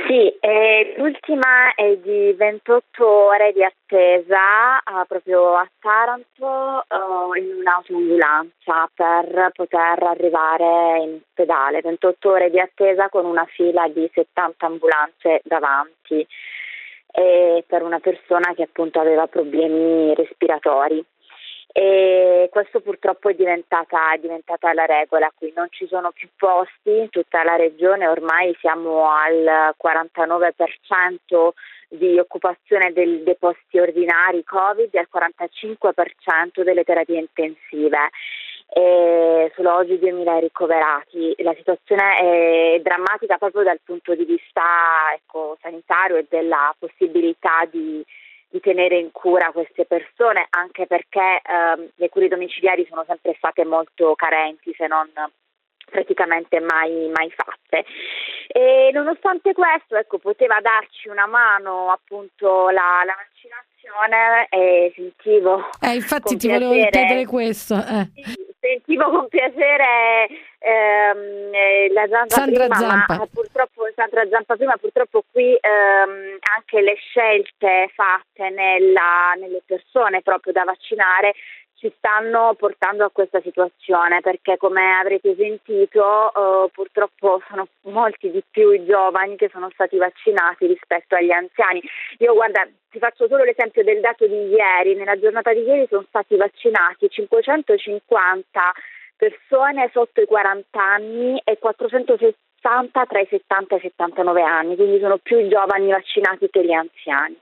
Sì, 0.06 0.28
eh, 0.38 0.94
l'ultima 0.98 1.74
è 1.74 1.96
di 1.96 2.32
28 2.32 3.04
ore 3.04 3.52
di 3.52 3.64
attesa 3.64 4.78
eh, 4.78 5.04
proprio 5.08 5.56
a 5.56 5.68
Taranto 5.80 6.84
eh, 6.86 7.40
in 7.40 7.56
un'autoambulanza 7.58 8.88
per 8.94 9.50
poter 9.52 10.00
arrivare 10.04 11.02
in 11.02 11.18
ospedale. 11.26 11.80
28 11.80 12.30
ore 12.30 12.50
di 12.50 12.60
attesa 12.60 13.08
con 13.08 13.24
una 13.24 13.44
fila 13.46 13.88
di 13.88 14.08
70 14.14 14.66
ambulanze 14.66 15.40
davanti 15.42 16.24
per 17.16 17.82
una 17.82 17.98
persona 17.98 18.52
che 18.54 18.64
appunto 18.64 19.00
aveva 19.00 19.26
problemi 19.26 20.14
respiratori. 20.14 21.02
E 21.78 22.48
questo 22.50 22.80
purtroppo 22.80 23.28
è 23.28 23.34
diventata, 23.34 24.14
è 24.14 24.18
diventata 24.18 24.72
la 24.72 24.86
regola, 24.86 25.30
qui 25.36 25.52
non 25.54 25.66
ci 25.68 25.86
sono 25.86 26.10
più 26.10 26.26
posti 26.34 26.88
in 26.88 27.10
tutta 27.10 27.44
la 27.44 27.56
regione, 27.56 28.08
ormai 28.08 28.56
siamo 28.60 29.10
al 29.10 29.74
49% 29.76 31.52
di 31.88 32.18
occupazione 32.18 32.94
del- 32.94 33.22
dei 33.24 33.36
posti 33.36 33.78
ordinari 33.78 34.42
Covid 34.42 34.88
e 34.90 34.98
al 34.98 35.08
45% 35.10 36.62
delle 36.62 36.82
terapie 36.82 37.18
intensive. 37.18 38.08
E 38.68 39.52
solo 39.54 39.74
oggi 39.74 39.98
2000 39.98 40.38
ricoverati. 40.38 41.34
La 41.40 41.54
situazione 41.56 42.74
è 42.74 42.80
drammatica 42.80 43.36
proprio 43.36 43.64
dal 43.64 43.80
punto 43.84 44.14
di 44.14 44.24
vista 44.24 44.62
ecco, 45.14 45.58
sanitario 45.60 46.16
e 46.16 46.24
della 46.26 46.74
possibilità 46.78 47.66
di, 47.70 48.02
di 48.48 48.60
tenere 48.60 48.96
in 48.98 49.10
cura 49.12 49.50
queste 49.52 49.84
persone, 49.84 50.46
anche 50.50 50.86
perché 50.86 51.40
ehm, 51.42 51.90
le 51.96 52.08
cure 52.08 52.28
domiciliari 52.28 52.86
sono 52.88 53.04
sempre 53.06 53.34
state 53.36 53.64
molto 53.64 54.14
carenti, 54.14 54.72
se 54.76 54.86
non 54.86 55.10
praticamente 55.88 56.60
mai, 56.60 57.10
mai 57.14 57.30
fatte. 57.30 57.84
E 58.48 58.90
nonostante 58.92 59.52
questo, 59.52 59.96
ecco, 59.96 60.18
poteva 60.18 60.60
darci 60.60 61.08
una 61.08 61.26
mano 61.26 61.90
appunto 61.90 62.70
la, 62.70 63.02
la 63.04 63.14
vaccinazione 63.16 63.65
e 64.50 64.92
sentivo 64.94 65.68
Eh, 65.80 65.94
infatti 65.94 66.36
ti 66.36 66.48
volevo 66.48 66.72
piacere- 66.72 66.90
chiedere 67.06 67.26
questo. 67.26 67.74
eh. 67.74 68.08
sentivo 68.60 69.10
con 69.10 69.28
piacere 69.28 70.26
ehm, 70.58 71.54
eh, 71.54 71.88
la 71.92 72.06
Zampa 72.08 72.34
Sandra 72.34 72.66
prima, 72.66 72.74
Zampa. 72.74 73.16
ma 73.18 73.26
purtroppo 73.32 73.88
Sandra 73.94 74.26
Zampa 74.28 74.56
prima, 74.56 74.76
purtroppo 74.76 75.22
qui 75.30 75.52
ehm, 75.54 76.38
anche 76.56 76.80
le 76.80 76.94
scelte 76.96 77.90
fatte 77.94 78.50
nella- 78.50 79.34
nelle 79.38 79.62
persone 79.64 80.20
proprio 80.22 80.52
da 80.52 80.64
vaccinare 80.64 81.34
ci 81.78 81.92
stanno 81.98 82.54
portando 82.54 83.04
a 83.04 83.10
questa 83.10 83.40
situazione 83.42 84.20
perché 84.20 84.56
come 84.56 84.98
avrete 84.98 85.34
sentito 85.36 86.32
eh, 86.32 86.70
purtroppo 86.72 87.42
sono 87.48 87.68
molti 87.82 88.30
di 88.30 88.42
più 88.50 88.70
i 88.70 88.84
giovani 88.84 89.36
che 89.36 89.50
sono 89.52 89.68
stati 89.72 89.98
vaccinati 89.98 90.66
rispetto 90.66 91.16
agli 91.16 91.30
anziani. 91.30 91.82
Io 92.18 92.32
guarda, 92.32 92.66
ti 92.90 92.98
faccio 92.98 93.28
solo 93.28 93.44
l'esempio 93.44 93.84
del 93.84 94.00
dato 94.00 94.26
di 94.26 94.48
ieri, 94.48 94.94
nella 94.94 95.18
giornata 95.18 95.52
di 95.52 95.60
ieri 95.60 95.86
sono 95.88 96.04
stati 96.08 96.36
vaccinati 96.36 97.08
550 97.10 98.72
persone 99.16 99.90
sotto 99.92 100.20
i 100.22 100.26
40 100.26 100.82
anni 100.82 101.40
e 101.44 101.58
460 101.58 103.06
tra 103.06 103.20
i 103.20 103.26
70 103.28 103.74
e 103.74 103.78
i 103.78 103.80
79 103.80 104.42
anni, 104.42 104.76
quindi 104.76 104.98
sono 104.98 105.18
più 105.18 105.38
i 105.38 105.48
giovani 105.48 105.90
vaccinati 105.90 106.48
che 106.48 106.64
gli 106.64 106.72
anziani 106.72 107.38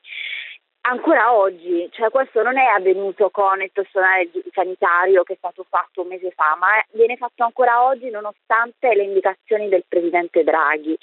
ancora 0.86 1.34
oggi, 1.34 1.88
cioè 1.92 2.10
questo 2.10 2.42
non 2.42 2.58
è 2.58 2.66
avvenuto 2.66 3.30
con 3.30 3.60
il 3.62 3.70
personale 3.72 4.28
sanitario 4.52 5.22
che 5.22 5.34
è 5.34 5.36
stato 5.36 5.64
fatto 5.68 6.02
un 6.02 6.08
mese 6.08 6.30
fa, 6.30 6.56
ma 6.58 6.68
viene 6.92 7.16
fatto 7.16 7.44
ancora 7.44 7.84
oggi 7.84 8.10
nonostante 8.10 8.94
le 8.94 9.04
indicazioni 9.04 9.68
del 9.68 9.84
Presidente 9.88 10.44
Draghi. 10.44 10.96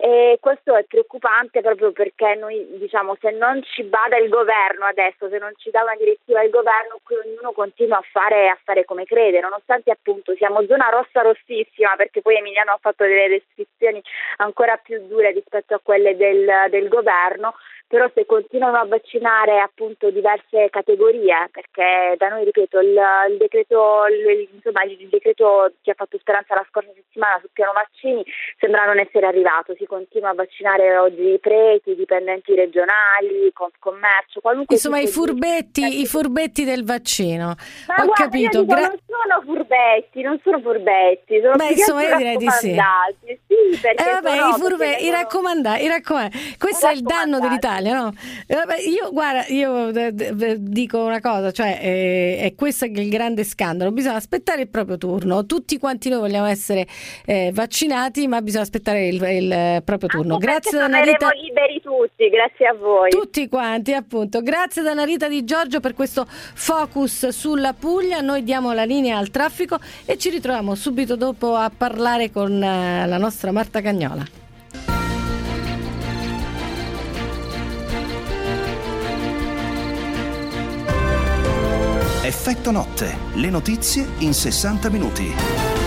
E 0.00 0.38
questo 0.40 0.76
è 0.76 0.84
preoccupante 0.84 1.60
proprio 1.60 1.90
perché 1.90 2.36
noi 2.36 2.64
diciamo 2.78 3.16
se 3.20 3.32
non 3.32 3.60
ci 3.64 3.82
bada 3.82 4.16
il 4.16 4.28
governo 4.28 4.84
adesso, 4.84 5.28
se 5.28 5.38
non 5.38 5.52
ci 5.56 5.70
dà 5.70 5.82
una 5.82 5.96
direttiva 5.96 6.40
il 6.44 6.50
governo, 6.50 7.00
qui 7.02 7.16
ognuno 7.16 7.50
continua 7.50 7.96
a 7.96 8.04
fare, 8.12 8.48
a 8.48 8.58
fare 8.62 8.84
come 8.84 9.04
crede, 9.04 9.40
nonostante 9.40 9.90
appunto 9.90 10.36
siamo 10.36 10.64
zona 10.66 10.88
rossa 10.90 11.22
rossissima 11.22 11.96
perché 11.96 12.22
poi 12.22 12.36
Emiliano 12.36 12.70
ha 12.70 12.78
fatto 12.80 13.02
delle 13.02 13.26
restrizioni 13.26 14.00
ancora 14.36 14.76
più 14.76 15.04
dure 15.08 15.32
rispetto 15.32 15.74
a 15.74 15.80
quelle 15.82 16.16
del, 16.16 16.48
del 16.70 16.86
governo, 16.86 17.56
però 17.88 18.08
se 18.14 18.26
continuano 18.26 18.76
a 18.76 18.84
vaccinare 18.84 19.60
appunto 19.60 20.10
diverse 20.10 20.68
categorie, 20.68 21.48
perché 21.50 22.16
da 22.18 22.28
noi 22.28 22.44
ripeto 22.44 22.78
il, 22.80 23.00
il 23.30 23.36
decreto 23.38 24.04
il, 24.06 24.46
insomma, 24.52 24.82
il 24.84 25.08
decreto 25.08 25.72
che 25.80 25.92
ha 25.92 25.94
fatto 25.94 26.18
speranza 26.18 26.54
la 26.54 26.66
scorsa 26.68 26.90
settimana 26.94 27.38
sul 27.40 27.48
piano 27.50 27.72
vaccini 27.72 28.22
sembra 28.58 28.84
non 28.84 28.98
essere 28.98 29.26
arrivato, 29.26 29.74
si 29.78 29.86
continua 29.86 30.28
a 30.28 30.34
vaccinare 30.34 30.98
oggi 30.98 31.32
i 31.32 31.38
preti, 31.38 31.92
i 31.92 31.96
dipendenti 31.96 32.54
regionali, 32.54 33.50
con 33.54 33.70
commercio, 33.78 34.40
qualunque 34.40 34.74
Insomma, 34.74 34.98
i 34.98 35.06
tipo 35.06 35.24
di- 35.24 35.30
furbetti, 35.30 36.00
i 36.00 36.06
furbetti 36.06 36.64
del 36.64 36.84
vaccino. 36.84 37.54
Ma 37.86 38.02
Ho 38.02 38.04
guarda, 38.04 38.12
capito. 38.12 38.60
dico, 38.60 38.74
gra- 38.74 38.86
non 38.88 38.98
sono 39.06 39.42
furbetti, 39.44 40.20
non 40.20 40.38
sono 40.44 40.60
furbetti, 40.60 41.40
sono 41.40 41.56
Beh, 41.56 41.70
insomma, 41.70 42.02
io 42.02 42.16
direi 42.16 42.36
di 42.36 42.50
sì. 42.50 42.74
Sì, 43.58 43.78
perché 43.80 44.02
Eh 44.02 44.12
vabbè, 44.12 44.34
i 44.34 44.76
perché 44.76 45.04
i 45.04 45.10
raccomandati, 45.10 45.84
i 45.84 45.88
raccomandati. 45.88 46.56
Questo 46.58 46.88
è 46.88 46.92
il 46.92 47.02
danno 47.02 47.40
dell'Italia, 47.40 48.00
no? 48.00 48.12
Eh, 48.46 48.54
vabbè, 48.54 48.76
io, 48.80 49.10
guarda, 49.10 49.44
io 49.48 50.56
dico 50.58 51.02
una 51.02 51.20
cosa, 51.20 51.50
cioè, 51.50 51.78
eh, 51.82 52.38
è 52.40 52.54
questo 52.54 52.84
il 52.84 53.08
grande 53.08 53.44
scandalo. 53.44 53.90
Bisogna 53.90 54.16
aspettare 54.16 54.62
il 54.62 54.68
proprio 54.68 54.96
turno. 54.96 55.44
Tutti 55.46 55.78
quanti 55.78 56.08
noi 56.08 56.20
vogliamo 56.20 56.46
essere 56.46 56.86
eh, 57.26 57.50
vaccinati, 57.52 58.26
ma 58.28 58.40
bisogna 58.42 58.62
aspettare 58.62 59.08
il, 59.08 59.22
il, 59.22 59.82
proprio 59.84 60.08
turno. 60.08 60.38
Grazie, 60.38 60.70
Perché 60.70 60.84
Anna 60.84 61.00
Rita. 61.00 61.26
saremo 61.26 61.42
liberi 61.42 61.80
tutti, 61.80 62.28
grazie 62.28 62.66
a 62.66 62.74
voi. 62.74 63.10
Tutti 63.10 63.48
quanti, 63.48 63.92
appunto. 63.92 64.42
Grazie 64.42 64.82
ad 64.82 64.88
Anna 64.88 65.04
Rita 65.04 65.28
Di 65.28 65.44
Giorgio 65.44 65.80
per 65.80 65.94
questo 65.94 66.26
focus 66.28 67.28
sulla 67.28 67.72
Puglia. 67.72 68.20
Noi 68.20 68.42
diamo 68.44 68.72
la 68.72 68.84
linea 68.84 69.18
al 69.18 69.30
traffico 69.30 69.78
e 70.04 70.16
ci 70.16 70.30
ritroviamo 70.30 70.74
subito 70.74 71.16
dopo 71.16 71.54
a 71.54 71.70
parlare 71.74 72.30
con 72.30 72.62
eh, 72.62 73.06
la 73.06 73.18
nostra 73.18 73.47
Marta 73.52 73.80
Cagnola. 73.80 74.26
Effetto 82.22 82.70
notte, 82.70 83.16
le 83.34 83.48
notizie 83.48 84.06
in 84.18 84.34
60 84.34 84.90
minuti. 84.90 85.77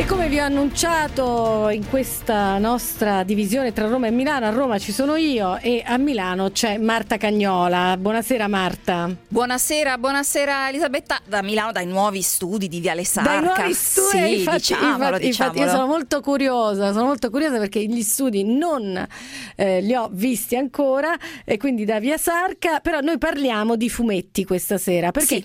E 0.00 0.06
come 0.06 0.28
vi 0.28 0.40
ho 0.40 0.44
annunciato 0.44 1.68
in 1.68 1.86
questa 1.90 2.56
nostra 2.56 3.22
divisione 3.22 3.74
tra 3.74 3.86
Roma 3.86 4.06
e 4.06 4.10
Milano, 4.10 4.46
a 4.46 4.48
Roma 4.48 4.78
ci 4.78 4.92
sono 4.92 5.14
io 5.16 5.58
e 5.58 5.82
a 5.84 5.98
Milano 5.98 6.50
c'è 6.52 6.78
Marta 6.78 7.18
Cagnola. 7.18 7.98
Buonasera 7.98 8.48
Marta. 8.48 9.14
Buonasera, 9.28 9.98
buonasera 9.98 10.70
Elisabetta, 10.70 11.20
da 11.26 11.42
Milano 11.42 11.72
dai 11.72 11.84
nuovi 11.84 12.22
studi 12.22 12.66
di 12.66 12.80
Viale 12.80 13.04
Sarca. 13.04 13.30
Dai 13.30 13.42
nuovi 13.42 13.74
studi, 13.74 14.08
sì, 14.08 14.38
infatti, 14.38 14.56
diciamolo, 14.56 14.88
infatti, 14.94 15.26
diciamolo. 15.26 15.26
infatti 15.26 15.58
io 15.58 15.68
sono 15.68 15.86
molto 15.86 16.20
curiosa, 16.22 16.92
sono 16.94 17.04
molto 17.04 17.28
curiosa 17.28 17.58
perché 17.58 17.84
gli 17.84 18.02
studi 18.02 18.42
non 18.42 19.06
eh, 19.54 19.82
li 19.82 19.94
ho 19.94 20.08
visti 20.10 20.56
ancora 20.56 21.14
e 21.44 21.58
quindi 21.58 21.84
da 21.84 22.00
Via 22.00 22.16
Sarca, 22.16 22.80
però 22.80 23.00
noi 23.00 23.18
parliamo 23.18 23.76
di 23.76 23.90
fumetti 23.90 24.46
questa 24.46 24.78
sera 24.78 25.10
perché 25.10 25.44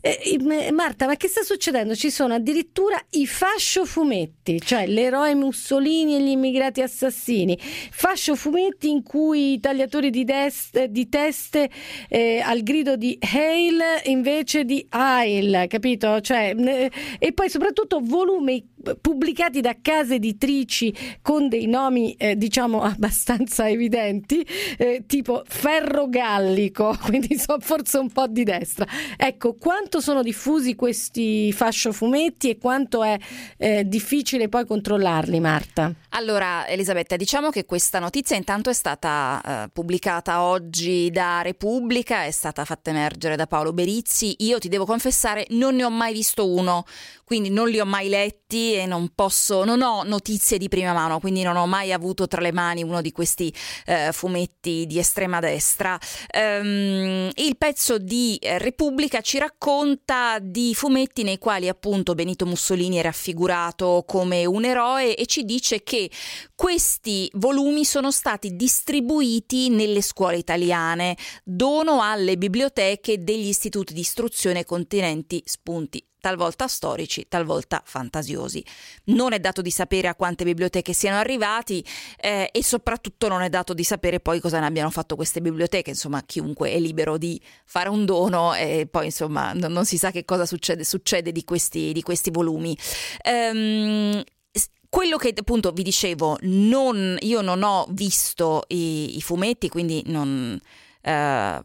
eh, 0.00 0.72
Marta, 0.72 1.04
ma 1.04 1.16
che 1.16 1.28
sta 1.28 1.42
succedendo? 1.42 1.94
Ci 1.94 2.10
sono 2.10 2.32
addirittura 2.32 2.98
i 3.10 3.26
fascio 3.26 3.88
fumetti, 3.90 4.60
cioè 4.60 4.86
l'eroe 4.86 5.34
Mussolini 5.34 6.14
e 6.14 6.22
gli 6.22 6.28
immigrati 6.28 6.80
assassini, 6.80 7.58
fascio 7.60 8.36
fumetti 8.36 8.88
in 8.88 9.02
cui 9.02 9.54
i 9.54 9.60
tagliatori 9.60 10.10
di, 10.10 10.22
dest- 10.22 10.84
di 10.84 11.08
teste 11.08 11.68
eh, 12.08 12.38
al 12.38 12.62
grido 12.62 12.94
di 12.94 13.18
Hail 13.34 13.80
invece 14.04 14.64
di 14.64 14.86
Heil, 14.90 15.64
capito? 15.66 16.20
Cioè, 16.20 16.54
eh, 16.56 16.90
e 17.18 17.32
poi 17.32 17.50
soprattutto 17.50 17.98
volumi 18.00 18.64
pubblicati 19.00 19.60
da 19.60 19.76
case 19.80 20.14
editrici 20.14 20.94
con 21.22 21.48
dei 21.48 21.66
nomi 21.66 22.14
eh, 22.14 22.36
diciamo 22.36 22.82
abbastanza 22.82 23.68
evidenti 23.68 24.46
eh, 24.76 25.04
tipo 25.06 25.42
Ferro 25.46 26.08
Gallico 26.08 26.96
quindi 27.04 27.38
so 27.38 27.56
forse 27.60 27.98
un 27.98 28.10
po' 28.10 28.26
di 28.26 28.44
destra. 28.44 28.86
Ecco 29.16 29.54
quanto 29.54 30.00
sono 30.00 30.22
diffusi 30.22 30.74
questi 30.74 31.52
fascio 31.52 31.92
fumetti 31.92 32.50
e 32.50 32.58
quanto 32.58 33.02
è 33.02 33.18
eh, 33.56 33.84
difficile 33.86 34.48
poi 34.48 34.66
controllarli 34.66 35.40
Marta? 35.40 35.92
Allora, 36.10 36.66
Elisabetta, 36.66 37.16
diciamo 37.16 37.50
che 37.50 37.64
questa 37.64 37.98
notizia 37.98 38.36
intanto 38.36 38.70
è 38.70 38.72
stata 38.72 39.40
eh, 39.64 39.68
pubblicata 39.72 40.42
oggi 40.42 41.10
da 41.10 41.42
Repubblica, 41.42 42.24
è 42.24 42.30
stata 42.30 42.64
fatta 42.64 42.90
emergere 42.90 43.36
da 43.36 43.46
Paolo 43.46 43.72
Berizzi. 43.72 44.34
Io 44.38 44.58
ti 44.58 44.68
devo 44.68 44.84
confessare, 44.84 45.46
non 45.50 45.76
ne 45.76 45.84
ho 45.84 45.90
mai 45.90 46.12
visto 46.12 46.48
uno, 46.48 46.84
quindi 47.30 47.50
non 47.50 47.68
li 47.68 47.78
ho 47.78 47.86
mai 47.86 48.08
letti 48.08 48.74
e 48.74 48.86
non 48.86 49.12
posso, 49.14 49.62
non 49.62 49.82
ho 49.82 50.02
notizie 50.02 50.58
di 50.58 50.66
prima 50.66 50.92
mano, 50.92 51.20
quindi 51.20 51.44
non 51.44 51.54
ho 51.54 51.64
mai 51.64 51.92
avuto 51.92 52.26
tra 52.26 52.40
le 52.40 52.50
mani 52.50 52.82
uno 52.82 53.00
di 53.00 53.12
questi 53.12 53.54
eh, 53.86 54.10
fumetti 54.10 54.84
di 54.88 54.98
estrema 54.98 55.38
destra. 55.38 55.96
Ehm, 56.28 57.30
il 57.32 57.56
pezzo 57.56 57.98
di 57.98 58.34
eh, 58.34 58.58
Repubblica 58.58 59.20
ci 59.20 59.38
racconta 59.38 60.40
di 60.40 60.74
fumetti 60.74 61.22
nei 61.22 61.38
quali 61.38 61.68
appunto 61.68 62.16
Benito 62.16 62.46
Mussolini 62.46 62.96
è 62.96 63.02
raffigurato 63.02 64.02
come 64.08 64.44
un 64.44 64.64
eroe 64.64 65.14
e 65.14 65.26
ci 65.26 65.44
dice 65.44 65.84
che 65.84 66.10
questi 66.56 67.30
volumi 67.34 67.84
sono 67.84 68.10
stati 68.10 68.56
distribuiti 68.56 69.68
nelle 69.68 70.02
scuole 70.02 70.36
italiane, 70.36 71.16
dono 71.44 72.02
alle 72.02 72.36
biblioteche 72.36 73.22
degli 73.22 73.46
istituti 73.46 73.94
di 73.94 74.00
istruzione 74.00 74.64
contenenti 74.64 75.40
spunti 75.44 76.04
talvolta 76.20 76.68
storici, 76.68 77.26
talvolta 77.28 77.82
fantasiosi. 77.84 78.64
Non 79.04 79.32
è 79.32 79.40
dato 79.40 79.62
di 79.62 79.70
sapere 79.70 80.08
a 80.08 80.14
quante 80.14 80.44
biblioteche 80.44 80.92
siano 80.92 81.18
arrivati 81.18 81.84
eh, 82.18 82.50
e 82.52 82.62
soprattutto 82.62 83.28
non 83.28 83.42
è 83.42 83.48
dato 83.48 83.74
di 83.74 83.84
sapere 83.84 84.20
poi 84.20 84.40
cosa 84.40 84.60
ne 84.60 84.66
abbiano 84.66 84.90
fatto 84.90 85.16
queste 85.16 85.40
biblioteche, 85.40 85.90
insomma 85.90 86.22
chiunque 86.22 86.70
è 86.70 86.78
libero 86.78 87.18
di 87.18 87.40
fare 87.64 87.88
un 87.88 88.04
dono 88.04 88.54
e 88.54 88.86
poi 88.90 89.06
insomma 89.06 89.52
non, 89.52 89.72
non 89.72 89.84
si 89.84 89.98
sa 89.98 90.10
che 90.10 90.24
cosa 90.24 90.46
succede, 90.46 90.84
succede 90.84 91.32
di, 91.32 91.44
questi, 91.44 91.92
di 91.92 92.02
questi 92.02 92.30
volumi. 92.30 92.76
Ehm, 93.22 94.22
quello 94.90 95.16
che 95.18 95.32
appunto 95.36 95.70
vi 95.70 95.84
dicevo, 95.84 96.36
non, 96.42 97.16
io 97.20 97.40
non 97.42 97.62
ho 97.62 97.86
visto 97.90 98.64
i, 98.68 99.16
i 99.16 99.22
fumetti, 99.22 99.68
quindi 99.68 100.02
non, 100.06 100.60
eh, 101.00 101.62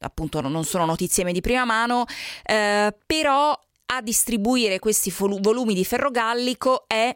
appunto 0.00 0.40
non 0.40 0.64
sono 0.64 0.84
notizie 0.84 1.24
di 1.32 1.40
prima 1.40 1.64
mano, 1.64 2.04
eh, 2.44 2.94
però 3.04 3.58
a 3.90 4.02
distribuire 4.02 4.78
questi 4.78 5.10
volu- 5.16 5.40
volumi 5.40 5.74
di 5.74 5.84
ferrogallico 5.84 6.84
è 6.86 7.14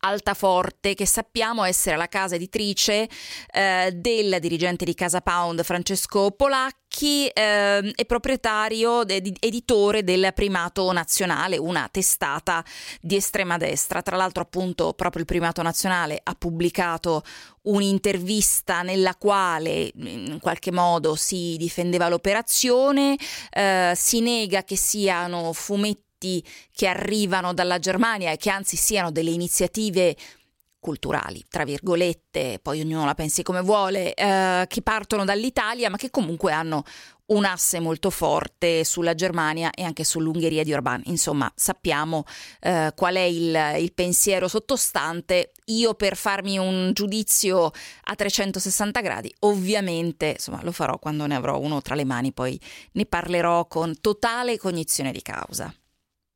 Altaforte, 0.00 0.94
che 0.94 1.06
sappiamo 1.06 1.64
essere 1.64 1.96
la 1.96 2.06
casa 2.06 2.36
editrice 2.36 3.08
eh, 3.52 3.90
del 3.94 4.38
dirigente 4.40 4.84
di 4.84 4.94
Casa 4.94 5.20
Pound 5.20 5.62
Francesco 5.64 6.30
Polacchi 6.30 7.26
eh, 7.26 7.94
proprietario, 8.06 9.06
ed- 9.06 9.36
editore 9.40 10.04
del 10.04 10.32
Primato 10.34 10.90
Nazionale, 10.92 11.56
una 11.56 11.88
testata 11.90 12.64
di 13.00 13.16
estrema 13.16 13.56
destra. 13.56 14.02
Tra 14.02 14.16
l'altro, 14.16 14.42
appunto, 14.42 14.92
proprio 14.94 15.20
il 15.22 15.26
Primato 15.26 15.62
Nazionale 15.62 16.20
ha 16.22 16.34
pubblicato 16.34 17.22
un'intervista 17.62 18.82
nella 18.82 19.14
quale 19.16 19.90
in 19.94 20.38
qualche 20.40 20.72
modo 20.72 21.16
si 21.16 21.56
difendeva 21.58 22.08
l'operazione, 22.08 23.16
eh, 23.50 23.92
si 23.94 24.20
nega 24.20 24.64
che 24.64 24.76
siano 24.76 25.52
fumetti 25.52 26.06
che 26.18 26.86
arrivano 26.86 27.54
dalla 27.54 27.78
Germania 27.78 28.32
e 28.32 28.36
che 28.36 28.50
anzi 28.50 28.76
siano 28.76 29.10
delle 29.10 29.30
iniziative 29.30 30.16
culturali, 30.80 31.44
tra 31.48 31.64
virgolette, 31.64 32.60
poi 32.62 32.80
ognuno 32.80 33.04
la 33.04 33.14
pensi 33.14 33.42
come 33.42 33.60
vuole, 33.60 34.14
eh, 34.14 34.64
che 34.68 34.82
partono 34.82 35.24
dall'Italia 35.24 35.90
ma 35.90 35.96
che 35.96 36.10
comunque 36.10 36.52
hanno 36.52 36.84
un 37.28 37.44
asse 37.44 37.78
molto 37.80 38.10
forte 38.10 38.84
sulla 38.84 39.14
Germania 39.14 39.70
e 39.70 39.82
anche 39.82 40.04
sull'Ungheria 40.04 40.62
di 40.64 40.72
Orbán. 40.72 41.02
Insomma, 41.06 41.50
sappiamo 41.54 42.24
eh, 42.60 42.92
qual 42.94 43.16
è 43.16 43.20
il, 43.20 43.74
il, 43.78 43.92
pensiero 43.92 44.48
sottostante. 44.48 45.52
Io 45.66 45.94
per 45.94 46.16
farmi 46.16 46.56
un 46.58 46.92
giudizio 46.94 47.70
a 48.04 48.14
360 48.14 49.00
gradi, 49.00 49.34
ovviamente, 49.40 50.30
insomma, 50.36 50.60
lo 50.62 50.72
farò 50.72 50.98
quando 50.98 51.26
ne 51.26 51.34
avrò 51.34 51.58
uno 51.58 51.82
tra 51.82 51.94
le 51.94 52.04
mani, 52.04 52.32
poi 52.32 52.58
ne 52.92 53.04
parlerò 53.04 53.66
con 53.66 54.00
totale 54.00 54.56
cognizione 54.56 55.12
di 55.12 55.20
causa. 55.20 55.72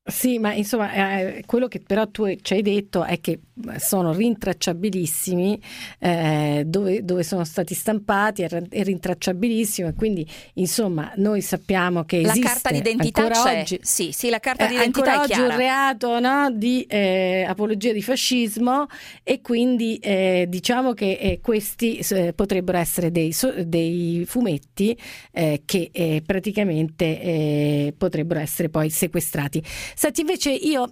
Sì, 0.05 0.37
ma 0.37 0.51
insomma, 0.53 0.91
eh, 0.91 1.43
quello 1.45 1.69
che 1.69 1.79
però 1.79 2.05
tu 2.09 2.25
ci 2.41 2.55
hai 2.55 2.61
detto 2.61 3.05
è 3.05 3.21
che 3.21 3.39
sono 3.77 4.11
rintracciabilissimi 4.11 5.61
eh, 5.99 6.63
dove, 6.65 7.05
dove, 7.05 7.23
sono 7.23 7.45
stati 7.45 7.73
stampati, 7.73 8.41
è, 8.41 8.49
è 8.49 8.83
rintracciabilissimo 8.83 9.87
e 9.87 9.93
quindi 9.93 10.29
insomma 10.55 11.09
noi 11.17 11.39
sappiamo 11.39 12.03
che 12.03 12.19
esiste 12.19 12.39
la 12.41 12.49
carta 12.49 12.71
d'identità 12.71 13.29
c'è. 13.29 13.61
Oggi, 13.61 13.79
sì, 13.81 14.11
sì, 14.11 14.29
la 14.29 14.39
carta 14.39 14.65
eh, 14.65 14.69
d'identità 14.69 15.13
ancora 15.13 15.37
è 15.37 15.39
oggi 15.39 15.39
un 15.39 15.55
reato 15.55 16.19
no, 16.19 16.51
di 16.51 16.81
eh, 16.81 17.45
apologia 17.47 17.93
di 17.93 18.01
fascismo 18.01 18.87
e 19.23 19.39
quindi 19.39 19.99
eh, 19.99 20.47
diciamo 20.49 20.91
che 20.91 21.11
eh, 21.13 21.39
questi 21.41 22.05
potrebbero 22.35 22.77
essere 22.77 23.09
dei, 23.09 23.33
dei 23.65 24.25
fumetti 24.27 24.99
che 25.31 26.23
praticamente 26.25 27.93
potrebbero 27.97 28.41
essere 28.41 28.67
poi 28.67 28.89
sequestrati. 28.89 29.63
Senti, 29.95 30.21
invece 30.21 30.51
io 30.51 30.91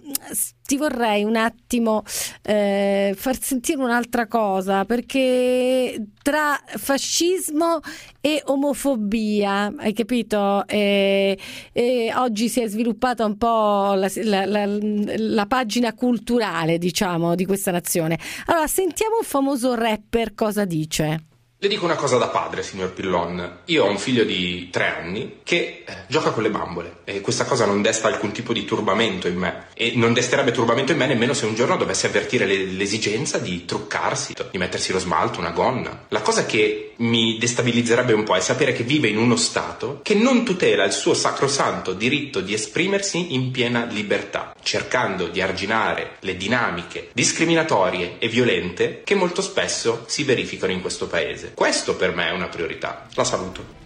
ti 0.64 0.76
vorrei 0.76 1.24
un 1.24 1.36
attimo 1.36 2.02
eh, 2.42 3.14
far 3.16 3.38
sentire 3.40 3.82
un'altra 3.82 4.26
cosa, 4.26 4.84
perché 4.84 6.02
tra 6.22 6.58
fascismo 6.64 7.80
e 8.20 8.42
omofobia, 8.46 9.74
hai 9.76 9.92
capito? 9.92 10.66
Eh, 10.66 11.38
eh, 11.72 12.12
oggi 12.14 12.48
si 12.48 12.60
è 12.60 12.68
sviluppata 12.68 13.24
un 13.24 13.36
po' 13.36 13.94
la, 13.94 14.10
la, 14.22 14.46
la, 14.46 14.66
la, 14.66 15.46
pagina 15.46 15.92
culturale, 15.94 16.78
diciamo, 16.78 17.34
di 17.34 17.44
questa 17.44 17.70
nazione. 17.70 18.18
Allora, 18.46 18.66
sentiamo 18.66 19.16
un 19.18 19.24
famoso 19.24 19.74
rapper 19.74 20.34
cosa 20.34 20.64
dice. 20.64 21.31
Le 21.62 21.68
dico 21.68 21.84
una 21.84 21.94
cosa 21.94 22.16
da 22.16 22.26
padre, 22.26 22.64
signor 22.64 22.90
Pillon. 22.90 23.58
Io 23.66 23.84
ho 23.84 23.88
un 23.88 23.96
figlio 23.96 24.24
di 24.24 24.68
tre 24.68 24.96
anni 24.98 25.36
che 25.44 25.84
eh, 25.86 25.94
gioca 26.08 26.30
con 26.30 26.42
le 26.42 26.50
bambole 26.50 27.02
e 27.04 27.20
questa 27.20 27.44
cosa 27.44 27.66
non 27.66 27.82
desta 27.82 28.08
alcun 28.08 28.32
tipo 28.32 28.52
di 28.52 28.64
turbamento 28.64 29.28
in 29.28 29.36
me 29.36 29.66
e 29.72 29.92
non 29.94 30.12
desterebbe 30.12 30.50
turbamento 30.50 30.90
in 30.90 30.98
me 30.98 31.06
nemmeno 31.06 31.34
se 31.34 31.46
un 31.46 31.54
giorno 31.54 31.76
dovessi 31.76 32.06
avvertire 32.06 32.46
le, 32.46 32.64
l'esigenza 32.64 33.38
di 33.38 33.64
truccarsi, 33.64 34.34
di 34.50 34.58
mettersi 34.58 34.90
lo 34.90 34.98
smalto, 34.98 35.38
una 35.38 35.50
gonna. 35.50 36.06
La 36.08 36.20
cosa 36.20 36.46
che 36.46 36.94
mi 36.96 37.38
destabilizzerebbe 37.38 38.12
un 38.12 38.24
po' 38.24 38.34
è 38.34 38.40
sapere 38.40 38.72
che 38.72 38.82
vive 38.82 39.06
in 39.06 39.18
uno 39.18 39.36
Stato 39.36 40.00
che 40.02 40.14
non 40.14 40.44
tutela 40.44 40.84
il 40.84 40.92
suo 40.92 41.14
sacrosanto 41.14 41.92
diritto 41.92 42.40
di 42.40 42.54
esprimersi 42.54 43.34
in 43.34 43.52
piena 43.52 43.84
libertà, 43.84 44.54
cercando 44.62 45.28
di 45.28 45.40
arginare 45.40 46.16
le 46.20 46.36
dinamiche 46.36 47.10
discriminatorie 47.12 48.16
e 48.18 48.26
violente 48.26 49.02
che 49.04 49.14
molto 49.14 49.42
spesso 49.42 50.04
si 50.06 50.24
verificano 50.24 50.72
in 50.72 50.80
questo 50.80 51.06
paese. 51.06 51.51
Questo 51.54 51.96
per 51.96 52.14
me 52.14 52.28
è 52.28 52.32
una 52.32 52.48
priorità. 52.48 53.06
La 53.14 53.24
saluto. 53.24 53.80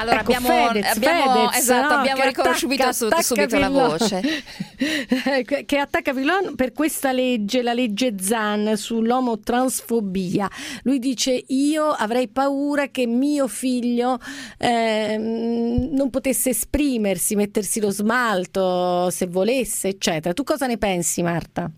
Allora 0.00 0.20
ecco, 0.20 0.32
abbiamo, 0.32 0.68
Fedez, 0.68 0.96
abbiamo, 0.96 1.32
Fedez, 1.34 1.56
esatto, 1.58 1.94
no, 1.94 2.00
abbiamo 2.00 2.22
riconosciuto 2.22 2.72
attacca, 2.72 2.92
subito, 2.92 3.14
attacca 3.14 3.22
subito 3.22 3.58
la 3.58 3.68
voce. 3.68 4.42
che 5.66 5.76
attacca 5.76 6.14
Villon 6.14 6.54
per 6.54 6.72
questa 6.72 7.12
legge, 7.12 7.60
la 7.60 7.74
legge 7.74 8.14
Zan 8.18 8.78
sull'omotransfobia. 8.78 10.50
Lui 10.84 10.98
dice 10.98 11.44
io 11.48 11.88
avrei 11.90 12.28
paura 12.28 12.88
che 12.88 13.06
mio 13.06 13.46
figlio 13.46 14.18
ehm, 14.56 15.90
non 15.92 16.08
potesse 16.08 16.50
esprimersi, 16.50 17.36
mettersi 17.36 17.78
lo 17.78 17.90
smalto 17.90 19.10
se 19.10 19.26
volesse, 19.26 19.88
eccetera. 19.88 20.32
Tu 20.32 20.44
cosa 20.44 20.66
ne 20.66 20.78
pensi, 20.78 21.22
Marta? 21.22 21.70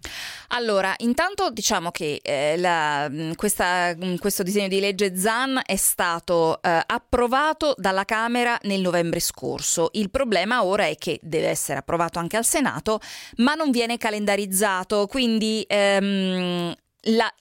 Allora, 0.55 0.95
intanto 0.99 1.51
diciamo 1.51 1.91
che 1.91 2.21
eh, 2.23 2.59
la, 2.59 3.09
mh, 3.09 3.37
questa, 3.37 3.95
mh, 3.97 4.17
questo 4.19 4.43
disegno 4.43 4.69
di 4.69 4.81
legge 4.81 5.17
ZAN 5.17 5.63
è 5.65 5.77
stato 5.77 6.61
eh, 6.61 6.83
approvato 6.87 7.75
dalla 7.79 8.05
Camera 8.05 8.59
nel 8.65 8.83
novembre 8.83 9.19
scorso. 9.19 9.89
Il 9.93 10.11
problema 10.11 10.63
ora 10.63 10.85
è 10.85 10.97
che 10.97 11.19
deve 11.23 11.49
essere 11.49 11.79
approvato 11.79 12.19
anche 12.19 12.37
al 12.37 12.45
Senato, 12.45 13.01
ma 13.37 13.55
non 13.55 13.71
viene 13.71 13.97
calendarizzato, 13.97 15.07
quindi 15.07 15.65
ehm, 15.67 16.75
la, 17.05 17.33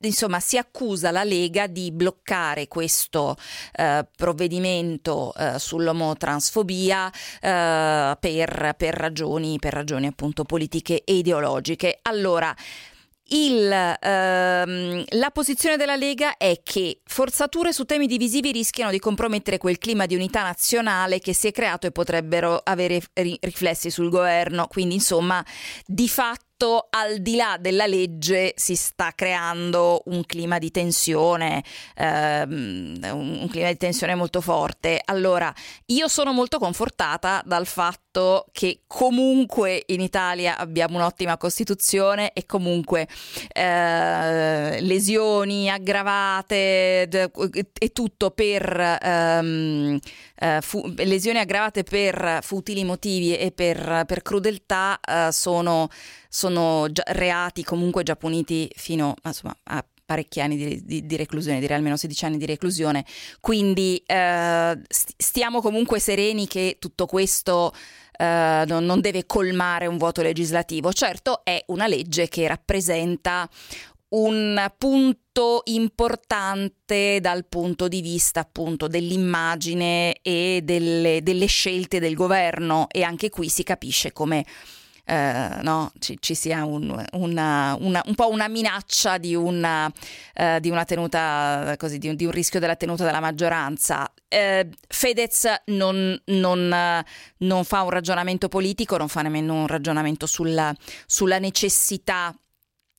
insomma, 0.00 0.40
si 0.40 0.56
accusa 0.56 1.10
la 1.10 1.24
Lega 1.24 1.66
di 1.66 1.90
bloccare 1.90 2.68
questo 2.68 3.36
eh, 3.72 4.06
provvedimento 4.16 5.34
eh, 5.34 5.58
sull'omotransfobia 5.58 7.10
eh, 7.40 8.16
per, 8.20 8.74
per 8.76 8.94
ragioni, 8.94 9.58
per 9.58 9.72
ragioni 9.72 10.06
appunto 10.06 10.44
politiche 10.44 11.02
e 11.04 11.16
ideologiche. 11.16 11.98
Allora, 12.02 12.54
il, 13.30 13.70
ehm, 13.70 15.04
la 15.06 15.30
posizione 15.30 15.76
della 15.76 15.96
Lega 15.96 16.38
è 16.38 16.60
che 16.62 17.00
forzature 17.04 17.72
su 17.72 17.84
temi 17.84 18.06
divisivi 18.06 18.52
rischiano 18.52 18.90
di 18.90 18.98
compromettere 18.98 19.58
quel 19.58 19.76
clima 19.76 20.06
di 20.06 20.14
unità 20.14 20.42
nazionale 20.42 21.18
che 21.18 21.34
si 21.34 21.48
è 21.48 21.52
creato 21.52 21.86
e 21.86 21.90
potrebbero 21.90 22.60
avere 22.62 23.02
ri- 23.14 23.36
riflessi 23.40 23.90
sul 23.90 24.08
governo. 24.08 24.66
Quindi, 24.66 24.94
insomma, 24.94 25.44
di 25.84 26.08
fatto 26.08 26.47
al 26.90 27.18
di 27.18 27.36
là 27.36 27.56
della 27.60 27.86
legge 27.86 28.52
si 28.56 28.74
sta 28.74 29.12
creando 29.14 30.02
un 30.06 30.24
clima 30.24 30.58
di 30.58 30.70
tensione, 30.70 31.62
ehm, 31.94 32.98
un 33.12 33.48
clima 33.48 33.68
di 33.68 33.76
tensione 33.76 34.14
molto 34.14 34.40
forte. 34.40 35.00
Allora, 35.04 35.54
io 35.86 36.08
sono 36.08 36.32
molto 36.32 36.58
confortata 36.58 37.42
dal 37.44 37.66
fatto 37.66 38.07
che 38.52 38.80
comunque 38.86 39.82
in 39.86 40.00
Italia 40.00 40.58
abbiamo 40.58 40.96
un'ottima 40.96 41.36
Costituzione 41.36 42.32
e 42.32 42.46
comunque 42.46 43.06
eh, 43.52 44.80
lesioni 44.80 45.70
aggravate 45.70 47.08
e 47.08 47.92
tutto 47.92 48.30
per 48.30 48.98
ehm, 49.02 49.98
eh, 50.36 50.58
fu- 50.60 50.92
lesioni 50.96 51.38
aggravate 51.38 51.82
per 51.82 52.40
futili 52.42 52.84
motivi 52.84 53.36
e 53.36 53.52
per, 53.52 54.04
per 54.06 54.22
crudeltà 54.22 54.98
eh, 55.00 55.32
sono, 55.32 55.88
sono 56.28 56.86
reati 57.06 57.62
comunque 57.62 58.02
già 58.02 58.16
puniti 58.16 58.70
fino 58.74 59.14
insomma, 59.24 59.56
a 59.64 59.84
parecchi 60.08 60.40
anni 60.40 60.56
di, 60.56 60.84
di, 60.86 61.04
di, 61.04 61.16
reclusione, 61.16 61.60
direi 61.60 61.76
almeno 61.76 61.98
16 61.98 62.24
anni 62.24 62.38
di 62.38 62.46
reclusione. 62.46 63.04
Quindi 63.40 64.02
eh, 64.06 64.80
stiamo 64.88 65.60
comunque 65.60 66.00
sereni 66.00 66.46
che 66.46 66.78
tutto 66.78 67.04
questo 67.04 67.74
eh, 68.20 68.64
non, 68.66 69.00
deve 69.00 69.26
colmare 69.26 69.86
un 69.86 69.96
vuoto 69.96 70.22
legislativo. 70.22 70.92
Certo 70.92 71.42
è 71.44 71.62
una 71.68 71.86
legge 71.86 72.28
che 72.28 72.48
rappresenta 72.48 73.48
un 74.10 74.72
punto 74.76 75.60
importante 75.64 77.20
dal 77.20 77.46
punto 77.46 77.86
di 77.86 78.00
vista 78.00 78.40
appunto 78.40 78.88
dell'immagine 78.88 80.16
e 80.22 80.60
delle, 80.64 81.20
delle 81.22 81.46
scelte 81.46 82.00
del 82.00 82.14
governo 82.14 82.86
e 82.90 83.02
anche 83.02 83.30
qui 83.30 83.48
si 83.48 83.62
capisce 83.62 84.12
come 84.12 84.44
eh, 85.10 85.62
no, 85.62 85.90
ci, 85.98 86.18
ci, 86.20 86.34
sia 86.34 86.66
un, 86.66 87.02
una, 87.12 87.74
una, 87.80 88.02
un 88.04 88.14
po' 88.14 88.28
una 88.28 88.46
minaccia 88.46 89.16
di 89.16 89.34
una, 89.34 89.90
eh, 90.34 90.58
di 90.60 90.68
una 90.68 90.84
tenuta, 90.84 91.74
così, 91.78 91.96
di 91.96 92.08
un, 92.08 92.14
di 92.14 92.26
un, 92.26 92.30
rischio 92.30 92.60
della 92.60 92.76
tenuta 92.76 93.06
della 93.06 93.20
maggioranza. 93.20 94.12
Eh, 94.28 94.68
Fedez 94.86 95.46
non, 95.66 96.20
non, 96.26 97.04
non, 97.38 97.64
fa 97.64 97.82
un 97.82 97.90
ragionamento 97.90 98.48
politico, 98.48 98.98
non 98.98 99.08
fa 99.08 99.22
nemmeno 99.22 99.54
un 99.54 99.66
ragionamento 99.66 100.26
sulla, 100.26 100.74
sulla 101.06 101.38
necessità 101.38 102.34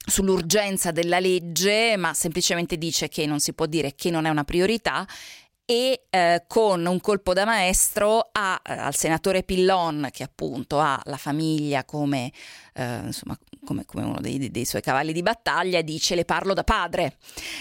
sull'urgenza 0.03 0.89
della 0.89 1.19
legge, 1.19 1.95
ma 1.95 2.15
semplicemente 2.15 2.79
dice 2.79 3.09
che 3.09 3.27
non 3.27 3.39
si 3.39 3.53
può 3.53 3.67
dire 3.67 3.93
che 3.93 4.09
non 4.09 4.25
è 4.25 4.29
una 4.29 4.45
priorità 4.45 5.05
e 5.69 6.05
eh, 6.09 6.45
con 6.47 6.83
un 6.83 6.99
colpo 6.99 7.33
da 7.33 7.45
maestro 7.45 8.29
a, 8.31 8.59
al 8.63 8.95
senatore 8.95 9.43
Pillon, 9.43 10.09
che 10.11 10.23
appunto 10.23 10.79
ha 10.79 10.99
la 11.03 11.17
famiglia 11.17 11.85
come, 11.85 12.31
eh, 12.73 13.01
insomma, 13.03 13.37
come, 13.69 13.85
come 13.85 14.03
uno 14.03 14.19
dei, 14.19 14.49
dei, 14.49 14.65
suoi 14.65 14.81
cavalli 14.81 15.13
di 15.13 15.21
battaglia, 15.21 15.81
dice 15.81 16.15
le 16.15 16.25
parlo 16.25 16.55
da 16.55 16.63
padre. 16.63 17.17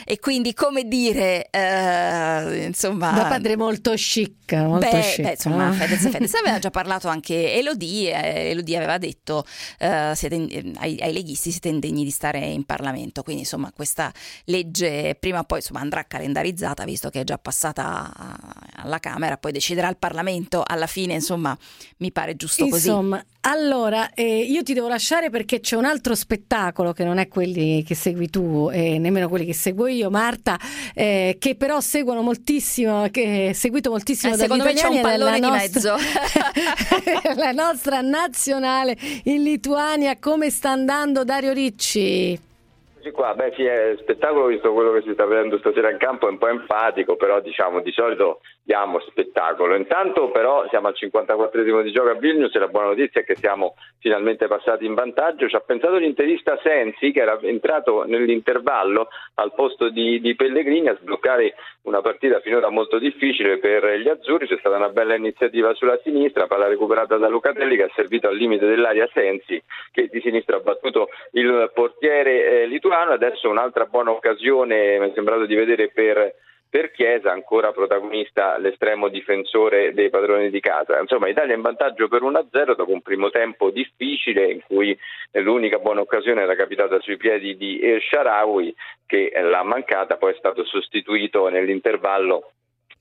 E 0.06 0.18
quindi 0.18 0.54
come 0.54 0.84
dire, 0.84 1.50
eh, 1.50 2.64
insomma... 2.64 3.12
Da 3.12 3.26
padre 3.26 3.56
molto 3.56 3.92
chic, 3.92 4.54
molto 4.54 4.88
beh, 4.88 5.00
chic. 5.00 5.22
Beh, 5.22 5.30
insomma, 5.32 5.70
Fedez, 5.72 6.08
Fedez 6.08 6.32
aveva 6.40 6.58
già 6.58 6.70
parlato 6.70 7.08
anche 7.08 7.52
Elodie, 7.52 8.10
eh, 8.12 8.50
Elodie 8.50 8.76
aveva 8.78 8.96
detto 8.96 9.44
eh, 9.78 10.12
siete, 10.14 10.72
ai, 10.76 10.98
ai, 10.98 11.12
leghisti 11.12 11.50
siete 11.50 11.68
indegni 11.68 12.04
di 12.04 12.10
stare 12.10 12.38
in 12.38 12.64
Parlamento, 12.64 13.22
quindi 13.22 13.42
insomma 13.42 13.70
questa 13.74 14.10
legge 14.44 15.14
prima 15.20 15.40
o 15.40 15.44
poi 15.44 15.58
insomma, 15.58 15.80
andrà 15.80 16.04
calendarizzata, 16.04 16.84
visto 16.84 17.10
che 17.10 17.20
è 17.20 17.24
già 17.24 17.36
passata 17.36 18.10
alla 18.76 18.98
Camera, 18.98 19.36
poi 19.36 19.52
deciderà 19.52 19.88
il 19.88 19.98
Parlamento. 19.98 20.62
Alla 20.66 20.86
fine, 20.86 21.12
insomma, 21.12 21.56
mi 21.98 22.10
pare 22.12 22.34
giusto 22.34 22.66
così. 22.66 22.88
Allora 23.42 24.12
eh, 24.14 24.40
io 24.40 24.62
ti 24.62 24.74
devo 24.74 24.88
lasciare 24.88 25.30
perché 25.30 25.60
c'è 25.60 25.76
un 25.76 25.84
altro 25.84 26.14
spettacolo 26.14 26.92
che 26.92 27.04
non 27.04 27.18
è 27.18 27.28
quelli 27.28 27.84
che 27.84 27.94
segui 27.94 28.28
tu 28.28 28.68
e 28.72 28.98
nemmeno 28.98 29.28
quelli 29.28 29.44
che 29.44 29.54
seguo 29.54 29.86
io, 29.86 30.10
Marta, 30.10 30.56
eh, 30.94 31.36
che 31.38 31.54
però 31.54 31.78
seguono 31.80 32.22
moltissimo, 32.22 33.08
che 33.10 33.50
è 33.50 33.52
seguito 33.52 33.90
moltissimo 33.90 34.34
eh, 34.34 34.36
dagli 34.36 34.42
secondo 34.44 34.64
me 34.64 34.72
c'è 34.74 34.88
un 34.88 35.00
pallone 35.00 35.38
nostra, 35.38 35.50
di 35.50 35.62
mezzo. 35.62 35.94
la 37.40 37.52
nostra 37.52 38.00
nazionale 38.00 38.96
in 39.24 39.44
Lituania. 39.44 40.18
Come 40.18 40.50
sta 40.50 40.70
andando 40.70 41.22
Dario 41.22 41.52
Ricci? 41.52 42.46
Qua, 43.12 43.34
beh 43.34 43.52
sì, 43.56 43.62
è 43.62 43.96
spettacolo 43.98 44.46
visto 44.46 44.72
quello 44.72 44.92
che 44.92 45.02
si 45.02 45.12
sta 45.14 45.24
vedendo 45.24 45.56
stasera 45.58 45.90
in 45.90 45.96
campo, 45.96 46.26
è 46.26 46.30
un 46.30 46.36
po' 46.36 46.48
enfatico, 46.48 47.16
però 47.16 47.40
diciamo 47.40 47.80
di 47.80 47.92
solito 47.92 48.40
diamo 48.68 49.00
spettacolo. 49.00 49.74
Intanto 49.76 50.30
però 50.30 50.68
siamo 50.68 50.88
al 50.88 50.94
54esimo 50.94 51.80
di 51.80 51.90
gioco 51.90 52.10
a 52.10 52.14
Vilnius 52.14 52.54
e 52.54 52.58
la 52.58 52.68
buona 52.68 52.88
notizia 52.88 53.22
è 53.22 53.24
che 53.24 53.34
siamo 53.34 53.76
finalmente 53.98 54.46
passati 54.46 54.84
in 54.84 54.92
vantaggio. 54.92 55.48
Ci 55.48 55.56
ha 55.56 55.60
pensato 55.60 55.96
l'interista 55.96 56.58
Sensi 56.62 57.10
che 57.10 57.22
era 57.22 57.38
entrato 57.40 58.04
nell'intervallo 58.04 59.08
al 59.36 59.54
posto 59.54 59.88
di, 59.88 60.20
di 60.20 60.36
Pellegrini 60.36 60.88
a 60.88 60.98
sbloccare 61.00 61.54
una 61.84 62.02
partita 62.02 62.40
finora 62.40 62.68
molto 62.68 62.98
difficile 62.98 63.56
per 63.56 63.86
gli 64.00 64.08
azzurri. 64.10 64.46
C'è 64.46 64.58
stata 64.58 64.76
una 64.76 64.90
bella 64.90 65.14
iniziativa 65.14 65.72
sulla 65.72 65.98
sinistra, 66.02 66.46
palla 66.46 66.68
recuperata 66.68 67.16
da 67.16 67.28
Lucatelli 67.28 67.74
che 67.74 67.84
ha 67.84 67.92
servito 67.94 68.28
al 68.28 68.36
limite 68.36 68.66
dell'aria 68.66 69.08
Sensi 69.14 69.62
che 69.90 70.08
di 70.12 70.20
sinistra 70.20 70.56
ha 70.56 70.60
battuto 70.60 71.08
il 71.32 71.70
portiere 71.72 72.44
eh, 72.44 72.66
lituano. 72.66 73.12
Adesso 73.12 73.48
un'altra 73.48 73.86
buona 73.86 74.10
occasione 74.10 74.98
mi 74.98 75.08
è 75.08 75.12
sembrato 75.14 75.46
di 75.46 75.54
vedere 75.54 75.88
per 75.88 76.34
per 76.70 76.90
Chiesa 76.90 77.30
ancora 77.32 77.72
protagonista 77.72 78.58
l'estremo 78.58 79.08
difensore 79.08 79.94
dei 79.94 80.10
padroni 80.10 80.50
di 80.50 80.60
casa. 80.60 81.00
Insomma, 81.00 81.28
Italia 81.28 81.54
in 81.54 81.62
vantaggio 81.62 82.08
per 82.08 82.22
1-0 82.22 82.74
dopo 82.76 82.92
un 82.92 83.00
primo 83.00 83.30
tempo 83.30 83.70
difficile 83.70 84.50
in 84.50 84.60
cui 84.66 84.98
l'unica 85.32 85.78
buona 85.78 86.00
occasione 86.00 86.42
era 86.42 86.54
capitata 86.54 87.00
sui 87.00 87.16
piedi 87.16 87.56
di 87.56 87.80
El 87.80 88.02
Sharawi 88.02 88.74
che 89.06 89.32
l'ha 89.34 89.62
mancata, 89.62 90.16
poi 90.16 90.32
è 90.32 90.36
stato 90.38 90.64
sostituito 90.64 91.48
nell'intervallo 91.48 92.52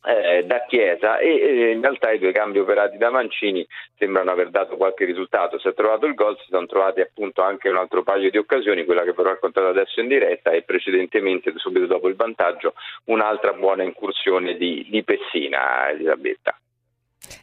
eh, 0.04 0.46
da 0.46 0.64
Chiesa 0.68 1.18
e 1.18 1.30
eh, 1.30 1.72
in 1.72 1.82
realtà 1.82 2.12
i 2.12 2.20
due 2.20 2.32
cambi 2.32 2.60
operati 2.60 2.98
da 2.98 3.10
Mancini 3.10 3.66
sembrano 3.98 4.32
aver 4.32 4.50
dato 4.50 4.78
qualche 4.78 5.06
risultato. 5.06 5.60
Si 5.60 5.68
è 5.68 5.74
trovato 5.74 6.06
il 6.06 6.14
gol, 6.14 6.38
si 6.38 6.48
sono 6.50 6.66
trovati 6.66 7.02
appunto 7.02 7.42
anche 7.42 7.70
un 7.70 7.78
altro 7.78 8.04
paio 8.04 8.30
di 8.30 8.38
occasioni, 8.38 8.86
quella 8.86 9.04
che 9.04 9.14
però 9.14 9.30
ho 9.30 9.34
raccontato 9.34 9.68
adesso 9.68 10.00
in 10.00 10.08
diretta 10.08 10.52
e 10.52 10.64
precedentemente, 10.64 11.52
subito 11.56 11.86
dopo 11.86 12.08
il 12.08 12.16
vantaggio, 12.16 12.74
un'altra 13.06 13.54
buona 13.54 13.84
incursione 13.84 14.56
di, 14.56 14.86
di 14.90 15.04
Pessina, 15.04 15.90
Elisabetta. 15.90 16.58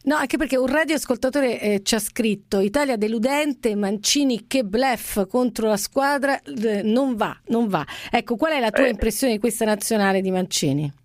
No, 0.05 0.17
anche 0.17 0.37
perché 0.37 0.57
un 0.57 0.67
radioascoltatore 0.67 1.61
eh, 1.61 1.83
ci 1.83 1.95
ha 1.95 1.99
scritto 1.99 2.61
Italia 2.61 2.97
deludente, 2.97 3.75
Mancini 3.75 4.47
che 4.47 4.63
blef 4.63 5.27
contro 5.29 5.69
la 5.69 5.77
squadra, 5.77 6.41
eh, 6.41 6.83
non 6.83 7.17
va, 7.17 7.37
non 7.47 7.69
va. 7.69 7.85
Ecco, 8.11 8.37
qual 8.37 8.53
è 8.53 8.61
la 8.61 8.71
tua 8.71 8.87
eh. 8.87 8.91
impressione 8.91 9.35
di 9.35 9.39
questa 9.39 9.65
nazionale 9.65 10.21
di 10.21 10.31
Mancini? 10.31 11.04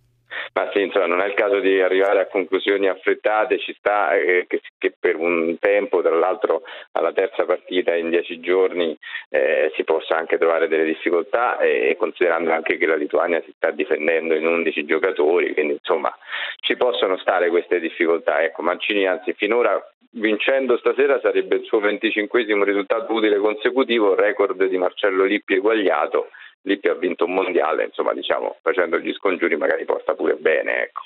Ma 0.54 0.70
sì, 0.72 0.82
insomma, 0.82 1.08
non 1.08 1.22
è 1.22 1.28
il 1.28 1.34
caso 1.34 1.60
di 1.60 1.82
arrivare 1.82 2.22
a 2.22 2.28
conclusioni 2.28 2.88
affrettate, 2.88 3.60
ci 3.60 3.74
sta 3.78 4.14
eh, 4.14 4.46
che, 4.48 4.62
che, 4.78 4.94
per 4.98 5.16
un 5.16 5.58
tempo, 5.60 6.02
tra 6.02 6.16
l'altro 6.16 6.62
alla 6.94 7.12
terza 7.12 7.46
partita 7.46 7.96
in 7.96 8.10
dieci 8.10 8.40
giorni, 8.40 8.98
eh, 9.30 9.72
si 9.76 9.84
possa 9.84 10.16
anche 10.16 10.38
trovare 10.38 10.68
delle 10.68 10.86
difficoltà 10.86 11.60
e 11.60 11.96
considerando 11.98 12.52
anche 12.52 12.78
che 12.78 12.86
la 12.86 12.96
Lituania 12.96 13.42
si 13.44 13.54
sta 13.56 13.72
difendendo 13.72 14.36
in 14.36 14.46
11 14.46 14.86
giocatori, 14.86 15.54
quindi 15.54 15.74
insomma 15.74 16.16
ci 16.62 16.76
possono 16.76 17.18
stare 17.18 17.50
queste 17.50 17.80
difficoltà. 17.80 18.42
Ecco, 18.42 18.62
Mancini 18.62 19.08
anzi 19.08 19.34
finora 19.34 19.82
vincendo 20.12 20.78
stasera 20.78 21.20
sarebbe 21.20 21.58
il 21.58 21.66
suo 21.66 21.80
25 21.80 22.44
risultato 22.64 23.14
utile 23.14 23.38
consecutivo, 23.38 24.16
record 24.16 24.64
di 24.66 24.78
Marcello 24.78 25.24
Lippi 25.24 25.56
eguagliato 25.56 26.30
Lippi 26.70 26.88
ha 26.88 26.94
vinto 26.94 27.26
un 27.26 27.34
mondiale, 27.34 27.86
insomma 27.86 28.14
diciamo 28.14 28.58
facendo 28.62 29.00
gli 29.00 29.12
scongiuri 29.14 29.58
magari 29.58 29.86
porta 29.86 30.14
pure 30.14 30.36
bene. 30.36 30.84
Ecco. 30.84 31.02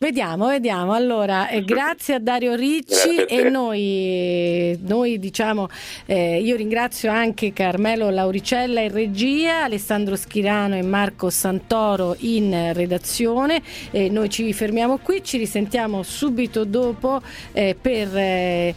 Vediamo, 0.00 0.46
vediamo. 0.46 0.92
Allora, 0.92 1.48
eh, 1.48 1.64
grazie 1.66 2.14
a 2.14 2.20
Dario 2.20 2.54
Ricci 2.54 3.18
a 3.18 3.24
e 3.26 3.50
noi, 3.50 4.78
noi 4.82 5.18
diciamo, 5.18 5.66
eh, 6.06 6.38
io 6.38 6.54
ringrazio 6.54 7.10
anche 7.10 7.52
Carmelo 7.52 8.08
Lauricella 8.08 8.80
in 8.80 8.92
regia, 8.92 9.64
Alessandro 9.64 10.14
Schirano 10.14 10.76
e 10.76 10.82
Marco 10.82 11.30
Santoro 11.30 12.14
in 12.20 12.72
redazione. 12.74 13.60
Eh, 13.90 14.08
noi 14.08 14.28
ci 14.28 14.52
fermiamo 14.52 14.98
qui, 14.98 15.24
ci 15.24 15.36
risentiamo 15.36 16.04
subito 16.04 16.64
dopo 16.64 17.20
eh, 17.52 17.74
per 17.80 18.16
eh, 18.16 18.74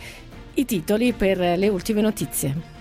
i 0.55 0.65
titoli, 0.65 1.13
per 1.13 1.37
le 1.37 1.67
ultime 1.67 2.01
notizie. 2.01 2.80